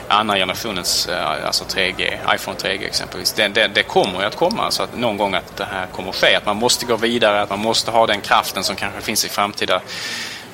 andra 0.08 0.36
generationens, 0.36 1.08
eh, 1.08 1.46
alltså 1.46 1.64
3G, 1.64 2.18
iPhone 2.34 2.58
3G 2.58 2.86
exempelvis. 2.86 3.32
Det, 3.32 3.48
det, 3.48 3.68
det 3.68 3.82
kommer 3.82 4.24
att 4.24 4.36
komma, 4.36 4.70
så 4.70 4.82
att 4.82 4.98
någon 4.98 5.16
gång 5.16 5.34
att 5.34 5.56
det 5.56 5.68
här 5.72 5.86
kommer 5.86 6.08
att 6.08 6.16
ske. 6.16 6.34
Att 6.34 6.46
man 6.46 6.56
måste 6.56 6.86
gå 6.86 6.96
vidare, 6.96 7.42
att 7.42 7.50
man 7.50 7.58
måste 7.58 7.90
ha 7.90 8.06
den 8.06 8.20
kraften 8.20 8.64
som 8.64 8.76
kanske 8.76 9.00
finns 9.00 9.24
i 9.24 9.28
framtida 9.28 9.80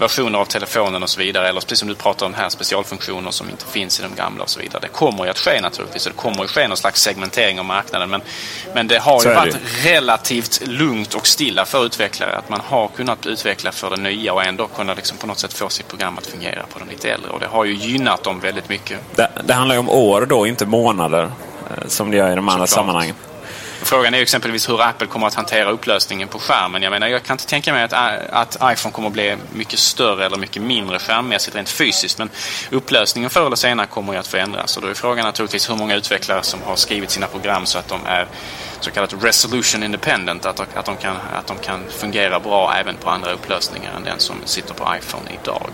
versioner 0.02 0.38
av 0.38 0.44
telefonen 0.44 1.02
och 1.02 1.10
så 1.10 1.20
vidare. 1.20 1.48
Eller 1.48 1.60
precis 1.60 1.78
som 1.78 1.88
du 1.88 1.94
pratar 1.94 2.26
om 2.26 2.34
här, 2.34 2.48
specialfunktioner 2.48 3.30
som 3.30 3.50
inte 3.50 3.64
finns 3.66 4.00
i 4.00 4.02
de 4.02 4.14
gamla 4.14 4.42
och 4.42 4.50
så 4.50 4.60
vidare. 4.60 4.80
Det 4.82 4.88
kommer 4.88 5.24
ju 5.24 5.30
att 5.30 5.38
ske 5.38 5.60
naturligtvis. 5.60 6.04
Det 6.04 6.12
kommer 6.12 6.44
att 6.44 6.50
ske 6.50 6.68
någon 6.68 6.76
slags 6.76 7.02
segmentering 7.02 7.58
av 7.58 7.64
marknaden. 7.64 8.10
Men, 8.10 8.22
men 8.74 8.88
det 8.88 8.98
har 8.98 9.24
ju 9.24 9.34
varit 9.34 9.56
relativt 9.84 10.66
lugnt 10.66 11.14
och 11.14 11.26
stilla 11.26 11.64
för 11.64 11.86
utvecklare. 11.86 12.36
Att 12.36 12.48
man 12.48 12.60
har 12.64 12.88
kunnat 12.88 13.26
utveckla 13.26 13.72
för 13.72 13.90
det 13.90 13.96
nya 13.96 14.32
och 14.32 14.44
ändå 14.44 14.66
kunna 14.66 14.94
liksom 14.94 15.18
på 15.18 15.26
något 15.26 15.38
sätt 15.38 15.52
få 15.52 15.68
sitt 15.68 15.88
program 15.88 16.18
att 16.18 16.26
fungera 16.26 16.62
på 16.72 16.78
de 16.78 16.88
lite 16.88 17.10
äldre. 17.10 17.30
Och 17.30 17.40
det 17.40 17.46
har 17.46 17.64
ju 17.64 17.74
gynnat 17.74 18.24
dem 18.24 18.40
väldigt 18.40 18.68
mycket. 18.68 18.98
Det, 19.16 19.28
det 19.44 19.54
handlar 19.54 19.74
ju 19.74 19.78
om 19.78 19.90
år 19.90 20.26
då, 20.26 20.46
inte 20.46 20.66
månader. 20.66 21.30
Eh, 21.70 21.86
som 21.86 22.10
det 22.10 22.16
gör 22.16 22.32
i 22.32 22.34
de 22.34 22.48
andra 22.48 22.66
sammanhangen. 22.66 23.14
Frågan 23.84 24.14
är 24.14 24.18
ju 24.18 24.22
exempelvis 24.22 24.68
hur 24.68 24.82
Apple 24.82 25.06
kommer 25.06 25.26
att 25.26 25.34
hantera 25.34 25.70
upplösningen 25.70 26.28
på 26.28 26.38
skärmen. 26.38 26.82
Jag 26.82 26.90
menar, 26.90 27.08
jag 27.08 27.22
kan 27.22 27.34
inte 27.34 27.46
tänka 27.46 27.72
mig 27.72 27.82
att, 27.82 27.92
att 28.30 28.56
iPhone 28.72 28.92
kommer 28.92 29.08
att 29.08 29.12
bli 29.12 29.36
mycket 29.52 29.78
större 29.78 30.26
eller 30.26 30.36
mycket 30.36 30.62
mindre 30.62 30.98
skärmmässigt 30.98 31.56
rent 31.56 31.68
fysiskt. 31.68 32.18
Men 32.18 32.30
upplösningen 32.70 33.30
förr 33.30 33.46
eller 33.46 33.56
senare 33.56 33.86
kommer 33.86 34.12
ju 34.12 34.18
att 34.18 34.26
förändras. 34.26 34.76
Och 34.76 34.82
då 34.82 34.88
är 34.88 34.94
frågan 34.94 35.24
naturligtvis 35.24 35.70
hur 35.70 35.76
många 35.76 35.96
utvecklare 35.96 36.42
som 36.42 36.62
har 36.62 36.76
skrivit 36.76 37.10
sina 37.10 37.26
program 37.26 37.66
så 37.66 37.78
att 37.78 37.88
de 37.88 38.00
är 38.06 38.26
så 38.80 38.90
kallat 38.90 39.14
resolution 39.20 39.82
independent. 39.82 40.46
Att, 40.46 40.60
att, 40.60 40.86
de 40.86 40.96
kan, 40.96 41.16
att 41.34 41.46
de 41.46 41.56
kan 41.58 41.80
fungera 41.90 42.40
bra 42.40 42.74
även 42.74 42.96
på 42.96 43.10
andra 43.10 43.32
upplösningar 43.32 43.92
än 43.96 44.04
den 44.04 44.18
som 44.18 44.36
sitter 44.44 44.74
på 44.74 44.94
iPhone 44.98 45.30
idag. 45.42 45.70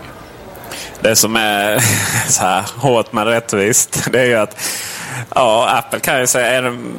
Det 1.01 1.15
som 1.15 1.35
är 1.35 1.79
så 2.27 2.41
här 2.41 2.65
hårt 2.77 3.13
men 3.13 3.25
rättvist, 3.25 4.11
det 4.11 4.19
är 4.19 4.25
ju 4.25 4.35
att 4.35 4.61
ja, 5.35 5.69
Apple 5.69 5.99
kan 5.99 6.19
ju 6.19 6.27
säga 6.27 6.47
är 6.47 6.61
de 6.61 6.95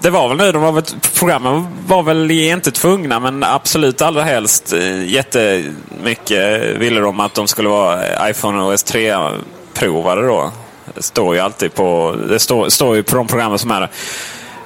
det 0.00 0.10
var 0.10 0.28
väl 0.28 0.36
nu, 0.36 0.52
de 0.52 0.62
var 0.62 0.72
väl, 0.72 0.84
programmen 1.18 1.66
var 1.86 2.02
väl 2.02 2.30
inte 2.30 2.70
tvungna 2.70 3.20
men 3.20 3.44
absolut 3.44 4.02
allra 4.02 4.22
helst 4.22 4.72
eh, 4.72 5.04
jättemycket 5.04 6.62
eh, 6.62 6.78
ville 6.78 7.00
de 7.00 7.20
att 7.20 7.34
de 7.34 7.48
skulle 7.48 7.68
vara 7.68 8.06
eh, 8.06 8.30
iPhone 8.30 8.62
OS 8.62 8.86
3-provare 8.86 10.26
då. 10.26 10.52
Det 10.94 11.02
står 11.02 11.34
ju 11.34 11.40
alltid 11.40 11.74
på, 11.74 12.16
det 12.28 12.38
står, 12.38 12.68
står 12.68 12.96
ju 12.96 13.02
på 13.02 13.16
de 13.16 13.26
programmen 13.26 13.58
som 13.58 13.70
är 13.70 13.80
det. 13.80 13.88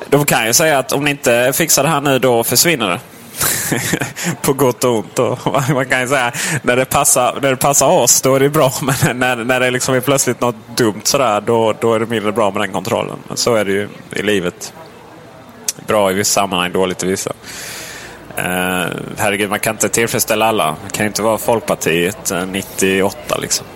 De 0.09 0.25
kan 0.25 0.47
ju 0.47 0.53
säga 0.53 0.79
att 0.79 0.93
om 0.93 1.05
ni 1.05 1.11
inte 1.11 1.53
fixar 1.55 1.83
det 1.83 1.89
här 1.89 2.01
nu 2.01 2.19
då 2.19 2.45
försvinner 2.45 2.91
det. 2.91 3.01
på 4.43 4.53
gott 4.53 4.85
och 4.85 4.97
ont. 4.97 5.19
Och 5.19 5.39
man 5.75 5.87
kan 5.87 6.01
ju 6.01 6.09
säga 6.09 6.33
när 6.63 6.77
det 6.77 6.85
passar, 6.85 7.39
när 7.43 7.51
det 7.51 7.57
passar 7.57 7.87
oss 7.87 8.23
då 8.23 8.35
är 8.35 8.41
det 8.41 8.49
bra. 8.49 8.73
Men 8.83 9.19
när, 9.19 9.37
när 9.37 9.61
det 9.61 9.71
liksom 9.71 9.95
är 9.95 10.01
plötsligt 10.01 10.41
något 10.41 10.77
dumt 10.77 11.01
sådär 11.05 11.41
då, 11.41 11.75
då 11.81 11.95
är 11.95 12.01
det 12.01 12.07
mindre 12.07 12.33
bra 12.33 12.51
med 12.51 12.63
den 12.63 12.73
kontrollen. 12.73 13.17
Men 13.29 13.37
så 13.37 13.55
är 13.55 13.65
det 13.65 13.73
ju 13.73 13.89
i 14.11 14.23
livet 14.23 14.73
bra 15.93 16.11
i 16.11 16.15
vissa 16.15 16.41
sammanhang, 16.41 16.73
dåligt 16.73 17.03
i 17.03 17.07
vissa. 17.07 17.31
Uh, 18.39 18.45
herregud, 19.19 19.51
man 19.51 19.61
kan 19.61 19.75
inte 19.75 19.89
tillfredsställa 19.89 20.47
alla. 20.47 20.77
Man 20.83 20.91
kan 20.91 21.07
inte 21.07 21.23
vara 21.23 21.39
Folkpartiet 21.39 22.31
eh, 22.31 22.47
98 22.47 23.39
liksom. 23.39 23.67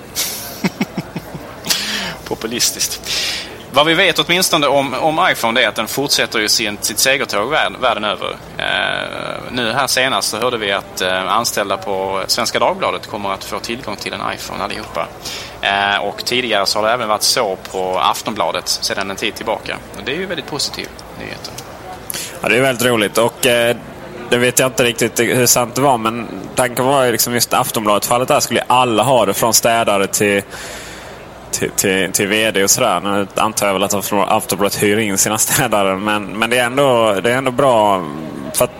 Populistiskt. 2.24 3.00
Vad 3.72 3.86
vi 3.86 3.94
vet 3.94 4.18
åtminstone 4.18 4.66
om, 4.66 4.94
om 4.94 5.28
iPhone 5.30 5.62
är 5.62 5.68
att 5.68 5.74
den 5.74 5.86
fortsätter 5.86 6.38
ju 6.38 6.48
sin, 6.48 6.78
sitt 6.80 6.98
segertåg 6.98 7.50
världen, 7.50 7.80
världen 7.80 8.04
över. 8.04 8.28
Uh, 8.28 9.52
nu 9.52 9.72
här 9.72 9.86
senast 9.86 10.28
så 10.28 10.36
hörde 10.38 10.58
vi 10.58 10.72
att 10.72 11.02
uh, 11.02 11.32
anställda 11.32 11.76
på 11.76 12.22
Svenska 12.26 12.58
Dagbladet 12.58 13.06
kommer 13.06 13.32
att 13.32 13.44
få 13.44 13.58
tillgång 13.58 13.96
till 13.96 14.12
en 14.12 14.20
iPhone 14.34 14.64
allihopa. 14.64 15.08
Uh, 15.62 16.04
och 16.04 16.24
tidigare 16.24 16.66
så 16.66 16.78
har 16.78 16.86
det 16.86 16.92
även 16.92 17.08
varit 17.08 17.22
så 17.22 17.56
på 17.72 17.98
Aftonbladet 17.98 18.68
sedan 18.68 19.10
en 19.10 19.16
tid 19.16 19.34
tillbaka. 19.34 19.76
Och 19.96 20.02
det 20.04 20.12
är 20.12 20.16
ju 20.16 20.26
väldigt 20.26 20.46
positiv 20.46 20.88
nyhet. 21.18 21.65
Ja, 22.40 22.48
det 22.48 22.56
är 22.56 22.62
väldigt 22.62 22.86
roligt. 22.86 23.18
Och 23.18 23.46
eh, 23.46 23.76
det 24.30 24.38
vet 24.38 24.58
jag 24.58 24.68
inte 24.68 24.84
riktigt 24.84 25.20
hur 25.20 25.46
sant 25.46 25.74
det 25.74 25.80
var. 25.80 25.98
Men 25.98 26.26
tanken 26.54 26.84
var 26.84 27.04
ju 27.04 27.12
liksom 27.12 27.34
just 27.34 27.54
Aftonbladet-fallet 27.54 28.28
där 28.28 28.40
skulle 28.40 28.64
alla 28.66 29.02
ha 29.02 29.26
det. 29.26 29.34
Från 29.34 29.54
städare 29.54 30.06
till, 30.06 30.42
till, 31.50 31.70
till, 31.70 32.12
till 32.12 32.26
VD 32.26 32.64
och 32.64 32.70
sådär. 32.70 33.00
Nu 33.00 33.26
antar 33.34 33.66
jag 33.66 33.72
väl 33.72 33.82
att 33.82 33.94
Aftonbladet 34.12 34.82
hyr 34.82 34.98
in 34.98 35.18
sina 35.18 35.38
städare. 35.48 35.96
Men, 35.96 36.38
men 36.38 36.50
det, 36.50 36.58
är 36.58 36.66
ändå, 36.66 37.20
det 37.22 37.32
är 37.32 37.36
ändå 37.36 37.50
bra. 37.50 38.04
För 38.54 38.64
att 38.64 38.70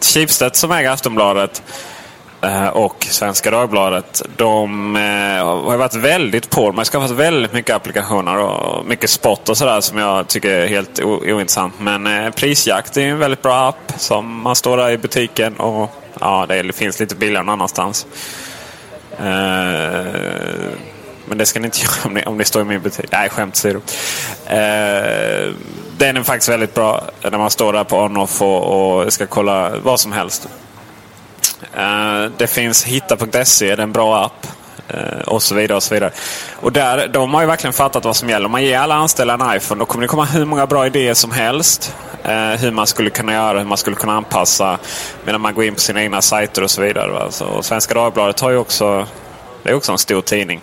Schibsted 0.00 0.56
som 0.56 0.70
äger 0.70 0.90
Aftonbladet 0.90 1.62
Eh, 2.42 2.68
och 2.68 3.06
Svenska 3.10 3.50
Dagbladet. 3.50 4.22
De 4.36 4.96
eh, 4.96 5.46
har 5.46 5.76
varit 5.76 5.94
väldigt 5.94 6.50
på. 6.50 6.66
Man 6.66 6.78
har 6.78 6.84
skaffat 6.84 7.10
väldigt 7.10 7.52
mycket 7.52 7.76
applikationer 7.76 8.38
och 8.38 8.86
mycket 8.86 9.10
spot 9.10 9.48
och 9.48 9.56
sådär 9.56 9.80
som 9.80 9.98
jag 9.98 10.28
tycker 10.28 10.50
är 10.50 10.66
helt 10.66 11.00
ointressant. 11.00 11.74
Men 11.80 12.06
eh, 12.06 12.30
Prisjakt 12.30 12.96
är 12.96 13.00
en 13.00 13.18
väldigt 13.18 13.42
bra 13.42 13.68
app 13.68 13.92
som 13.96 14.42
man 14.42 14.56
står 14.56 14.76
där 14.76 14.90
i 14.90 14.98
butiken 14.98 15.56
och 15.56 15.90
ja, 16.20 16.46
det 16.48 16.76
finns 16.76 17.00
lite 17.00 17.14
billigare 17.14 17.44
någon 17.44 17.52
annanstans. 17.52 18.06
Men 21.26 21.38
det 21.38 21.46
ska 21.46 21.60
ni 21.60 21.66
inte 21.66 21.78
göra 21.82 22.08
om 22.08 22.14
ni, 22.14 22.22
om 22.22 22.38
ni 22.38 22.44
står 22.44 22.62
i 22.62 22.64
min 22.64 22.82
butik. 22.82 23.06
Nej, 23.12 23.28
skämt 23.28 23.54
åsido. 23.54 23.80
Eh, 24.46 25.54
den 25.98 26.16
är 26.16 26.22
faktiskt 26.22 26.48
väldigt 26.48 26.74
bra 26.74 27.04
när 27.22 27.38
man 27.38 27.50
står 27.50 27.72
där 27.72 27.84
på 27.84 27.98
on-off 27.98 28.42
och, 28.42 29.02
och 29.02 29.12
ska 29.12 29.26
kolla 29.26 29.72
vad 29.82 30.00
som 30.00 30.12
helst. 30.12 30.48
Eh, 31.76 32.30
det 32.36 32.46
finns 32.46 32.84
hitta.se, 32.84 33.66
det 33.66 33.72
är 33.72 33.78
en 33.78 33.92
bra 33.92 34.24
app. 34.24 34.46
Eh, 34.88 35.20
och 35.26 35.42
så 35.42 35.54
vidare. 35.54 35.76
och 35.76 35.82
så 35.82 35.94
vidare. 35.94 36.10
Och 36.60 36.72
där, 36.72 37.08
De 37.08 37.34
har 37.34 37.40
ju 37.40 37.46
verkligen 37.46 37.72
fattat 37.72 38.04
vad 38.04 38.16
som 38.16 38.28
gäller. 38.28 38.46
Om 38.46 38.52
man 38.52 38.64
ger 38.64 38.78
alla 38.78 38.94
anställda 38.94 39.34
en 39.34 39.56
iPhone 39.56 39.78
då 39.78 39.84
kommer 39.84 40.02
det 40.02 40.08
komma 40.08 40.24
hur 40.24 40.44
många 40.44 40.66
bra 40.66 40.86
idéer 40.86 41.14
som 41.14 41.30
helst. 41.30 41.96
Eh, 42.24 42.50
hur 42.50 42.70
man 42.70 42.86
skulle 42.86 43.10
kunna 43.10 43.32
göra, 43.32 43.58
hur 43.58 43.66
man 43.66 43.78
skulle 43.78 43.96
kunna 43.96 44.12
anpassa 44.12 44.78
medan 45.24 45.40
man 45.40 45.54
går 45.54 45.64
in 45.64 45.74
på 45.74 45.80
sina 45.80 46.02
egna 46.02 46.22
sajter 46.22 46.62
och 46.62 46.70
så 46.70 46.82
vidare. 46.82 47.10
Va? 47.12 47.30
Så 47.30 47.62
Svenska 47.62 47.94
Dagbladet 47.94 48.40
har 48.40 48.50
ju 48.50 48.56
också, 48.56 49.06
det 49.62 49.70
är 49.70 49.74
också 49.74 49.92
en 49.92 49.98
stor 49.98 50.22
tidning. 50.22 50.60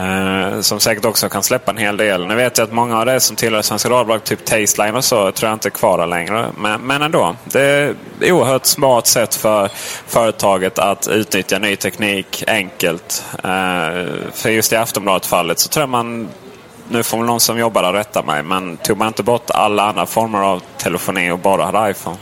Eh, 0.00 0.60
som 0.60 0.80
säkert 0.80 1.04
också 1.04 1.28
kan 1.28 1.42
släppa 1.42 1.70
en 1.70 1.76
hel 1.76 1.96
del. 1.96 2.26
Nu 2.26 2.34
vet 2.34 2.58
jag 2.58 2.64
att 2.64 2.72
många 2.72 2.98
av 2.98 3.06
det 3.06 3.20
som 3.20 3.36
tillhör 3.36 3.62
Svenska 3.62 3.88
Dagbladet, 3.88 4.24
typ 4.24 4.44
Tasteline 4.44 4.96
och 4.96 5.04
så, 5.04 5.32
tror 5.32 5.48
jag 5.48 5.56
inte 5.56 5.68
är 5.68 5.70
kvar 5.70 6.06
längre. 6.06 6.46
Men, 6.58 6.80
men 6.80 7.02
ändå. 7.02 7.36
Det 7.44 7.60
är 7.60 7.90
ett 7.90 7.96
oerhört 8.32 8.66
smart 8.66 9.06
sätt 9.06 9.34
för 9.34 9.70
företaget 10.06 10.78
att 10.78 11.08
utnyttja 11.08 11.58
ny 11.58 11.76
teknik 11.76 12.44
enkelt. 12.46 13.24
Eh, 13.44 14.06
för 14.32 14.48
just 14.48 14.72
i 14.72 14.76
Aftonbladet-fallet 14.76 15.58
så 15.58 15.68
tror 15.68 15.82
jag 15.82 15.88
man 15.88 16.28
nu 16.88 17.02
får 17.02 17.18
väl 17.18 17.26
någon 17.26 17.40
som 17.40 17.58
jobbar 17.58 17.82
där 17.82 17.92
rätta 17.92 18.22
mig, 18.22 18.42
men 18.42 18.76
tog 18.76 18.98
man 18.98 19.08
inte 19.08 19.22
bort 19.22 19.50
alla 19.50 19.82
andra 19.82 20.06
former 20.06 20.38
av 20.38 20.62
telefoni 20.78 21.30
och 21.30 21.38
bara 21.38 21.64
hade 21.64 21.90
iPhone? 21.90 22.16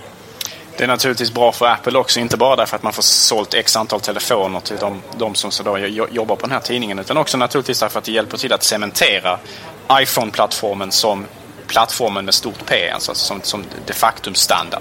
Det 0.79 0.85
är 0.85 0.89
naturligtvis 0.89 1.33
bra 1.33 1.53
för 1.53 1.67
Apple 1.67 1.99
också, 1.99 2.21
inte 2.21 2.37
bara 2.37 2.57
därför 2.57 2.77
att 2.77 2.83
man 2.83 2.93
får 2.93 3.03
sålt 3.03 3.55
x 3.55 3.77
antal 3.77 4.01
telefoner 4.01 4.61
till 4.61 4.77
de, 4.77 5.03
de 5.19 5.35
som 5.35 5.51
så 5.51 5.63
då 5.63 5.79
jobbar 6.11 6.37
på 6.37 6.43
den 6.43 6.53
här 6.53 6.61
tidningen, 6.61 6.99
utan 6.99 7.17
också 7.17 7.37
naturligtvis 7.37 7.81
därför 7.81 7.99
att 7.99 8.05
det 8.05 8.13
hjälper 8.13 8.37
till 8.37 8.53
att 8.53 8.63
cementera 8.63 9.39
iPhone-plattformen 9.93 10.93
som 10.93 11.27
plattformen 11.67 12.25
med 12.25 12.35
stort 12.35 12.67
P, 12.67 12.91
alltså 12.91 13.15
som, 13.15 13.43
som 13.43 13.65
de 13.87 13.93
facto 13.93 14.35
standard. 14.35 14.81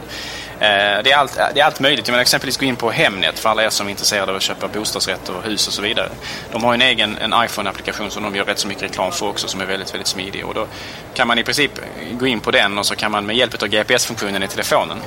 Eh, 0.59 1.03
det, 1.03 1.11
är 1.11 1.15
allt, 1.17 1.39
det 1.53 1.59
är 1.59 1.65
allt 1.65 1.79
möjligt. 1.79 2.07
Jag 2.07 2.13
menar, 2.13 2.21
exempelvis 2.21 2.57
gå 2.57 2.65
in 2.65 2.75
på 2.75 2.91
Hemnet 2.91 3.39
för 3.39 3.49
alla 3.49 3.63
er 3.63 3.69
som 3.69 3.87
är 3.87 3.91
intresserade 3.91 4.31
av 4.31 4.35
att 4.35 4.41
köpa 4.41 4.67
bostadsrätter 4.67 5.35
och 5.35 5.43
hus 5.43 5.67
och 5.67 5.73
så 5.73 5.81
vidare. 5.81 6.09
De 6.51 6.63
har 6.63 6.73
en 6.73 6.81
egen 6.81 7.17
en 7.17 7.33
iPhone-applikation 7.33 8.09
som 8.09 8.23
de 8.23 8.35
gör 8.35 8.45
rätt 8.45 8.59
så 8.59 8.67
mycket 8.67 8.83
reklam 8.83 9.11
för 9.11 9.27
också 9.27 9.47
som 9.47 9.61
är 9.61 9.65
väldigt, 9.65 9.93
väldigt 9.93 10.07
smidig. 10.07 10.45
Och 10.45 10.53
då 10.53 10.67
kan 11.13 11.27
man 11.27 11.39
i 11.39 11.43
princip 11.43 11.71
gå 12.11 12.27
in 12.27 12.39
på 12.39 12.51
den 12.51 12.77
och 12.77 12.85
så 12.85 12.95
kan 12.95 13.11
man 13.11 13.25
med 13.25 13.35
hjälp 13.35 13.63
av 13.63 13.67
GPS-funktionen 13.67 14.43
i 14.43 14.47
telefonen 14.47 14.97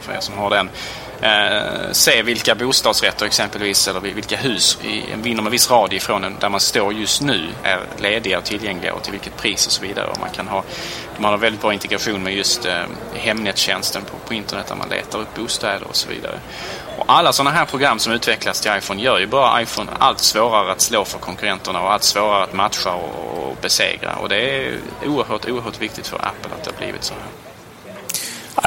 för 0.00 0.12
er 0.12 0.20
som 0.20 0.38
har 0.38 0.50
den. 0.50 0.70
Eh, 1.22 1.92
se 1.92 2.22
vilka 2.22 2.54
bostadsrätter 2.54 3.26
exempelvis 3.26 3.88
eller 3.88 4.00
vilka 4.00 4.36
hus 4.36 4.78
inom 5.24 5.46
en 5.46 5.52
viss 5.52 5.70
radie 5.70 5.96
ifrån 5.96 6.24
en, 6.24 6.36
där 6.40 6.48
man 6.48 6.60
står 6.60 6.92
just 6.92 7.22
nu 7.22 7.48
är 7.62 7.80
lediga 7.98 8.38
och 8.38 8.44
tillgängliga 8.44 8.94
och 8.94 9.02
till 9.02 9.12
vilket 9.12 9.36
pris 9.36 9.66
och 9.66 9.72
så 9.72 9.82
vidare. 9.82 10.06
Och 10.06 10.20
man 10.20 10.30
kan 10.30 10.48
ha, 10.48 10.62
man 11.18 11.30
har 11.30 11.38
väldigt 11.38 11.60
bra 11.60 11.72
integration 11.72 12.22
med 12.22 12.34
just 12.34 12.66
eh, 12.66 12.82
Hemnettjänsten 13.14 14.02
på, 14.02 14.16
på 14.28 14.34
internet 14.34 14.66
där 14.66 14.76
man 14.76 14.88
letar 14.88 15.18
upp 15.18 15.34
bostäder 15.34 15.86
och 15.88 15.96
så 15.96 16.08
vidare. 16.08 16.38
Och 16.98 17.04
alla 17.06 17.32
sådana 17.32 17.50
här 17.50 17.64
program 17.64 17.98
som 17.98 18.12
utvecklas 18.12 18.60
till 18.60 18.70
iPhone 18.78 19.02
gör 19.02 19.18
ju 19.18 19.26
bara 19.26 19.62
iPhone 19.62 19.90
allt 19.98 20.18
svårare 20.18 20.72
att 20.72 20.80
slå 20.80 21.04
för 21.04 21.18
konkurrenterna 21.18 21.80
och 21.80 21.92
allt 21.92 22.04
svårare 22.04 22.44
att 22.44 22.52
matcha 22.52 22.92
och, 22.92 23.48
och 23.48 23.56
besegra. 23.62 24.16
Och 24.16 24.28
det 24.28 24.36
är 24.36 24.78
oerhört, 25.06 25.48
oerhört 25.48 25.80
viktigt 25.80 26.06
för 26.06 26.16
Apple 26.16 26.54
att 26.58 26.64
det 26.64 26.70
har 26.70 26.78
blivit 26.78 27.04
så 27.04 27.14
här 27.14 27.49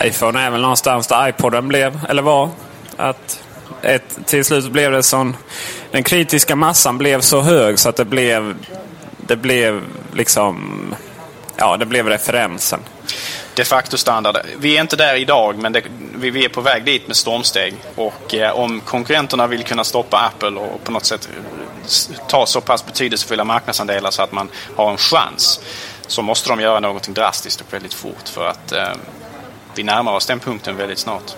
iPhone 0.01 0.41
är 0.41 0.49
väl 0.49 0.61
någonstans 0.61 1.07
där 1.07 1.29
iPoden 1.29 1.67
blev, 1.67 1.99
eller 2.09 2.21
var. 2.21 2.49
Att 2.97 3.43
ett, 3.81 4.17
till 4.25 4.45
slut 4.45 4.71
blev 4.71 4.91
det 4.91 5.03
sån... 5.03 5.37
Den 5.91 6.03
kritiska 6.03 6.55
massan 6.55 6.97
blev 6.97 7.21
så 7.21 7.41
hög 7.41 7.79
så 7.79 7.89
att 7.89 7.95
det 7.95 8.05
blev... 8.05 8.55
Det 9.17 9.35
blev 9.35 9.81
liksom... 10.13 10.95
Ja, 11.55 11.77
det 11.77 11.85
blev 11.85 12.07
referensen. 12.07 12.79
De 13.55 13.65
facto 13.65 13.97
standard. 13.97 14.37
Vi 14.57 14.77
är 14.77 14.81
inte 14.81 14.95
där 14.95 15.15
idag, 15.15 15.57
men 15.57 15.73
det, 15.73 15.81
vi, 16.15 16.29
vi, 16.29 16.45
är 16.45 16.49
på 16.49 16.61
väg 16.61 16.85
dit 16.85 17.07
med 17.07 17.15
stormsteg. 17.15 17.75
Och 17.95 18.35
eh, 18.35 18.51
om 18.51 18.81
konkurrenterna 18.81 19.47
vill 19.47 19.63
kunna 19.63 19.83
stoppa 19.83 20.17
Apple 20.17 20.59
och 20.59 20.83
på 20.83 20.91
något 20.91 21.05
sätt 21.05 21.29
eh, 21.37 22.27
ta 22.27 22.45
så 22.45 22.61
pass 22.61 22.85
betydelsefulla 22.85 23.43
marknadsandelar 23.43 24.11
så 24.11 24.21
att 24.21 24.31
man 24.31 24.49
har 24.75 24.91
en 24.91 24.97
chans 24.97 25.59
så 26.07 26.21
måste 26.21 26.49
de 26.49 26.59
göra 26.59 26.79
någonting 26.79 27.13
drastiskt 27.13 27.61
och 27.61 27.73
väldigt 27.73 27.93
fort 27.93 28.29
för 28.29 28.47
att 28.47 28.71
eh, 28.71 28.93
vi 29.75 29.83
närmar 29.83 30.13
oss 30.13 30.25
den 30.25 30.39
punkten 30.39 30.77
väldigt 30.77 30.99
snart. 30.99 31.35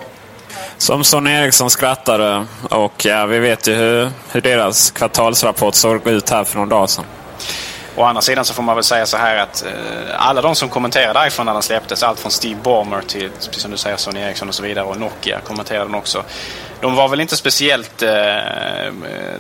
Som 0.78 1.04
Sonny 1.04 1.32
Eriksson 1.32 1.70
skrattade 1.70 2.46
och 2.70 3.06
ja, 3.06 3.26
vi 3.26 3.40
vet 3.40 3.68
ju 3.68 3.76
hur, 3.76 4.12
hur 4.32 4.42
deras 4.42 4.92
kvartalsrapport 4.92 5.76
såg 5.76 6.08
ut 6.08 6.30
här 6.30 6.44
för 6.44 6.58
någon 6.58 6.70
dag 6.70 6.90
sedan. 6.90 7.06
Å 7.98 8.04
andra 8.04 8.22
sidan 8.22 8.46
så 8.46 8.54
får 8.54 8.64
man 8.64 8.76
väl 8.76 8.84
säga 8.84 9.06
så 9.06 9.18
här 9.18 9.38
att 9.38 9.66
eh, 9.66 10.28
alla 10.28 10.42
de 10.42 10.56
som 10.56 10.70
kommenterade 10.70 11.28
iPhone 11.28 11.46
när 11.46 11.54
den 11.54 11.64
släpptes, 11.64 12.04
allt 12.04 12.20
från 12.20 12.32
Steve 12.32 12.60
Ballmer 12.64 13.02
till, 13.02 13.30
precis 13.30 13.62
som 13.62 13.72
du 13.72 13.78
säger, 13.78 13.98
Sony 13.98 14.20
Ericsson 14.20 14.48
och 14.48 14.56
så 14.56 14.64
vidare 14.64 14.86
och 14.86 15.00
Nokia 15.00 15.40
kommenterade 15.40 15.86
den 15.86 15.96
också. 15.96 16.24
De 16.82 16.96
var 16.96 17.08
väl 17.08 17.22
inte 17.22 17.38
speciellt... 17.38 18.02
Eh, 18.02 18.10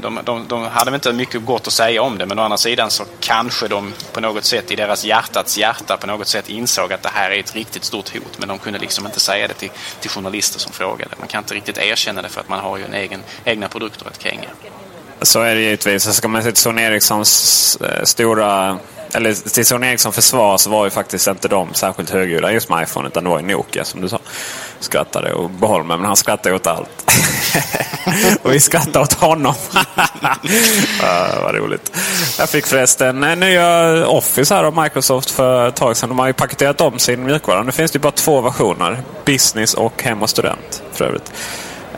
de, 0.01 0.19
de, 0.23 0.45
de, 0.47 0.63
hade 0.63 0.91
väl 0.91 0.95
inte 0.95 1.13
mycket 1.13 1.45
gott 1.45 1.67
att 1.67 1.73
säga 1.73 2.01
om 2.01 2.17
det 2.17 2.25
men 2.25 2.39
å 2.39 2.41
andra 2.41 2.57
sidan 2.57 2.91
så 2.91 3.03
kanske 3.19 3.67
de 3.67 3.93
på 4.13 4.21
något 4.21 4.43
sätt 4.43 4.71
i 4.71 4.75
deras 4.75 5.05
hjärtats 5.05 5.57
hjärta 5.57 5.97
på 5.97 6.07
något 6.07 6.27
sätt 6.27 6.49
insåg 6.49 6.93
att 6.93 7.03
det 7.03 7.09
här 7.13 7.31
är 7.31 7.39
ett 7.39 7.55
riktigt 7.55 7.83
stort 7.83 8.13
hot 8.13 8.37
men 8.37 8.47
de 8.47 8.57
kunde 8.57 8.79
liksom 8.79 9.05
inte 9.05 9.19
säga 9.19 9.47
det 9.47 9.53
till, 9.53 9.71
till 9.99 10.09
journalister 10.09 10.59
som 10.59 10.71
frågade. 10.71 11.11
Man 11.19 11.27
kan 11.27 11.43
inte 11.43 11.53
riktigt 11.53 11.77
erkänna 11.77 12.21
det 12.21 12.29
för 12.29 12.41
att 12.41 12.49
man 12.49 12.59
har 12.59 12.77
ju 12.77 12.85
en 12.85 12.93
egen, 12.93 13.23
egna 13.45 13.67
produkter 13.67 14.07
att 14.07 14.19
kränga. 14.19 14.49
Så 15.21 15.41
är 15.41 15.55
det 15.55 15.61
givetvis. 15.61 16.15
Ska 16.15 16.27
man 16.27 16.43
se 16.43 16.51
till 16.51 16.61
Sony 16.61 16.81
Ericssons 16.81 17.77
eh, 17.81 18.03
stora... 18.03 18.79
Eller 19.13 19.49
till 19.49 19.65
Sony 19.65 19.87
Erikssons 19.87 20.15
försvar 20.15 20.57
så 20.57 20.69
var 20.69 20.85
ju 20.85 20.91
faktiskt 20.91 21.27
inte 21.27 21.47
de 21.47 21.73
särskilt 21.73 22.09
högljudda 22.09 22.51
just 22.51 22.69
med 22.69 22.83
iPhone. 22.83 23.07
Utan 23.07 23.23
det 23.23 23.29
var 23.29 23.39
ju 23.39 23.45
Nokia 23.45 23.85
som 23.85 24.01
du 24.01 24.09
sa. 24.09 24.19
Skrattade 24.79 25.33
och 25.33 25.49
behåll 25.49 25.83
mig, 25.83 25.97
men 25.97 26.05
han 26.05 26.15
skrattade 26.15 26.55
åt 26.55 26.67
allt. 26.67 27.11
och 28.43 28.53
vi 28.53 28.59
skrattade 28.59 28.99
åt 28.99 29.13
honom. 29.13 29.55
uh, 29.77 31.43
vad 31.43 31.55
roligt. 31.55 31.97
Jag 32.39 32.49
fick 32.49 32.65
förresten 32.65 33.19
nya 33.19 34.07
Office 34.07 34.55
här 34.55 34.63
av 34.63 34.83
Microsoft 34.83 35.31
för 35.31 35.67
ett 35.67 35.75
tag 35.75 35.97
sedan. 35.97 36.09
De 36.09 36.19
har 36.19 36.27
ju 36.27 36.33
paketerat 36.33 36.81
om 36.81 36.99
sin 36.99 37.23
mjukvara. 37.23 37.63
Nu 37.63 37.71
finns 37.71 37.91
det 37.91 37.99
bara 37.99 38.11
två 38.11 38.41
versioner. 38.41 38.97
Business 39.25 39.73
och 39.73 40.03
Hem 40.03 40.21
och 40.21 40.29
Student 40.29 40.83
för 40.91 41.05
övrigt. 41.05 41.31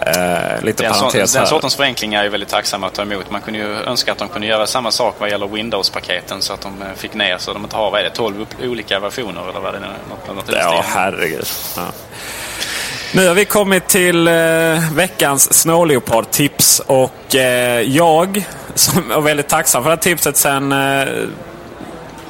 Eh, 0.02 0.64
lite 0.64 0.84
den, 0.84 0.94
parentes 0.94 1.32
så, 1.32 1.38
den 1.38 1.48
sortens 1.48 1.76
förenklingar 1.76 2.26
är 2.26 2.30
väldigt 2.30 2.50
tacksamma 2.50 2.88
att 2.88 2.94
ta 2.94 3.02
emot. 3.02 3.32
Man 3.32 3.42
kunde 3.42 3.60
ju 3.60 3.66
önska 3.66 4.12
att 4.12 4.18
de 4.18 4.30
kunde 4.30 4.48
göra 4.48 4.68
samma 4.68 4.92
sak 4.92 5.16
vad 5.20 5.30
gäller 5.30 5.48
Windows-paketen 5.48 6.42
så 6.42 6.54
att 6.54 6.62
de 6.62 6.82
eh, 6.82 6.88
fick 6.96 7.14
ner 7.14 7.38
så 7.38 7.54
de 7.54 7.64
inte 7.64 7.76
har, 7.76 7.92
vad 7.92 8.00
är 8.00 8.04
det, 8.04 8.10
12 8.10 8.46
olika 8.64 9.00
versioner 9.00 9.50
eller 9.50 9.60
vad 9.60 9.74
det 9.74 9.78
är? 9.78 9.82
Något, 10.10 10.36
något 10.36 10.46
ja, 10.54 10.84
herregud. 10.88 11.48
Ja. 11.76 11.84
Nu 13.14 13.28
har 13.28 13.36
vi 13.36 13.46
kommit 13.46 13.88
till 13.88 14.28
eh, 14.28 14.94
veckans 14.94 15.54
snåleopardtips. 15.54 16.80
och 16.80 17.36
eh, 17.36 17.82
jag 17.82 18.46
som 18.76 19.12
är 19.12 19.22
väldigt 19.22 19.48
tacksam 19.48 19.84
för 19.84 19.90
det 19.90 19.96
här 19.96 20.02
tipset 20.02 20.38
sen 20.38 20.72
eh, 20.72 21.08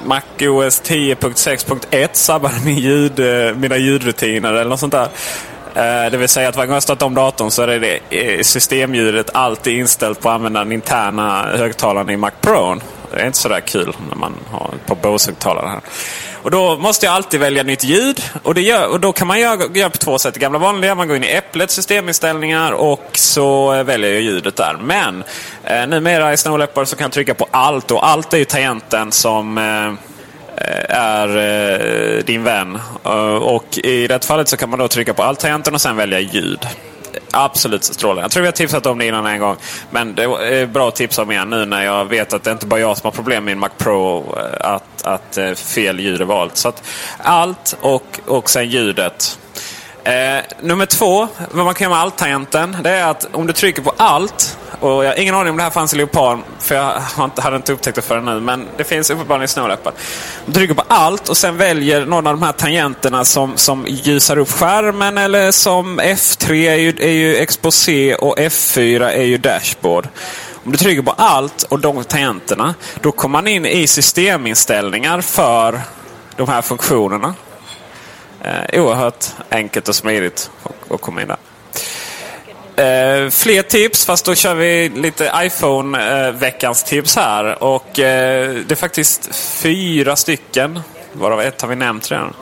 MacOS 0.05 0.81
10.6.1 0.81 2.09
sabbade 2.11 2.55
min 2.65 2.77
ljud, 2.77 3.19
eh, 3.19 3.55
mina 3.55 3.77
ljudrutiner 3.77 4.53
eller 4.53 4.69
något 4.69 4.79
sånt 4.79 4.93
där. 4.93 5.09
Eh, 5.75 6.11
det 6.11 6.17
vill 6.17 6.29
säga 6.29 6.49
att 6.49 6.55
varje 6.55 6.67
gång 6.67 6.73
jag 6.73 6.83
startar 6.83 7.05
om 7.05 7.13
datorn 7.13 7.51
så 7.51 7.61
är 7.61 7.67
det 7.67 7.99
eh, 8.09 8.41
systemljudet 8.41 9.29
alltid 9.33 9.79
inställt 9.79 10.21
på 10.21 10.29
att 10.29 10.35
använda 10.35 10.59
den 10.59 10.71
interna 10.71 11.49
högtalaren 11.57 12.09
i 12.09 12.17
Mac 12.17 12.31
Pro. 12.41 12.75
Det 13.11 13.21
är 13.21 13.25
inte 13.25 13.37
sådär 13.37 13.59
kul 13.59 13.95
när 14.09 14.15
man 14.15 14.35
har 14.51 14.71
ett 14.75 14.85
par 14.85 14.95
Bose-högtalare 14.95 15.67
här. 15.67 15.81
Och 16.47 16.51
då 16.51 16.77
måste 16.77 17.05
jag 17.05 17.15
alltid 17.15 17.39
välja 17.39 17.63
nytt 17.63 17.83
ljud. 17.83 18.21
Och, 18.43 18.53
det 18.53 18.61
gör, 18.61 18.87
och 18.87 18.99
då 18.99 19.13
kan 19.13 19.27
man 19.27 19.39
göra, 19.39 19.63
göra 19.73 19.89
på 19.89 19.97
två 19.97 20.19
sätt. 20.19 20.33
Det 20.33 20.39
gamla 20.39 20.59
vanliga, 20.59 20.95
man 20.95 21.07
går 21.07 21.17
in 21.17 21.23
i 21.23 21.27
Äpplets 21.27 21.73
systeminställningar 21.73 22.71
och 22.71 23.09
så 23.13 23.83
väljer 23.83 24.13
jag 24.13 24.21
ljudet 24.21 24.55
där. 24.55 24.77
Men 24.81 25.23
eh, 25.63 25.87
numera 25.87 26.33
i 26.33 26.37
Snow 26.37 26.59
Leopard 26.59 26.87
så 26.87 26.95
kan 26.95 27.05
jag 27.05 27.11
trycka 27.11 27.33
på 27.33 27.47
allt. 27.51 27.91
Och 27.91 28.07
allt 28.07 28.33
är 28.33 28.37
ju 28.37 28.45
tangenten 28.45 29.11
som 29.11 29.57
eh, 29.57 29.87
eh 30.67 30.97
är 30.97 31.37
eh, 31.37 32.23
din 32.23 32.43
vän. 32.43 32.79
Uh, 33.05 33.35
och 33.35 33.77
i 33.77 34.07
det 34.07 34.25
fallet 34.25 34.47
så 34.47 34.57
kan 34.57 34.69
man 34.69 34.79
då 34.79 34.87
trycka 34.87 35.13
på 35.13 35.23
alt-tangenten 35.23 35.73
och 35.73 35.81
sen 35.81 35.95
välja 35.95 36.19
ljud. 36.19 36.67
Absolut 37.31 37.83
strålande. 37.83 38.21
Jag 38.21 38.31
tror 38.31 38.41
vi 38.41 38.47
har 38.47 38.51
tipsat 38.51 38.85
om 38.85 38.97
det 38.97 39.05
innan 39.05 39.25
en 39.25 39.39
gång. 39.39 39.55
Men 39.89 40.15
det 40.15 40.23
är 40.23 40.53
eh, 40.53 40.67
bra 40.67 40.87
att 40.87 40.95
tipsa 40.95 41.21
om 41.21 41.31
igen 41.31 41.49
nu 41.49 41.65
när 41.65 41.83
jag 41.83 42.05
vet 42.05 42.33
att 42.33 42.43
det 42.43 42.51
inte 42.51 42.65
bara 42.65 42.79
jag 42.79 42.97
som 42.97 43.07
har 43.07 43.11
problem 43.11 43.45
med 43.45 43.51
min 43.51 43.59
Mac 43.59 43.69
Pro 43.77 44.35
eh, 44.37 44.71
att, 44.71 45.03
att 45.03 45.37
eh, 45.37 45.53
fel 45.53 45.99
ljud 45.99 46.21
är 46.21 46.25
valt. 46.25 46.57
Så 46.57 46.69
att 46.69 46.83
allt 47.17 47.77
och, 47.81 48.19
och 48.25 48.49
sen 48.49 48.69
ljudet. 48.69 49.39
Eh, 50.03 50.39
nummer 50.61 50.85
två, 50.85 51.27
vad 51.51 51.65
man 51.65 51.73
kan 51.73 51.85
göra 51.85 51.95
med 51.95 52.01
alt-tangenten, 52.01 52.77
det 52.83 52.89
är 52.89 53.05
att 53.05 53.27
om 53.31 53.47
du 53.47 53.53
trycker 53.53 53.81
på 53.81 53.93
allt, 53.97 54.57
och 54.79 55.05
jag 55.05 55.09
har 55.09 55.19
ingen 55.19 55.35
aning 55.35 55.51
om 55.51 55.57
det 55.57 55.63
här 55.63 55.69
fanns 55.69 55.93
i 55.93 55.97
Leopard, 55.97 56.39
för 56.59 56.75
jag 56.75 57.01
hade 57.37 57.55
inte 57.55 57.73
upptäckt 57.73 57.95
det 57.95 58.01
förrän 58.01 58.25
nu, 58.25 58.39
men 58.39 58.67
det 58.77 58.83
finns 58.83 59.09
uppenbarligen 59.09 59.45
i 59.45 59.47
Snow 59.47 59.67
Leopard. 59.67 59.93
Du 60.45 60.53
trycker 60.53 60.73
på 60.73 60.83
allt 60.87 61.29
och 61.29 61.37
sen 61.37 61.57
väljer 61.57 62.05
någon 62.05 62.27
av 62.27 62.33
de 62.33 62.45
här 62.45 62.51
tangenterna 62.51 63.25
som, 63.25 63.57
som 63.57 63.85
ljusar 63.87 64.37
upp 64.37 64.51
skärmen, 64.51 65.17
eller 65.17 65.51
som 65.51 65.99
F3 65.99 66.51
är 66.69 66.75
ju, 66.75 66.89
är 66.99 67.11
ju 67.11 67.35
exposé 67.35 68.15
och 68.15 68.37
F4 68.37 69.09
är 69.09 69.23
ju 69.23 69.37
dashboard. 69.37 70.07
Om 70.65 70.71
du 70.71 70.77
trycker 70.77 71.01
på 71.01 71.11
allt 71.11 71.63
och 71.63 71.79
de 71.79 72.03
tangenterna, 72.03 72.75
då 73.01 73.11
kommer 73.11 73.33
man 73.33 73.47
in 73.47 73.65
i 73.65 73.87
systeminställningar 73.87 75.21
för 75.21 75.81
de 76.35 76.47
här 76.47 76.61
funktionerna. 76.61 77.35
Eh, 78.41 78.81
oerhört 78.81 79.25
enkelt 79.49 79.87
och 79.87 79.95
smidigt 79.95 80.51
att 80.89 81.01
komma 81.01 81.21
in 81.21 81.27
där. 81.27 81.37
Eh, 82.77 83.29
fler 83.29 83.61
tips, 83.61 84.05
fast 84.05 84.25
då 84.25 84.35
kör 84.35 84.55
vi 84.55 84.89
lite 84.89 85.31
iPhone-veckans 85.35 86.83
eh, 86.83 86.89
tips 86.89 87.15
här. 87.15 87.63
Och 87.63 87.99
eh, 87.99 88.55
Det 88.67 88.71
är 88.71 88.75
faktiskt 88.75 89.35
fyra 89.35 90.15
stycken, 90.15 90.79
varav 91.13 91.41
ett 91.41 91.61
har 91.61 91.69
vi 91.69 91.75
nämnt 91.75 92.11
redan. 92.11 92.33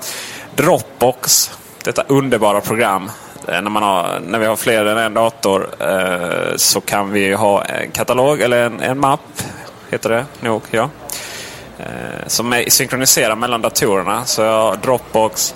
Dropbox, 0.56 1.52
detta 1.84 2.04
underbara 2.08 2.62
program. 2.62 3.12
Eh, 3.48 3.62
när, 3.62 3.70
man 3.70 3.84
har, 3.84 4.20
när 4.28 4.40
vi 4.40 4.46
har 4.46 4.56
fler 4.56 4.86
än 4.86 4.98
en 4.98 5.14
dator 5.14 5.70
eh, 5.80 6.56
så 6.56 6.82
kan 6.82 7.12
vi 7.12 7.34
ha 7.34 7.64
en 7.64 7.92
katalog, 7.92 8.42
eller 8.42 8.66
en, 8.66 8.80
en 8.80 9.00
mapp, 9.00 9.42
heter 9.90 10.10
det 10.10 10.26
nog, 10.40 10.62
ja. 10.72 10.90
Eh, 11.80 12.28
som 12.28 12.54
är 12.54 12.70
synkroniserad 12.70 13.38
mellan 13.38 13.62
datorerna. 13.62 14.26
Så 14.26 14.42
jag 14.42 14.62
har 14.62 14.76
Dropbox 14.76 15.56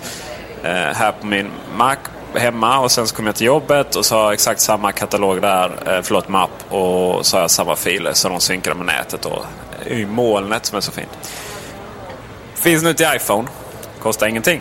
eh, 0.62 0.70
här 0.70 1.12
på 1.12 1.26
min 1.26 1.50
Mac 1.76 1.96
hemma 2.34 2.78
och 2.78 2.90
sen 2.90 3.06
så 3.06 3.16
kom 3.16 3.26
jag 3.26 3.34
till 3.34 3.46
jobbet 3.46 3.96
och 3.96 4.06
så 4.06 4.16
har 4.16 4.22
jag 4.22 4.32
exakt 4.32 4.60
samma 4.60 4.92
katalog 4.92 5.42
där, 5.42 5.70
eh, 5.86 6.02
förlåt 6.02 6.28
mapp 6.28 6.64
och 6.68 7.26
så 7.26 7.36
har 7.36 7.40
jag 7.40 7.50
samma 7.50 7.76
filer 7.76 8.12
så 8.12 8.28
de 8.28 8.40
synkar 8.40 8.74
med 8.74 8.86
nätet 8.86 9.24
och 9.24 9.44
i 9.86 10.06
molnet 10.06 10.66
som 10.66 10.76
är 10.76 10.80
så 10.80 10.92
fint. 10.92 11.10
Finns 12.54 12.82
nu 12.82 12.94
till 12.94 13.06
iPhone. 13.16 13.48
Kostar 14.02 14.26
ingenting. 14.26 14.60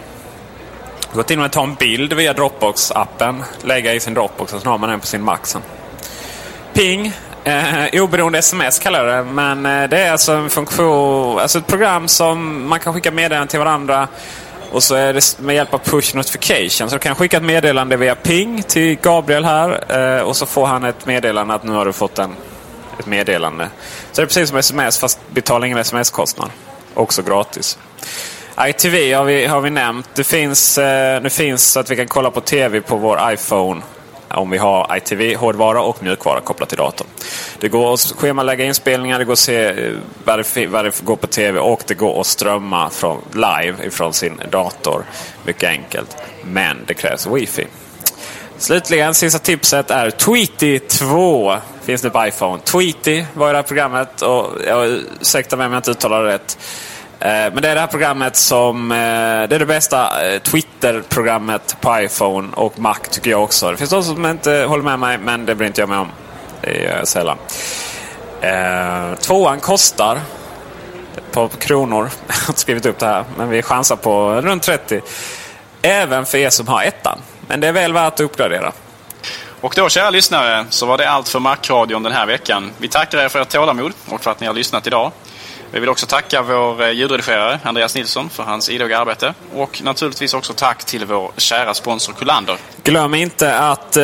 Gå 1.13 1.23
till 1.23 1.37
och 1.37 1.41
med 1.41 1.51
ta 1.51 1.63
en 1.63 1.75
bild 1.75 2.13
via 2.13 2.33
Dropbox-appen, 2.33 3.43
lägga 3.63 3.93
i 3.93 3.99
sin 3.99 4.13
Dropbox 4.13 4.53
och 4.53 4.61
så 4.61 4.69
har 4.69 4.77
man 4.77 4.89
den 4.89 4.99
på 4.99 5.05
sin 5.05 5.23
Mac 5.23 5.39
sen. 5.43 5.61
Ping. 6.73 7.13
Eh, 7.43 8.01
oberoende 8.01 8.39
sms 8.39 8.79
kallar 8.79 9.05
jag 9.05 9.25
det. 9.25 9.31
Men 9.31 9.65
eh, 9.65 9.89
det 9.89 9.99
är 9.99 10.11
alltså 10.11 10.31
en 10.31 10.49
funktion, 10.49 11.39
alltså 11.39 11.59
ett 11.59 11.67
program 11.67 12.07
som 12.07 12.67
man 12.69 12.79
kan 12.79 12.93
skicka 12.93 13.11
meddelanden 13.11 13.47
till 13.47 13.59
varandra 13.59 14.07
och 14.71 14.83
så 14.83 14.95
är 14.95 15.13
det 15.13 15.39
med 15.39 15.55
hjälp 15.55 15.73
av 15.73 15.77
push 15.77 16.15
notification. 16.15 16.89
Så 16.89 16.95
du 16.95 16.99
kan 16.99 17.15
skicka 17.15 17.37
ett 17.37 17.43
meddelande 17.43 17.97
via 17.97 18.15
ping 18.15 18.63
till 18.63 18.95
Gabriel 18.95 19.45
här. 19.45 19.95
Eh, 20.17 20.21
och 20.21 20.35
så 20.35 20.45
får 20.45 20.65
han 20.65 20.83
ett 20.83 21.05
meddelande 21.05 21.53
att 21.53 21.63
nu 21.63 21.71
har 21.71 21.85
du 21.85 21.93
fått 21.93 22.19
en, 22.19 22.35
ett 22.99 23.05
meddelande. 23.05 23.69
Så 24.11 24.21
det 24.21 24.25
är 24.25 24.25
precis 24.25 24.49
som 24.49 24.57
sms 24.57 24.99
fast 24.99 25.19
betalar 25.31 25.65
ingen 25.67 25.77
sms-kostnad. 25.77 26.49
Också 26.93 27.21
gratis. 27.21 27.77
ITV 28.67 29.13
har 29.13 29.23
vi, 29.23 29.45
har 29.45 29.61
vi 29.61 29.69
nämnt. 29.69 30.09
Det 30.15 30.23
finns, 30.23 30.77
eh, 30.77 31.21
det 31.21 31.29
finns 31.29 31.71
så 31.71 31.79
att 31.79 31.91
vi 31.91 31.95
kan 31.95 32.07
kolla 32.07 32.31
på 32.31 32.41
TV 32.41 32.81
på 32.81 32.95
vår 32.95 33.33
iPhone 33.33 33.81
om 34.29 34.49
vi 34.49 34.57
har 34.57 34.97
ITV-hårdvara 34.97 35.81
och 35.81 36.03
mjukvara 36.03 36.41
kopplat 36.41 36.69
till 36.69 36.77
datorn. 36.77 37.07
Det 37.59 37.69
går 37.69 37.93
att 37.93 37.99
schemalägga 37.99 38.65
inspelningar, 38.65 39.19
det 39.19 39.25
går 39.25 39.33
att 39.33 39.39
se 39.39 39.65
eh, 39.65 39.93
vad 40.23 40.39
det, 40.39 40.67
vad 40.67 40.85
det 40.85 41.01
går 41.03 41.15
på 41.15 41.27
TV 41.27 41.59
och 41.59 41.83
det 41.87 41.93
går 41.93 42.21
att 42.21 42.27
strömma 42.27 42.89
från, 42.89 43.21
live 43.33 43.85
ifrån 43.85 44.13
sin 44.13 44.41
dator. 44.51 45.03
Mycket 45.45 45.69
enkelt. 45.69 46.17
Men 46.43 46.77
det 46.85 46.93
krävs 46.93 47.27
wifi. 47.27 47.67
Slutligen, 48.57 49.13
sista 49.13 49.39
tipset 49.39 49.91
är 49.91 50.09
Tweety 50.09 50.79
2. 50.79 51.55
Finns 51.81 52.01
det 52.01 52.09
på 52.09 52.25
iPhone. 52.27 52.61
Tweety 52.63 53.25
var 53.33 53.49
det 53.49 53.55
här 53.55 53.63
programmet 53.63 54.21
och 54.21 54.47
jag 54.67 54.87
ursäkta 55.21 55.55
mig 55.57 55.65
om 55.65 55.73
jag 55.73 55.79
inte 55.79 55.91
uttalar 55.91 56.23
det 56.23 56.33
rätt. 56.33 56.57
Eh, 57.21 57.27
men 57.27 57.61
det 57.61 57.69
är 57.69 57.75
det 57.75 57.81
här 57.81 57.87
programmet 57.87 58.35
som... 58.35 58.91
Eh, 58.91 58.97
det 58.97 59.55
är 59.55 59.59
det 59.59 59.65
bästa 59.65 60.27
eh, 60.27 60.39
Twitter-programmet 60.41 61.77
på 61.81 61.99
iPhone 61.99 62.47
och 62.55 62.79
Mac 62.79 62.95
tycker 63.11 63.31
jag 63.31 63.43
också. 63.43 63.71
Det 63.71 63.77
finns 63.77 63.89
de 63.89 64.03
som 64.03 64.25
inte 64.25 64.65
håller 64.67 64.83
med 64.83 64.99
mig, 64.99 65.17
men 65.17 65.45
det 65.45 65.55
bryr 65.55 65.67
inte 65.67 65.81
jag 65.81 65.89
mig 65.89 65.97
om. 65.97 66.11
Det 66.61 66.71
gör 66.71 66.97
jag 66.97 67.07
sällan. 67.07 67.37
Tvåan 69.19 69.59
kostar 69.59 70.19
på 71.31 71.47
kronor. 71.47 72.09
Jag 72.27 72.35
har 72.35 72.49
inte 72.49 72.61
skrivit 72.61 72.85
upp 72.85 72.99
det 72.99 73.05
här, 73.05 73.23
men 73.37 73.49
vi 73.49 73.61
chansar 73.61 73.95
på 73.95 74.41
runt 74.41 74.63
30. 74.63 75.01
Även 75.81 76.25
för 76.25 76.37
er 76.37 76.49
som 76.49 76.67
har 76.67 76.83
ettan. 76.83 77.19
Men 77.47 77.59
det 77.59 77.67
är 77.67 77.71
väl 77.71 77.93
värt 77.93 78.13
att 78.13 78.19
uppgradera. 78.19 78.71
Och 79.61 79.73
då 79.75 79.89
kära 79.89 80.09
lyssnare 80.09 80.65
så 80.69 80.85
var 80.85 80.97
det 80.97 81.09
allt 81.09 81.29
för 81.29 81.39
Macradion 81.39 82.03
den 82.03 82.13
här 82.13 82.25
veckan. 82.25 82.71
Vi 82.77 82.87
tackar 82.87 83.17
er 83.17 83.29
för 83.29 83.41
ert 83.41 83.49
tålamod 83.49 83.93
och 84.09 84.21
för 84.21 84.31
att 84.31 84.39
ni 84.39 84.47
har 84.47 84.53
lyssnat 84.53 84.87
idag. 84.87 85.11
Vi 85.71 85.79
vill 85.79 85.89
också 85.89 86.05
tacka 86.05 86.41
vår 86.41 86.81
eh, 86.81 86.91
ljudredigerare 86.91 87.59
Andreas 87.63 87.95
Nilsson 87.95 88.29
för 88.29 88.43
hans 88.43 88.69
idoga 88.69 88.99
arbete. 88.99 89.33
Och 89.53 89.81
naturligtvis 89.83 90.33
också 90.33 90.53
tack 90.53 90.83
till 90.83 91.05
vår 91.05 91.31
kära 91.37 91.73
sponsor 91.73 92.13
Kullander. 92.13 92.57
Glöm 92.83 93.15
inte 93.15 93.57
att... 93.57 93.97
Eh, 93.97 94.03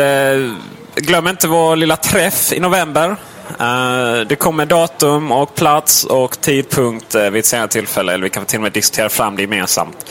glöm 0.96 1.28
inte 1.28 1.48
vår 1.48 1.76
lilla 1.76 1.96
träff 1.96 2.54
i 2.54 2.60
november. 2.60 3.16
Uh, 3.62 4.28
det 4.28 4.36
kommer 4.36 4.66
datum 4.66 5.32
och 5.32 5.56
plats 5.56 6.04
och 6.04 6.42
tidpunkt 6.42 7.16
uh, 7.16 7.30
vid 7.30 7.40
ett 7.40 7.46
senare 7.46 7.68
tillfälle. 7.68 8.14
Eller 8.14 8.24
vi 8.24 8.30
kan 8.30 8.46
till 8.46 8.58
och 8.58 8.64
med 8.64 8.72
diskutera 8.72 9.10
fram 9.10 9.36
det 9.36 9.42
gemensamt 9.42 10.06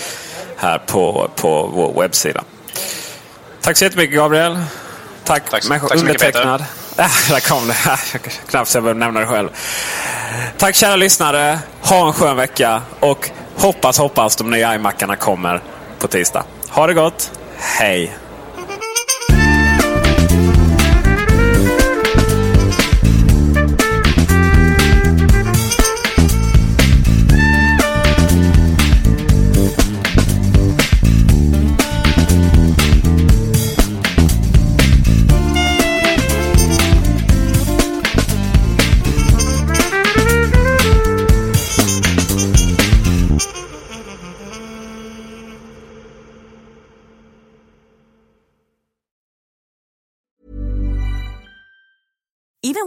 här 0.57 0.79
på, 0.79 1.31
på 1.37 1.71
vår 1.75 2.03
webbsida. 2.03 2.45
Tack 3.61 3.77
så 3.77 3.85
jättemycket 3.85 4.17
Gabriel. 4.17 4.59
Tack, 5.25 5.51
tack, 5.51 5.63
tack 5.63 5.99
så 5.99 6.05
mycket 6.05 6.23
Peter. 6.23 6.65
Äh, 6.99 7.07
där 7.29 7.41
kom 7.41 7.67
det. 7.67 7.91
Äh, 7.91 8.31
knappt 8.49 8.71
så 8.71 8.77
jag 8.77 8.83
behöver 8.85 9.01
nämna 9.01 9.21
det 9.21 9.27
själv. 9.27 9.49
Tack 10.59 10.75
kära 10.75 10.97
lyssnare. 10.97 11.59
Ha 11.83 12.07
en 12.07 12.13
skön 12.13 12.37
vecka. 12.37 12.83
Och 13.01 13.31
hoppas, 13.57 13.99
hoppas 13.99 14.37
de 14.37 14.51
nya 14.51 14.75
iMacarna 14.75 15.17
kommer 15.17 15.63
på 15.99 16.09
tisdag. 16.09 16.45
Ha 16.69 16.87
det 16.87 16.95
gott. 16.95 17.31
Hej! 17.59 18.17